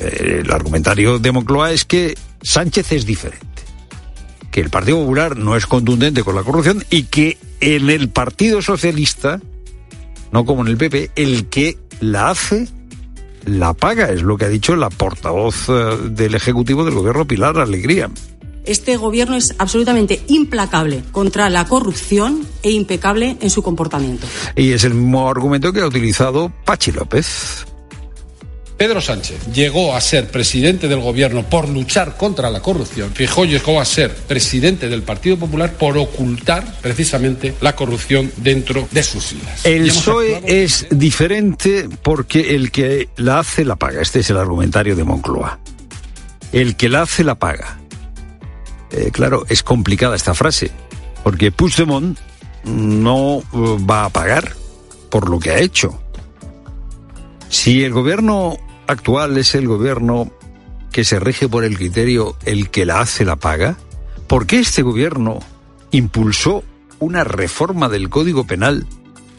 Eh, 0.00 0.42
el 0.44 0.52
argumentario 0.52 1.18
de 1.18 1.32
Moncloa 1.32 1.72
es 1.72 1.84
que 1.84 2.14
Sánchez 2.42 2.92
es 2.92 3.06
diferente 3.06 3.46
que 4.56 4.62
el 4.62 4.70
Partido 4.70 5.00
Popular 5.00 5.36
no 5.36 5.54
es 5.54 5.66
contundente 5.66 6.24
con 6.24 6.34
la 6.34 6.42
corrupción 6.42 6.82
y 6.88 7.02
que 7.02 7.36
en 7.60 7.90
el 7.90 8.08
Partido 8.08 8.62
Socialista, 8.62 9.38
no 10.32 10.46
como 10.46 10.62
en 10.62 10.68
el 10.68 10.78
PP, 10.78 11.10
el 11.14 11.50
que 11.50 11.76
la 12.00 12.30
hace, 12.30 12.66
la 13.44 13.74
paga, 13.74 14.10
es 14.10 14.22
lo 14.22 14.38
que 14.38 14.46
ha 14.46 14.48
dicho 14.48 14.74
la 14.74 14.88
portavoz 14.88 15.68
eh, 15.68 15.98
del 16.08 16.34
Ejecutivo 16.34 16.86
del 16.86 16.94
Gobierno, 16.94 17.26
Pilar 17.26 17.58
Alegría. 17.58 18.08
Este 18.64 18.96
gobierno 18.96 19.36
es 19.36 19.54
absolutamente 19.58 20.22
implacable 20.26 21.04
contra 21.12 21.50
la 21.50 21.66
corrupción 21.66 22.40
e 22.62 22.70
impecable 22.70 23.36
en 23.42 23.50
su 23.50 23.62
comportamiento. 23.62 24.26
Y 24.56 24.72
es 24.72 24.84
el 24.84 24.94
mismo 24.94 25.28
argumento 25.28 25.70
que 25.70 25.82
ha 25.82 25.86
utilizado 25.86 26.50
Pachi 26.64 26.92
López. 26.92 27.66
Pedro 28.76 29.00
Sánchez 29.00 29.46
llegó 29.54 29.96
a 29.96 30.00
ser 30.02 30.28
presidente 30.28 30.86
del 30.86 31.00
gobierno 31.00 31.42
por 31.44 31.68
luchar 31.68 32.16
contra 32.16 32.50
la 32.50 32.60
corrupción. 32.60 33.10
Fijó 33.14 33.46
llegó 33.46 33.80
a 33.80 33.86
ser 33.86 34.14
presidente 34.14 34.88
del 34.88 35.02
Partido 35.02 35.38
Popular 35.38 35.72
por 35.72 35.96
ocultar 35.96 36.78
precisamente 36.82 37.54
la 37.62 37.74
corrupción 37.74 38.30
dentro 38.36 38.86
de 38.90 39.02
sus 39.02 39.26
filas. 39.26 39.64
El 39.64 39.88
PSOE 39.88 40.42
es 40.44 40.86
diferente 40.90 41.88
porque 42.02 42.54
el 42.54 42.70
que 42.70 43.08
la 43.16 43.38
hace 43.38 43.64
la 43.64 43.76
paga. 43.76 44.02
Este 44.02 44.20
es 44.20 44.28
el 44.28 44.36
argumentario 44.36 44.94
de 44.94 45.04
Moncloa. 45.04 45.58
El 46.52 46.76
que 46.76 46.90
la 46.90 47.02
hace 47.02 47.24
la 47.24 47.36
paga. 47.36 47.78
Eh, 48.90 49.10
claro, 49.10 49.46
es 49.48 49.62
complicada 49.62 50.16
esta 50.16 50.34
frase, 50.34 50.70
porque 51.24 51.50
Puigdemont 51.50 52.18
no 52.64 53.38
eh, 53.38 53.44
va 53.90 54.04
a 54.04 54.10
pagar 54.10 54.52
por 55.10 55.30
lo 55.30 55.38
que 55.38 55.50
ha 55.50 55.58
hecho. 55.58 55.98
Si 57.48 57.82
el 57.82 57.92
gobierno 57.92 58.58
actual 58.86 59.36
es 59.38 59.54
el 59.54 59.66
gobierno 59.68 60.30
que 60.92 61.04
se 61.04 61.20
rige 61.20 61.48
por 61.48 61.64
el 61.64 61.76
criterio 61.76 62.36
el 62.44 62.70
que 62.70 62.86
la 62.86 63.00
hace 63.00 63.24
la 63.24 63.36
paga, 63.36 63.76
¿por 64.26 64.46
qué 64.46 64.60
este 64.60 64.82
gobierno 64.82 65.40
impulsó 65.90 66.64
una 66.98 67.24
reforma 67.24 67.88
del 67.88 68.08
Código 68.08 68.46
Penal 68.46 68.86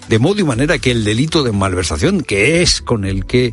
de 0.07 0.19
modo 0.19 0.39
y 0.39 0.43
manera 0.43 0.77
que 0.77 0.91
el 0.91 1.03
delito 1.03 1.43
de 1.43 1.51
malversación, 1.51 2.21
que 2.21 2.61
es 2.61 2.81
con 2.81 3.05
el 3.05 3.25
que 3.25 3.47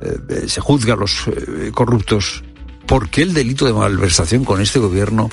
eh, 0.00 0.48
se 0.48 0.60
juzga 0.60 0.94
a 0.94 0.96
los 0.96 1.28
eh, 1.28 1.70
corruptos, 1.72 2.42
¿por 2.86 3.08
qué 3.08 3.22
el 3.22 3.34
delito 3.34 3.66
de 3.66 3.72
malversación 3.72 4.44
con 4.44 4.60
este 4.60 4.78
gobierno 4.78 5.30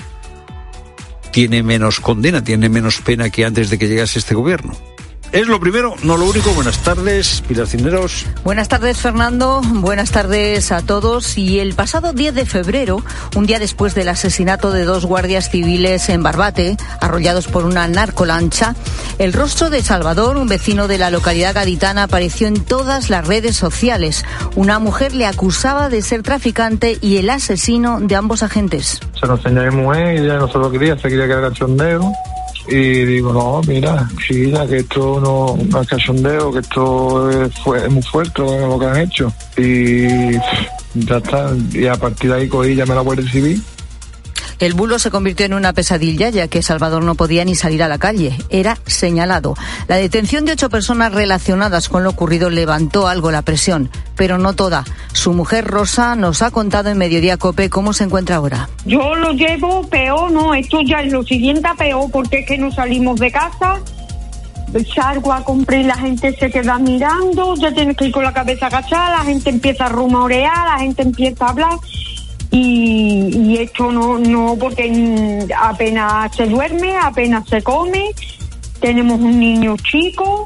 tiene 1.32 1.64
menos 1.64 2.00
condena, 2.00 2.44
tiene 2.44 2.70
menos 2.70 3.00
pena 3.02 3.30
que 3.30 3.46
antes 3.46 3.70
de 3.70 3.80
que 3.80 3.88
llegase 3.88 4.20
este 4.20 4.36
gobierno? 4.36 4.78
Es 5.34 5.48
lo 5.48 5.60
primero, 5.60 5.96
no 6.04 6.16
lo 6.16 6.26
único. 6.26 6.52
Buenas 6.52 6.78
tardes, 6.84 7.42
Pilar 7.48 7.66
Cisneros. 7.66 8.24
Buenas 8.44 8.68
tardes, 8.68 9.00
Fernando. 9.00 9.62
Buenas 9.66 10.12
tardes 10.12 10.72
a 10.72 10.84
todos. 10.84 11.40
Y 11.40 11.60
el 11.60 11.74
pasado 11.74 12.14
10 12.14 12.36
de 12.36 12.46
febrero, 12.46 13.04
un 13.36 13.48
día 13.48 13.58
después 13.58 13.96
del 13.96 14.10
asesinato 14.10 14.72
de 14.72 14.84
dos 14.84 15.08
guardias 15.08 15.50
civiles 15.50 16.08
en 16.10 16.22
Barbate, 16.22 16.78
arrollados 17.02 17.48
por 17.48 17.66
una 17.66 17.88
narcolancha, 17.88 18.76
el 19.18 19.34
rostro 19.34 19.72
de 19.72 19.82
Salvador, 19.82 20.38
un 20.38 20.48
vecino 20.48 20.88
de 20.88 21.00
la 21.00 21.10
localidad 21.10 21.56
gaditana, 21.56 22.04
apareció 22.04 22.46
en 22.46 22.64
todas 22.64 23.10
las 23.10 23.26
redes 23.26 23.56
sociales. 23.56 24.26
Una 24.56 24.78
mujer 24.78 25.16
le 25.16 25.26
acusaba 25.26 25.90
de 25.90 26.04
ser 26.04 26.22
traficante 26.22 27.00
y 27.02 27.18
el 27.18 27.32
asesino 27.32 28.00
de 28.00 28.16
ambos 28.16 28.44
agentes. 28.44 29.00
se 29.20 29.26
nos 29.26 29.40
enseñó 29.40 29.62
a 29.62 29.72
mi 29.72 29.82
mujer 29.82 30.14
y 30.14 30.20
ella 30.20 30.38
no 30.38 30.48
se 30.48 30.60
lo 30.60 30.70
quería, 30.70 30.96
se 30.96 31.10
quería 31.10 31.26
que 31.26 31.32
era 31.32 31.50
cachondeo. 31.50 32.14
Y 32.68 33.06
digo, 33.06 33.34
no, 33.34 33.62
mira, 33.68 34.10
chiquilla, 34.26 34.66
que 34.66 34.78
esto 34.78 35.20
no, 35.20 35.58
no 35.70 35.82
es 35.82 35.88
cachondeo, 35.88 36.52
que 36.54 36.60
esto 36.60 37.30
es, 37.30 37.92
muy 37.92 38.02
fuerte 38.02 38.42
lo 38.42 38.80
que 38.80 38.86
han 38.86 38.98
hecho. 39.02 39.34
Y 39.58 40.32
ya 40.96 41.18
está. 41.18 41.52
Y 41.74 41.88
a 41.88 41.96
partir 41.96 42.32
de 42.32 42.38
ahí 42.38 42.48
cogí, 42.48 42.76
llamé 42.76 42.94
a 42.94 42.96
la 42.96 43.02
Guardia 43.02 43.30
Civil. 43.30 43.62
El 44.64 44.76
bulo 44.76 44.98
se 44.98 45.12
convirtió 45.12 45.46
en 45.46 45.54
una 45.54 45.74
pesadilla 45.74 46.30
ya 46.30 46.48
que 46.48 46.62
Salvador 46.62 47.04
no 47.04 47.16
podía 47.16 47.44
ni 47.44 47.54
salir 47.54 47.84
a 47.84 47.90
la 47.90 47.98
calle. 47.98 48.38
Era 48.50 48.78
señalado. 48.86 49.56
La 49.90 49.98
detención 49.98 50.46
de 50.46 50.54
ocho 50.54 50.70
personas 50.70 51.14
relacionadas 51.14 51.90
con 51.90 52.06
lo 52.06 52.12
ocurrido 52.12 52.50
levantó 52.50 53.10
algo 53.10 53.30
la 53.30 53.42
presión, 53.42 53.90
pero 54.16 54.38
no 54.38 54.54
toda. 54.54 54.86
Su 55.12 55.34
mujer 55.34 55.66
Rosa 55.66 56.16
nos 56.16 56.42
ha 56.42 56.50
contado 56.52 56.90
en 56.90 56.98
Mediodía 56.98 57.36
Cope 57.36 57.70
cómo 57.70 57.92
se 57.92 58.06
encuentra 58.06 58.38
ahora. 58.38 58.70
Yo 58.86 59.16
lo 59.16 59.34
llevo 59.34 59.86
peor, 59.90 60.32
no, 60.32 60.54
esto 60.54 60.80
ya 60.80 61.02
es 61.02 61.12
lo 61.12 61.24
siguiente 61.24 61.68
peor 61.78 62.10
porque 62.10 62.40
es 62.40 62.48
que 62.48 62.58
no 62.58 62.72
salimos 62.72 63.20
de 63.20 63.34
casa. 63.34 63.82
Salgo 64.96 65.34
a 65.34 65.44
comprar 65.44 65.82
y 65.82 65.84
la 65.84 65.98
gente 65.98 66.34
se 66.40 66.50
queda 66.50 66.80
mirando, 66.80 67.54
ya 67.56 67.74
tienes 67.74 67.98
que 67.98 68.06
ir 68.06 68.14
con 68.14 68.24
la 68.24 68.32
cabeza 68.32 68.68
agachada, 68.68 69.18
la 69.18 69.26
gente 69.26 69.50
empieza 69.50 69.88
a 69.88 69.90
rumorear, 69.90 70.68
la 70.72 70.80
gente 70.80 71.02
empieza 71.02 71.48
a 71.48 71.50
hablar 71.50 71.78
y, 72.54 73.36
y 73.36 73.58
esto 73.58 73.92
no, 73.92 74.20
no, 74.20 74.56
porque 74.60 75.44
apenas 75.60 76.36
se 76.36 76.46
duerme, 76.46 76.96
apenas 76.96 77.50
se 77.50 77.64
come, 77.64 78.12
tenemos 78.80 79.20
un 79.20 79.40
niño 79.40 79.76
chico. 79.78 80.46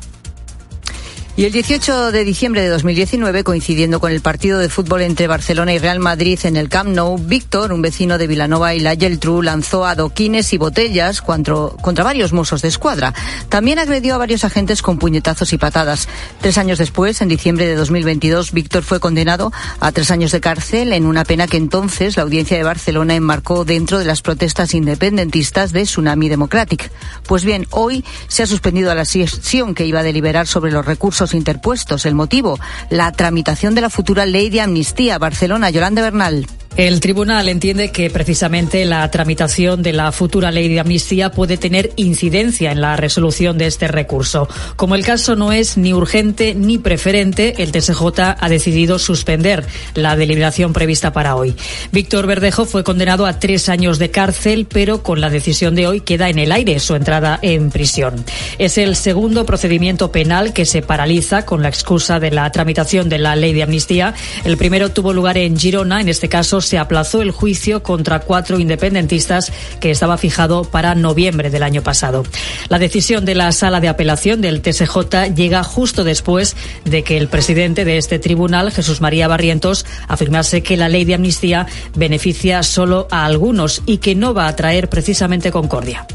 Y 1.37 1.45
el 1.45 1.51
18 1.51 2.11
de 2.11 2.23
diciembre 2.23 2.63
de 2.63 2.69
2019, 2.69 3.43
coincidiendo 3.43 3.99
con 3.99 4.11
el 4.11 4.21
partido 4.21 4.57
de 4.57 4.69
fútbol 4.69 5.03
entre 5.03 5.27
Barcelona 5.27 5.71
y 5.71 5.77
Real 5.77 5.99
Madrid 5.99 6.39
en 6.45 6.57
el 6.57 6.67
Camp 6.67 6.89
Nou, 6.89 7.19
Víctor, 7.19 7.73
un 7.73 7.83
vecino 7.83 8.17
de 8.17 8.25
Vilanova 8.25 8.73
y 8.73 8.79
la 8.79 8.95
Geltrú, 8.95 9.43
lanzó 9.43 9.85
adoquines 9.85 10.51
y 10.53 10.57
botellas 10.57 11.21
contra, 11.21 11.53
contra 11.79 12.03
varios 12.03 12.33
mozos 12.33 12.63
de 12.63 12.69
escuadra. 12.69 13.13
También 13.49 13.77
agredió 13.77 14.15
a 14.15 14.17
varios 14.17 14.45
agentes 14.45 14.81
con 14.81 14.97
puñetazos 14.97 15.53
y 15.53 15.59
patadas. 15.59 16.09
Tres 16.41 16.57
años 16.57 16.79
después, 16.79 17.21
en 17.21 17.27
diciembre 17.27 17.67
de 17.67 17.75
2022, 17.75 18.51
Víctor 18.51 18.81
fue 18.81 18.99
condenado 18.99 19.53
a 19.79 19.91
tres 19.91 20.09
años 20.09 20.31
de 20.31 20.41
cárcel 20.41 20.91
en 20.91 21.05
una 21.05 21.23
pena 21.23 21.45
que 21.45 21.57
entonces 21.57 22.17
la 22.17 22.23
audiencia 22.23 22.57
de 22.57 22.63
Barcelona 22.63 23.13
enmarcó 23.13 23.63
dentro 23.63 23.99
de 23.99 24.05
las 24.05 24.23
protestas 24.23 24.73
independentistas 24.73 25.71
de 25.71 25.83
Tsunami 25.83 26.29
Democratic. 26.29 26.89
Pues 27.27 27.45
bien, 27.45 27.67
hoy 27.69 28.03
se 28.27 28.41
ha 28.41 28.47
suspendido 28.47 28.95
la 28.95 29.05
sesión 29.05 29.75
que 29.75 29.85
iba 29.85 29.99
a 29.99 30.03
deliberar 30.03 30.47
sobre 30.47 30.71
los 30.71 30.83
recursos 30.83 31.26
interpuestos. 31.33 32.05
El 32.05 32.15
motivo, 32.15 32.59
la 32.89 33.11
tramitación 33.11 33.75
de 33.75 33.81
la 33.81 33.89
futura 33.89 34.25
ley 34.25 34.49
de 34.49 34.61
amnistía. 34.61 35.17
Barcelona, 35.17 35.69
Yolanda 35.69 36.01
Bernal. 36.01 36.47
El 36.77 36.99
tribunal 36.99 37.49
entiende 37.49 37.89
que 37.89 38.11
precisamente 38.11 38.85
la 38.85 39.09
tramitación 39.09 39.81
de 39.81 39.93
la 39.93 40.11
futura 40.11 40.51
ley 40.51 40.67
de 40.67 40.79
amnistía 40.79 41.31
puede 41.31 41.57
tener 41.57 41.91
incidencia 41.95 42.71
en 42.71 42.81
la 42.81 42.95
resolución 42.95 43.57
de 43.57 43.65
este 43.65 43.87
recurso. 43.87 44.47
Como 44.75 44.93
el 44.93 45.03
caso 45.03 45.35
no 45.35 45.51
es 45.51 45.75
ni 45.77 45.91
urgente 45.95 46.53
ni 46.53 46.77
preferente, 46.77 47.63
el 47.63 47.71
TSJ 47.71 48.19
ha 48.39 48.47
decidido 48.47 48.99
suspender 48.99 49.65
la 49.95 50.15
deliberación 50.15 50.71
prevista 50.71 51.11
para 51.13 51.35
hoy. 51.35 51.55
Víctor 51.91 52.27
Verdejo 52.27 52.65
fue 52.65 52.83
condenado 52.83 53.25
a 53.25 53.39
tres 53.39 53.69
años 53.69 53.97
de 53.97 54.11
cárcel, 54.11 54.67
pero 54.71 55.01
con 55.01 55.19
la 55.19 55.31
decisión 55.31 55.73
de 55.73 55.87
hoy 55.87 56.01
queda 56.01 56.29
en 56.29 56.37
el 56.37 56.51
aire 56.51 56.79
su 56.79 56.93
entrada 56.93 57.39
en 57.41 57.71
prisión. 57.71 58.23
Es 58.59 58.77
el 58.77 58.95
segundo 58.95 59.47
procedimiento 59.47 60.11
penal 60.11 60.53
que 60.53 60.67
se 60.67 60.83
paraliza 60.83 61.43
con 61.43 61.63
la 61.63 61.69
excusa 61.69 62.19
de 62.19 62.29
la 62.29 62.51
tramitación 62.51 63.09
de 63.09 63.17
la 63.17 63.35
ley 63.35 63.53
de 63.53 63.63
amnistía. 63.63 64.13
El 64.43 64.57
primero 64.57 64.91
tuvo 64.91 65.11
lugar 65.11 65.39
en 65.39 65.57
Girona, 65.57 66.01
en 66.01 66.09
este 66.09 66.29
caso 66.29 66.61
se 66.67 66.77
aplazó 66.77 67.21
el 67.21 67.31
juicio 67.31 67.81
contra 67.81 68.19
cuatro 68.19 68.59
independentistas 68.59 69.51
que 69.79 69.91
estaba 69.91 70.17
fijado 70.17 70.63
para 70.63 70.95
noviembre 70.95 71.49
del 71.49 71.63
año 71.63 71.81
pasado. 71.81 72.23
La 72.69 72.79
decisión 72.79 73.25
de 73.25 73.35
la 73.35 73.51
sala 73.51 73.79
de 73.79 73.87
apelación 73.87 74.41
del 74.41 74.61
TSJ 74.61 75.33
llega 75.35 75.63
justo 75.63 76.03
después 76.03 76.55
de 76.85 77.03
que 77.03 77.17
el 77.17 77.27
presidente 77.27 77.85
de 77.85 77.97
este 77.97 78.19
tribunal, 78.19 78.71
Jesús 78.71 79.01
María 79.01 79.27
Barrientos, 79.27 79.85
afirmase 80.07 80.63
que 80.63 80.77
la 80.77 80.89
ley 80.89 81.05
de 81.05 81.15
amnistía 81.15 81.67
beneficia 81.95 82.63
solo 82.63 83.07
a 83.11 83.25
algunos 83.25 83.81
y 83.85 83.97
que 83.97 84.15
no 84.15 84.33
va 84.33 84.47
a 84.47 84.55
traer 84.55 84.89
precisamente 84.89 85.51
concordia. 85.51 86.05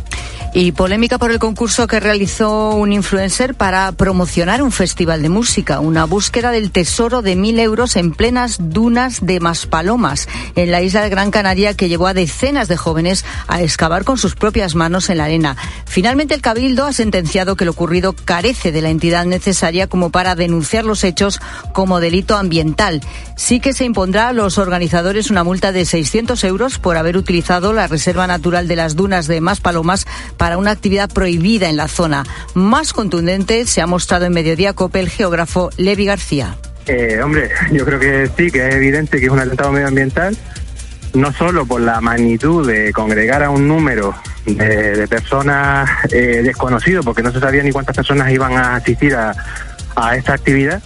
Y 0.55 0.73
polémica 0.73 1.17
por 1.17 1.31
el 1.31 1.39
concurso 1.39 1.87
que 1.87 1.99
realizó 1.99 2.75
un 2.75 2.93
influencer 2.93 3.55
para 3.55 3.91
promocionar 3.93 4.63
un 4.63 4.71
festival 4.71 5.23
de 5.23 5.31
música, 5.31 5.81
una 5.81 6.05
búsqueda 6.05 6.51
del 6.51 6.71
tesoro 6.71 7.23
de 7.23 7.37
mil 7.37 7.59
euros 7.59 7.97
en 7.97 8.13
plenas 8.13 8.59
dunas 8.61 9.25
de 9.25 9.41
Maspalomas, 9.41 10.29
en 10.55 10.71
la 10.71 10.83
isla 10.83 11.01
de 11.01 11.09
Gran 11.09 11.31
Canaria, 11.31 11.73
que 11.73 11.89
llevó 11.89 12.07
a 12.07 12.13
decenas 12.13 12.69
de 12.69 12.77
jóvenes 12.77 13.25
a 13.49 13.63
excavar 13.63 14.05
con 14.05 14.19
sus 14.19 14.35
propias 14.35 14.75
manos 14.75 15.09
en 15.09 15.19
la 15.19 15.25
arena. 15.25 15.57
Finalmente, 15.87 16.35
el 16.35 16.43
Cabildo 16.43 16.85
ha 16.85 16.93
sentenciado 16.93 17.57
que 17.57 17.65
lo 17.65 17.71
ocurrido 17.71 18.13
carece 18.13 18.73
de 18.73 18.83
la 18.83 18.91
entidad 18.91 19.25
necesaria 19.25 19.87
como 19.87 20.11
para 20.11 20.35
denunciar 20.35 20.85
los 20.85 21.03
hechos 21.03 21.41
como 21.73 21.99
delito 21.99 22.37
ambiental. 22.37 23.01
Sí 23.37 23.59
que 23.59 23.73
se 23.73 23.87
impondrá 23.87 24.29
a 24.29 24.33
los 24.35 24.59
organizadores 24.59 25.31
una 25.31 25.45
multa 25.45 25.73
de 25.73 25.87
600 25.87 26.45
euros 26.45 26.79
por 26.79 26.99
haber 26.99 27.17
utilizado 27.17 27.73
la 27.73 27.87
Reserva 27.87 28.27
Natural 28.27 28.69
de 28.69 28.77
las 28.77 28.97
Dunas 28.97 29.27
de 29.29 29.41
Maspalomas 29.41 30.07
para 30.43 30.59
una 30.59 30.73
actividad 30.73 31.09
prohibida 31.09 31.69
en 31.69 31.77
la 31.77 31.87
zona. 31.87 32.25
Más 32.55 32.93
contundente 32.93 33.65
se 33.65 33.81
ha 33.81 33.87
mostrado 33.87 34.25
en 34.25 34.33
Mediodía 34.33 34.73
Cope 34.73 34.99
el 34.99 35.09
geógrafo 35.09 35.71
Levi 35.77 36.05
García. 36.05 36.57
Eh, 36.89 37.21
hombre, 37.23 37.49
yo 37.73 37.85
creo 37.85 38.01
que 38.01 38.29
sí, 38.37 38.51
que 38.51 38.67
es 38.67 38.75
evidente 38.75 39.21
que 39.21 39.27
es 39.27 39.31
un 39.31 39.39
atentado 39.39 39.71
medioambiental, 39.71 40.37
no 41.15 41.33
solo 41.33 41.65
por 41.65 41.81
la 41.81 42.01
magnitud 42.01 42.67
de 42.67 42.93
congregar 42.93 43.45
a 43.45 43.51
un 43.51 43.69
número 43.69 44.17
de, 44.45 45.07
personas 45.07 45.89
eh, 46.11 46.41
desconocido, 46.43 47.05
porque 47.05 47.23
no 47.23 47.31
se 47.31 47.39
sabía 47.39 47.63
ni 47.63 47.71
cuántas 47.71 47.95
personas 47.95 48.29
iban 48.33 48.55
a 48.55 48.75
asistir 48.75 49.15
a 49.15 50.17
esta 50.17 50.35
actividad, 50.35 50.83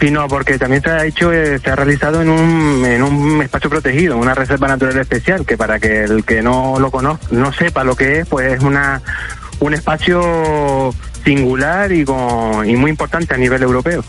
sino 0.00 0.28
porque 0.28 0.58
también 0.58 0.82
se 0.82 0.90
ha 0.90 1.04
hecho, 1.04 1.32
eh, 1.32 1.58
se 1.58 1.70
ha 1.70 1.76
realizado 1.76 2.22
en 2.22 2.30
un, 2.30 2.84
en 2.84 3.02
un 3.02 3.42
espacio 3.42 3.68
protegido, 3.68 4.16
una 4.16 4.34
reserva 4.34 4.68
natural 4.68 4.96
especial, 4.98 5.44
que 5.44 5.56
para 5.56 5.80
que 5.80 6.04
el 6.04 6.24
que 6.24 6.42
no 6.42 6.78
lo 6.78 6.90
conozca, 6.90 7.26
no 7.30 7.52
sepa 7.52 7.84
lo 7.84 7.96
que 7.96 8.20
es, 8.20 8.26
pues 8.26 8.52
es 8.52 8.62
una, 8.62 9.02
un 9.60 9.74
espacio 9.74 10.94
singular 11.24 11.90
y, 11.92 12.04
con, 12.04 12.68
y 12.68 12.76
muy 12.76 12.90
importante 12.90 13.34
a 13.34 13.38
nivel 13.38 13.62
europeo. 13.62 14.04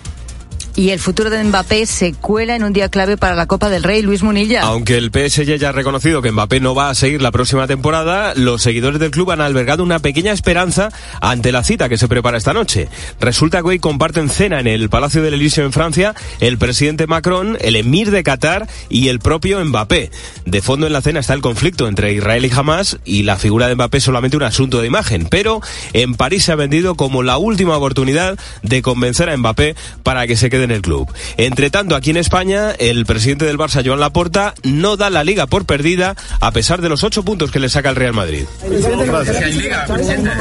Y 0.80 0.92
el 0.92 1.00
futuro 1.00 1.30
de 1.30 1.44
Mbappé 1.44 1.86
se 1.86 2.14
cuela 2.14 2.56
en 2.56 2.64
un 2.64 2.72
día 2.72 2.88
clave 2.88 3.18
para 3.18 3.36
la 3.36 3.48
Copa 3.48 3.68
del 3.68 3.84
Rey, 3.84 4.02
Luis 4.02 4.24
Munilla. 4.24 4.62
Aunque 4.62 4.96
el 4.96 5.12
PSG 5.12 5.58
ya 5.58 5.70
ha 5.70 5.72
reconocido 5.74 6.22
que 6.22 6.32
Mbappé 6.32 6.62
no 6.62 6.74
va 6.74 6.90
a 6.90 6.96
seguir 6.96 7.22
la 7.22 7.32
próxima 7.32 7.68
temporada, 7.68 8.34
los 8.34 8.62
seguidores 8.62 8.98
del 9.02 9.12
club 9.12 9.32
han 9.32 9.42
albergado 9.42 9.84
una 9.84 10.00
pequeña 10.00 10.32
esperanza 10.32 10.90
ante 11.20 11.52
la 11.52 11.66
cita 11.66 11.90
que 11.90 11.98
se 11.98 12.08
prepara 12.08 12.38
esta 12.38 12.54
noche. 12.54 12.88
Resulta 13.20 13.60
que 13.60 13.68
hoy 13.68 13.80
comparten 13.80 14.30
cena 14.30 14.62
en 14.62 14.68
el 14.68 14.88
Palacio 14.88 15.22
del 15.22 15.34
Elíseo 15.34 15.66
en 15.66 15.74
Francia 15.74 16.16
el 16.40 16.58
presidente 16.58 17.08
Macron, 17.08 17.58
el 17.60 17.76
emir 17.76 18.10
de 18.10 18.24
Qatar 18.24 18.66
y 18.88 19.10
el 19.10 19.20
propio 19.20 19.60
Mbappé. 19.66 20.12
De 20.46 20.62
fondo 20.62 20.88
en 20.88 20.94
la 20.94 21.02
cena 21.02 21.20
está 21.20 21.34
el 21.34 21.42
conflicto 21.42 21.90
entre 21.90 22.14
Israel 22.14 22.46
y 22.46 22.52
Hamas 22.56 23.00
y 23.04 23.24
la 23.24 23.36
figura 23.36 23.68
de 23.68 23.76
Mbappé 23.76 23.98
es 23.98 24.06
solamente 24.06 24.38
un 24.38 24.44
asunto 24.44 24.80
de 24.80 24.88
imagen, 24.88 25.28
pero 25.30 25.60
en 25.92 26.16
París 26.16 26.46
se 26.46 26.54
ha 26.54 26.56
vendido 26.56 26.96
como 26.96 27.22
la 27.22 27.38
última 27.38 27.76
oportunidad 27.76 28.40
de 28.64 28.82
convencer 28.82 29.30
a 29.30 29.36
Mbappé 29.36 29.76
para 30.04 30.26
que 30.26 30.38
se 30.38 30.50
quede 30.50 30.69
en 30.70 30.76
el 30.76 30.82
club. 30.82 31.12
Entre 31.38 31.70
tanto, 31.70 31.96
aquí 31.96 32.12
en 32.12 32.18
España, 32.18 32.72
el 32.72 33.06
presidente 33.06 33.46
del 33.46 33.58
Barça, 33.58 33.86
Joan 33.86 34.00
Laporta, 34.00 34.54
no 34.64 34.98
da 34.98 35.10
la 35.10 35.24
liga 35.24 35.48
por 35.48 35.66
perdida 35.66 36.16
a 36.40 36.52
pesar 36.52 36.82
de 36.82 36.90
los 36.90 37.04
ocho 37.04 37.24
puntos 37.24 37.52
que 37.52 37.60
le 37.60 37.70
saca 37.70 37.90
el 37.90 37.96
Real 37.96 38.14
Madrid. 38.14 38.46
hay 38.64 39.54
liga, 39.54 39.86
presidente. 39.86 40.32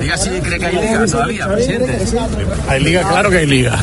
Diga 0.00 0.16
si 0.16 0.30
cree 0.40 0.58
que 0.58 0.66
hay 0.66 0.76
liga 0.76 1.06
todavía, 1.06 1.48
presidente. 1.48 1.98
Hay 2.68 2.82
liga, 2.82 3.08
claro 3.08 3.30
que 3.30 3.38
hay 3.38 3.46
liga. 3.46 3.78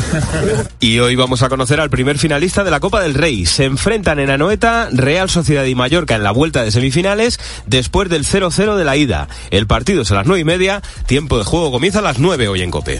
Y 0.79 0.99
hoy 0.99 1.15
vamos 1.15 1.41
a 1.43 1.49
conocer 1.49 1.79
al 1.79 1.89
primer 1.89 2.17
finalista 2.17 2.63
de 2.63 2.71
la 2.71 2.79
Copa 2.79 3.01
del 3.01 3.13
Rey. 3.13 3.45
Se 3.45 3.65
enfrentan 3.65 4.19
en 4.19 4.29
Anoeta 4.29 4.89
Real 4.91 5.29
Sociedad 5.29 5.65
y 5.65 5.75
Mallorca 5.75 6.15
en 6.15 6.23
la 6.23 6.31
vuelta 6.31 6.63
de 6.63 6.71
semifinales 6.71 7.39
después 7.65 8.09
del 8.09 8.25
0-0 8.25 8.75
de 8.75 8.85
la 8.85 8.95
ida. 8.95 9.27
El 9.51 9.67
partido 9.67 10.03
es 10.03 10.11
a 10.11 10.15
las 10.15 10.25
nueve 10.25 10.41
y 10.41 10.45
media, 10.45 10.81
tiempo 11.07 11.37
de 11.37 11.43
juego 11.43 11.71
comienza 11.71 11.99
a 11.99 12.03
las 12.03 12.19
9 12.19 12.47
hoy 12.47 12.61
en 12.61 12.71
Cope. 12.71 12.99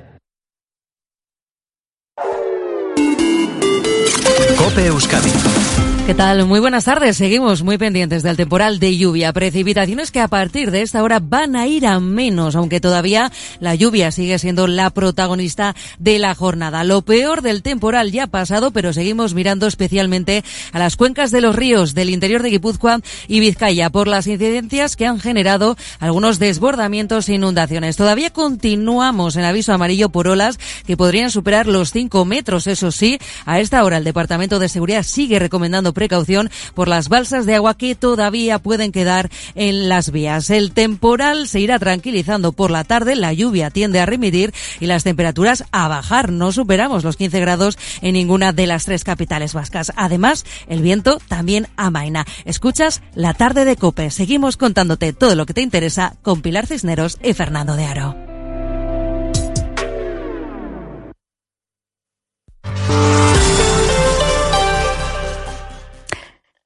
Euskadi. 4.87 5.31
¿Qué 6.11 6.15
tal? 6.15 6.45
Muy 6.45 6.59
buenas 6.59 6.85
tardes. 6.85 7.15
Seguimos 7.15 7.61
muy 7.61 7.77
pendientes 7.77 8.23
del 8.23 8.35
temporal 8.35 8.79
de 8.79 8.97
lluvia. 8.97 9.31
Precipitaciones 9.31 10.11
que 10.11 10.19
a 10.19 10.27
partir 10.27 10.71
de 10.71 10.81
esta 10.81 11.03
hora 11.03 11.19
van 11.21 11.55
a 11.55 11.67
ir 11.67 11.85
a 11.85 11.99
menos, 11.99 12.55
aunque 12.55 12.81
todavía 12.81 13.31
la 13.59 13.75
lluvia 13.75 14.11
sigue 14.11 14.39
siendo 14.39 14.67
la 14.67 14.89
protagonista 14.89 15.75
de 15.99 16.17
la 16.19 16.33
jornada. 16.35 16.83
Lo 16.83 17.03
peor 17.03 17.43
del 17.43 17.61
temporal 17.61 18.11
ya 18.11 18.23
ha 18.23 18.27
pasado, 18.27 18.71
pero 18.71 18.93
seguimos 18.93 19.35
mirando 19.35 19.67
especialmente 19.67 20.43
a 20.73 20.79
las 20.79 20.97
cuencas 20.97 21.29
de 21.31 21.39
los 21.39 21.55
ríos 21.55 21.93
del 21.93 22.09
interior 22.09 22.41
de 22.41 22.49
Guipúzcoa 22.49 22.99
y 23.27 23.39
Vizcaya 23.39 23.89
por 23.91 24.07
las 24.07 24.27
incidencias 24.27 24.97
que 24.97 25.05
han 25.05 25.19
generado 25.19 25.77
algunos 25.99 26.39
desbordamientos 26.39 27.29
e 27.29 27.35
inundaciones. 27.35 27.95
Todavía 27.95 28.31
continuamos 28.31 29.35
en 29.35 29.45
aviso 29.45 29.71
amarillo 29.71 30.09
por 30.09 30.27
olas 30.27 30.59
que 30.85 30.97
podrían 30.97 31.29
superar 31.29 31.67
los 31.67 31.91
5 31.91 32.25
metros. 32.25 32.67
Eso 32.67 32.91
sí, 32.91 33.19
a 33.45 33.59
esta 33.61 33.83
hora 33.83 33.97
el 33.97 34.03
Departamento 34.03 34.59
de 34.59 34.67
Seguridad 34.71 35.03
sigue 35.03 35.39
recomendando 35.39 35.93
precaución 35.93 36.49
por 36.73 36.87
las 36.87 37.09
balsas 37.09 37.45
de 37.45 37.55
agua 37.55 37.77
que 37.77 37.95
todavía 37.95 38.59
pueden 38.59 38.91
quedar 38.91 39.29
en 39.55 39.89
las 39.89 40.11
vías. 40.11 40.49
El 40.49 40.71
temporal 40.71 41.47
se 41.47 41.59
irá 41.59 41.77
tranquilizando 41.79 42.51
por 42.51 42.71
la 42.71 42.83
tarde, 42.83 43.15
la 43.15 43.33
lluvia 43.33 43.69
tiende 43.69 43.99
a 43.99 44.05
remitir 44.05 44.53
y 44.79 44.85
las 44.87 45.03
temperaturas 45.03 45.65
a 45.71 45.87
bajar. 45.87 46.31
No 46.31 46.51
superamos 46.51 47.03
los 47.03 47.17
15 47.17 47.39
grados 47.39 47.77
en 48.01 48.13
ninguna 48.13 48.53
de 48.53 48.67
las 48.67 48.85
tres 48.85 49.03
capitales 49.03 49.53
vascas. 49.53 49.91
Además, 49.95 50.45
el 50.67 50.81
viento 50.81 51.19
también 51.27 51.67
amaina. 51.75 52.25
Escuchas 52.45 53.01
la 53.15 53.33
tarde 53.33 53.65
de 53.65 53.75
Cope. 53.75 54.09
Seguimos 54.11 54.57
contándote 54.57 55.13
todo 55.13 55.35
lo 55.35 55.45
que 55.45 55.53
te 55.53 55.61
interesa 55.61 56.15
con 56.21 56.41
Pilar 56.41 56.67
Cisneros 56.67 57.19
y 57.23 57.33
Fernando 57.33 57.75
de 57.75 57.85
Aro. 57.85 58.40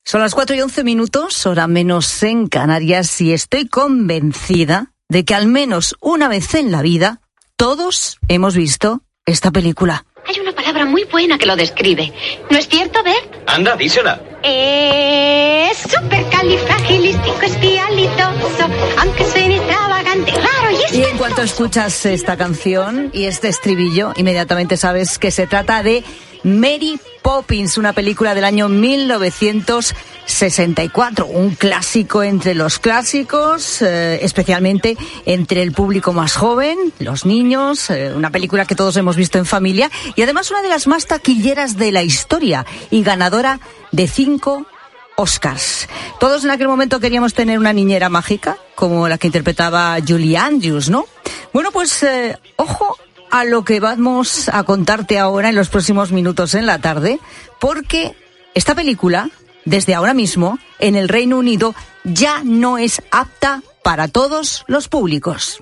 Son 0.08 0.22
las 0.22 0.36
4 0.36 0.56
y 0.56 0.62
11 0.62 0.84
minutos, 0.84 1.48
hora 1.48 1.66
menos 1.66 2.22
en 2.22 2.46
Canarias, 2.46 3.20
y 3.22 3.34
estoy 3.34 3.68
convencida 3.68 4.92
de 5.10 5.26
que 5.26 5.34
al 5.34 5.48
menos 5.48 5.96
una 6.00 6.28
vez 6.28 6.54
en 6.54 6.72
la 6.72 6.84
vida 6.84 7.22
todos 7.56 8.20
hemos 8.28 8.56
visto 8.56 9.02
esta 9.26 9.50
película. 9.50 10.06
Hay 10.28 10.40
una 10.40 10.52
palabra 10.52 10.86
muy 10.86 11.06
buena 11.06 11.40
que 11.40 11.48
lo 11.48 11.56
describe. 11.56 12.14
¿No 12.52 12.58
es 12.60 12.70
cierto, 12.70 13.02
Bert? 13.02 13.34
Anda, 13.48 13.76
dísela. 13.76 14.22
Es 14.44 15.80
supercalifragilístico-espialitoso, 15.80 18.70
aunque 19.00 19.26
suene 19.26 19.56
extravagante, 19.56 20.34
raro 20.34 20.70
y 20.70 20.98
Y 20.98 21.04
en 21.04 21.18
cuanto 21.18 21.42
escuchas 21.42 22.06
esta 22.06 22.38
canción 22.38 23.10
y 23.12 23.26
este 23.26 23.48
estribillo, 23.48 24.14
inmediatamente 24.18 24.78
sabes 24.78 25.18
que 25.18 25.32
se 25.32 25.48
trata 25.48 25.82
de 25.82 26.04
Mary 26.46 26.98
Poppins, 27.24 27.78
una 27.80 27.94
película 27.94 28.36
del 28.36 28.44
año 28.44 28.70
1964, 28.70 31.26
un 31.26 31.56
clásico 31.56 32.22
entre 32.22 32.54
los 32.54 32.78
clásicos, 32.78 33.82
eh, 33.82 34.20
especialmente 34.22 34.96
entre 35.26 35.64
el 35.64 35.72
público 35.72 36.14
más 36.14 36.36
joven, 36.36 36.78
los 37.00 37.26
niños, 37.26 37.90
eh, 37.90 38.14
una 38.16 38.30
película 38.30 38.66
que 38.66 38.76
todos 38.76 38.96
hemos 38.96 39.16
visto 39.16 39.40
en 39.40 39.48
familia 39.48 39.90
y 40.16 40.22
además 40.22 40.52
una 40.52 40.62
de 40.62 40.70
las 40.70 40.86
más 40.86 41.08
taquilleras 41.08 41.78
de 41.78 41.92
la 41.92 42.04
historia 42.04 42.64
y 42.92 43.02
ganadora 43.02 43.60
de 43.92 44.08
cinco 44.08 44.68
Oscars. 45.16 45.90
Todos 46.20 46.44
en 46.44 46.52
aquel 46.52 46.68
momento 46.68 47.00
queríamos 47.00 47.34
tener 47.34 47.58
una 47.58 47.74
niñera 47.74 48.10
mágica, 48.10 48.58
como 48.76 49.08
la 49.08 49.18
que 49.18 49.26
interpretaba 49.28 49.98
Julie 50.08 50.38
Andrews, 50.38 50.92
¿no? 50.92 51.08
Bueno, 51.54 51.72
pues 51.72 52.04
eh, 52.04 52.38
ojo 52.58 52.98
a 53.40 53.44
lo 53.44 53.66
que 53.66 53.82
vamos 53.82 54.48
a 54.48 54.64
contarte 54.64 55.20
ahora 55.20 55.50
en 55.50 55.56
los 55.56 55.68
próximos 55.68 56.14
minutos 56.14 56.56
en 56.56 56.66
la 56.66 56.80
tarde, 56.80 57.20
porque 57.60 58.16
esta 58.54 58.76
película, 58.76 59.30
desde 59.66 59.94
ahora 59.94 60.14
mismo, 60.14 60.58
en 60.80 60.96
el 60.96 61.10
Reino 61.10 61.38
Unido, 61.38 61.76
ya 62.06 62.44
no 62.46 62.78
es 62.78 63.02
apta 63.12 63.62
para 63.86 64.08
todos 64.08 64.66
los 64.66 64.88
públicos. 64.88 65.62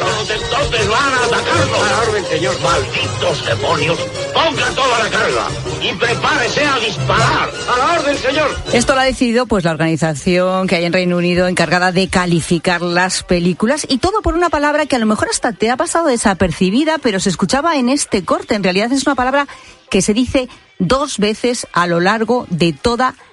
Los 0.00 0.30
entonces 0.30 0.88
van 0.88 1.14
a 1.14 1.24
atacarnos. 1.26 1.80
A 1.80 1.90
la 1.90 2.02
orden, 2.08 2.24
señor. 2.24 2.60
Malditos 2.60 3.46
demonios. 3.46 3.98
Ponga 4.34 4.66
toda 4.70 5.04
la 5.04 5.10
carga 5.10 5.46
y 5.80 5.92
prepárese 5.92 6.64
a 6.64 6.78
disparar. 6.80 7.50
A 7.68 7.78
la 7.78 8.00
orden, 8.00 8.18
señor. 8.18 8.48
Esto 8.72 8.96
lo 8.96 9.00
ha 9.00 9.04
decidido 9.04 9.46
pues 9.46 9.62
la 9.62 9.70
organización 9.70 10.66
que 10.66 10.74
hay 10.74 10.86
en 10.86 10.92
Reino 10.92 11.16
Unido 11.16 11.46
encargada 11.46 11.92
de 11.92 12.08
calificar 12.08 12.82
las 12.82 13.22
películas 13.22 13.86
y 13.88 13.98
todo 13.98 14.22
por 14.22 14.34
una 14.34 14.50
palabra 14.50 14.86
que 14.86 14.96
a 14.96 14.98
lo 14.98 15.06
mejor 15.06 15.28
hasta 15.30 15.52
te 15.52 15.70
ha 15.70 15.76
pasado 15.76 16.08
desapercibida, 16.08 16.98
pero 16.98 17.20
se 17.20 17.28
escuchaba 17.28 17.76
en 17.76 17.90
este 17.90 18.24
corte. 18.24 18.56
En 18.56 18.64
realidad 18.64 18.90
es 18.90 19.06
una 19.06 19.14
palabra 19.14 19.46
que 19.88 20.02
se 20.02 20.14
dice 20.14 20.48
dos 20.80 21.18
veces 21.18 21.68
a 21.72 21.86
lo 21.86 22.00
largo 22.00 22.48
de 22.50 22.72
toda 22.72 23.10
la 23.10 23.25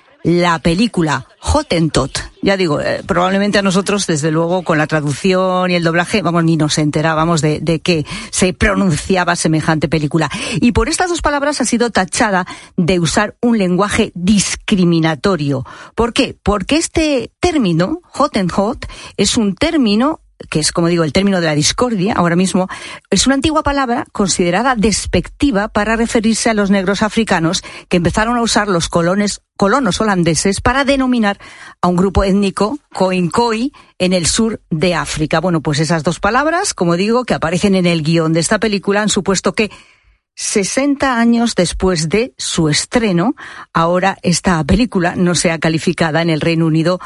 película 0.61 1.27
Hottentot. 1.39 2.11
Ya 2.41 2.57
digo, 2.57 2.79
eh, 2.79 3.03
probablemente 3.05 3.59
a 3.59 3.61
nosotros, 3.61 4.07
desde 4.07 4.31
luego, 4.31 4.63
con 4.63 4.77
la 4.77 4.87
traducción 4.87 5.69
y 5.71 5.75
el 5.75 5.83
doblaje, 5.83 6.21
vamos, 6.21 6.43
ni 6.43 6.57
nos 6.57 6.77
enterábamos 6.77 7.41
de, 7.41 7.59
de 7.59 7.79
que 7.79 8.05
se 8.31 8.53
pronunciaba 8.53 9.35
semejante 9.35 9.87
película. 9.87 10.29
Y 10.55 10.71
por 10.71 10.89
estas 10.89 11.09
dos 11.09 11.21
palabras 11.21 11.61
ha 11.61 11.65
sido 11.65 11.89
tachada 11.89 12.45
de 12.77 12.99
usar 12.99 13.35
un 13.41 13.57
lenguaje 13.57 14.11
discriminatorio. 14.15 15.65
¿Por 15.95 16.13
qué? 16.13 16.35
Porque 16.41 16.77
este 16.77 17.31
término, 17.39 18.01
Hottentot, 18.11 18.85
es 19.17 19.37
un 19.37 19.55
término 19.55 20.21
que 20.49 20.59
es, 20.59 20.71
como 20.71 20.87
digo, 20.87 21.03
el 21.03 21.13
término 21.13 21.41
de 21.41 21.47
la 21.47 21.55
discordia 21.55 22.13
ahora 22.13 22.35
mismo, 22.35 22.67
es 23.09 23.25
una 23.25 23.35
antigua 23.35 23.63
palabra 23.63 24.05
considerada 24.11 24.75
despectiva 24.75 25.67
para 25.67 25.95
referirse 25.95 26.49
a 26.49 26.53
los 26.53 26.69
negros 26.69 27.01
africanos 27.01 27.63
que 27.89 27.97
empezaron 27.97 28.37
a 28.37 28.41
usar 28.41 28.67
los 28.67 28.89
colones, 28.89 29.41
colonos 29.57 30.01
holandeses 30.01 30.61
para 30.61 30.85
denominar 30.85 31.39
a 31.81 31.87
un 31.87 31.95
grupo 31.95 32.23
étnico, 32.23 32.79
Coincoi, 32.93 33.71
en 33.97 34.13
el 34.13 34.27
sur 34.27 34.61
de 34.69 34.95
África. 34.95 35.39
Bueno, 35.39 35.61
pues 35.61 35.79
esas 35.79 36.03
dos 36.03 36.19
palabras, 36.19 36.73
como 36.73 36.95
digo, 36.95 37.23
que 37.23 37.33
aparecen 37.33 37.75
en 37.75 37.85
el 37.85 38.03
guion 38.03 38.33
de 38.33 38.39
esta 38.39 38.59
película 38.59 39.01
han 39.01 39.09
supuesto 39.09 39.53
que 39.53 39.71
60 40.35 41.17
años 41.17 41.55
después 41.55 42.09
de 42.09 42.33
su 42.37 42.69
estreno, 42.69 43.35
ahora 43.71 44.17
esta 44.23 44.63
película 44.63 45.15
no 45.15 45.35
sea 45.35 45.59
calificada 45.59 46.21
en 46.21 46.29
el 46.29 46.41
Reino 46.41 46.65
Unido 46.65 46.99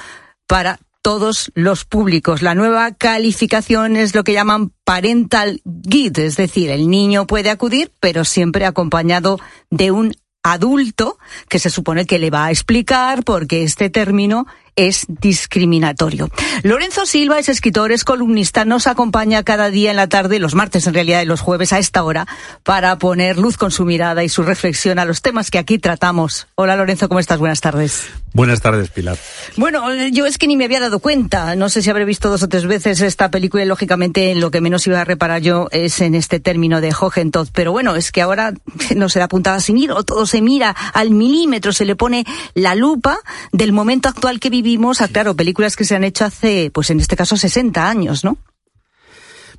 para 0.48 0.80
todos 1.02 1.52
los 1.56 1.86
públicos. 1.86 2.42
La 2.42 2.56
nueva 2.56 2.94
calificación 2.94 3.96
es 3.96 4.16
lo 4.16 4.24
que 4.24 4.34
llaman 4.34 4.72
parental 4.84 5.62
guide, 5.64 6.26
es 6.26 6.38
decir, 6.38 6.70
el 6.70 6.90
niño 6.90 7.28
puede 7.28 7.50
acudir, 7.50 7.92
pero 8.00 8.26
siempre 8.26 8.66
acompañado 8.66 9.40
de 9.70 9.92
un 9.92 10.14
adulto 10.44 11.18
que 11.50 11.60
se 11.60 11.70
supone 11.70 12.06
que 12.06 12.20
le 12.20 12.30
va 12.30 12.46
a 12.46 12.52
explicar 12.52 13.24
porque 13.24 13.64
este 13.64 13.90
término 13.90 14.48
es 14.78 15.06
discriminatorio. 15.10 16.30
Lorenzo 16.64 17.06
Silva 17.06 17.40
es 17.40 17.50
escritor, 17.50 17.92
es 17.92 18.06
columnista, 18.06 18.64
nos 18.64 18.88
acompaña 18.88 19.44
cada 19.44 19.70
día 19.70 19.90
en 19.90 19.98
la 19.98 20.08
tarde, 20.08 20.40
los 20.40 20.54
martes 20.56 20.86
en 20.88 20.94
realidad 20.94 21.24
y 21.24 21.26
los 21.26 21.42
jueves 21.42 21.74
a 21.74 21.80
esta 21.80 22.04
hora, 22.04 22.28
para 22.64 22.98
poner 23.00 23.38
luz 23.38 23.58
con 23.58 23.72
su 23.72 23.86
mirada 23.86 24.24
y 24.24 24.30
su 24.30 24.44
reflexión 24.44 25.00
a 25.00 25.06
los 25.06 25.22
temas 25.22 25.52
que 25.52 25.58
aquí 25.58 25.80
tratamos. 25.80 26.48
Hola 26.56 26.76
Lorenzo, 26.76 27.10
¿cómo 27.10 27.20
estás? 27.20 27.40
Buenas 27.40 27.60
tardes. 27.60 28.08
Buenas 28.34 28.62
tardes, 28.62 28.90
Pilar. 28.92 29.18
Bueno, 29.56 29.92
yo 30.12 30.28
es 30.28 30.38
que 30.38 30.46
ni 30.46 30.56
me 30.58 30.66
había 30.66 30.80
dado 30.80 31.00
cuenta. 31.00 31.56
No 31.56 31.70
sé 31.70 31.82
si 31.82 31.90
habré 31.90 32.06
visto 32.06 32.30
dos 32.30 32.44
o 32.44 32.48
tres 32.48 32.68
veces 32.68 33.02
esta 33.02 33.32
película 33.32 33.64
y 33.64 33.66
lógicamente 33.66 34.30
en 34.30 34.42
lo 34.42 34.52
que 34.52 34.62
menos 34.62 34.86
iba 34.86 35.02
a 35.02 35.06
reparar 35.06 35.42
yo 35.42 35.70
es 35.72 36.02
en 36.02 36.14
este 36.14 36.40
término 36.40 36.82
de 36.82 36.94
Hohentodt. 36.94 37.50
Pero 37.52 37.72
bueno, 37.72 37.96
es 37.96 38.12
que 38.12 38.22
ahora 38.22 38.54
no 38.96 39.10
se 39.10 39.18
da 39.18 39.28
puntada 39.28 39.60
sin 39.60 39.78
hilo, 39.78 40.04
todo 40.04 40.28
se 40.28 40.44
mira 40.44 40.76
al 40.94 41.10
milímetro, 41.10 41.74
se 41.74 41.86
le 41.86 41.96
pone 41.96 42.26
la 42.54 42.76
lupa 42.76 43.18
del 43.52 43.72
momento 43.72 44.08
actual 44.08 44.40
que 44.40 44.52
vivimos 44.52 44.67
a, 45.02 45.08
claro, 45.08 45.36
películas 45.36 45.76
que 45.76 45.86
se 45.86 45.96
han 45.96 46.04
hecho 46.04 46.26
hace, 46.26 46.72
pues 46.74 46.90
en 46.90 47.00
este 47.00 47.16
caso, 47.16 47.38
60 47.38 47.88
años, 47.88 48.24
¿no? 48.24 48.38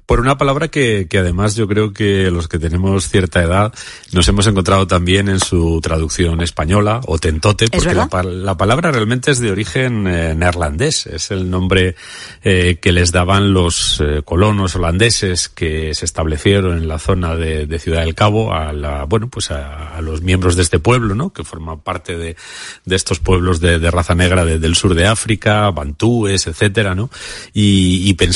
Por 0.09 0.21
una 0.21 0.39
palabra 0.39 0.69
que, 0.69 1.07
que, 1.07 1.19
además 1.19 1.55
yo 1.55 1.69
creo 1.69 1.93
que 1.93 2.31
los 2.31 2.49
que 2.49 2.59
tenemos 2.59 3.11
cierta 3.11 3.43
edad 3.43 3.75
nos 4.11 4.27
hemos 4.27 4.47
encontrado 4.47 4.87
también 4.87 5.29
en 5.29 5.39
su 5.39 5.83
traducción 5.83 6.41
española, 6.41 7.03
o 7.05 7.19
tentote, 7.19 7.69
porque 7.69 7.93
la, 7.93 8.09
la, 8.23 8.57
palabra 8.57 8.91
realmente 8.91 9.31
es 9.31 9.39
de 9.39 9.51
origen 9.51 10.07
eh, 10.07 10.35
neerlandés, 10.35 11.07
es 11.09 11.31
el 11.31 11.51
nombre 11.51 11.95
eh, 12.43 12.79
que 12.81 12.91
les 12.91 13.13
daban 13.13 13.53
los 13.53 14.01
eh, 14.01 14.23
colonos 14.25 14.77
holandeses 14.77 15.51
que 15.51 15.93
se 15.93 16.07
establecieron 16.07 16.79
en 16.79 16.89
la 16.89 16.99
zona 16.99 17.37
de, 17.37 17.67
de 17.67 17.79
Ciudad 17.79 18.01
del 18.01 18.15
Cabo 18.15 18.55
a 18.55 18.73
la, 18.73 19.05
bueno, 19.05 19.29
pues 19.29 19.51
a, 19.51 19.95
a, 19.95 20.01
los 20.01 20.23
miembros 20.23 20.57
de 20.57 20.63
este 20.63 20.79
pueblo, 20.79 21.15
¿no? 21.15 21.35
Que 21.35 21.45
forma 21.45 21.83
parte 21.83 22.17
de, 22.17 22.35
de 22.87 22.97
estos 22.97 23.19
pueblos 23.19 23.61
de, 23.61 23.79
de 23.79 23.91
raza 23.91 24.15
negra 24.15 24.47
del 24.47 24.75
sur 24.75 24.95
de 24.95 25.07
África, 25.07 25.71
bantúes, 25.71 26.47
etcétera, 26.47 26.95
¿no? 26.95 27.11
Y, 27.53 28.09
y 28.09 28.15
pensamos 28.15 28.29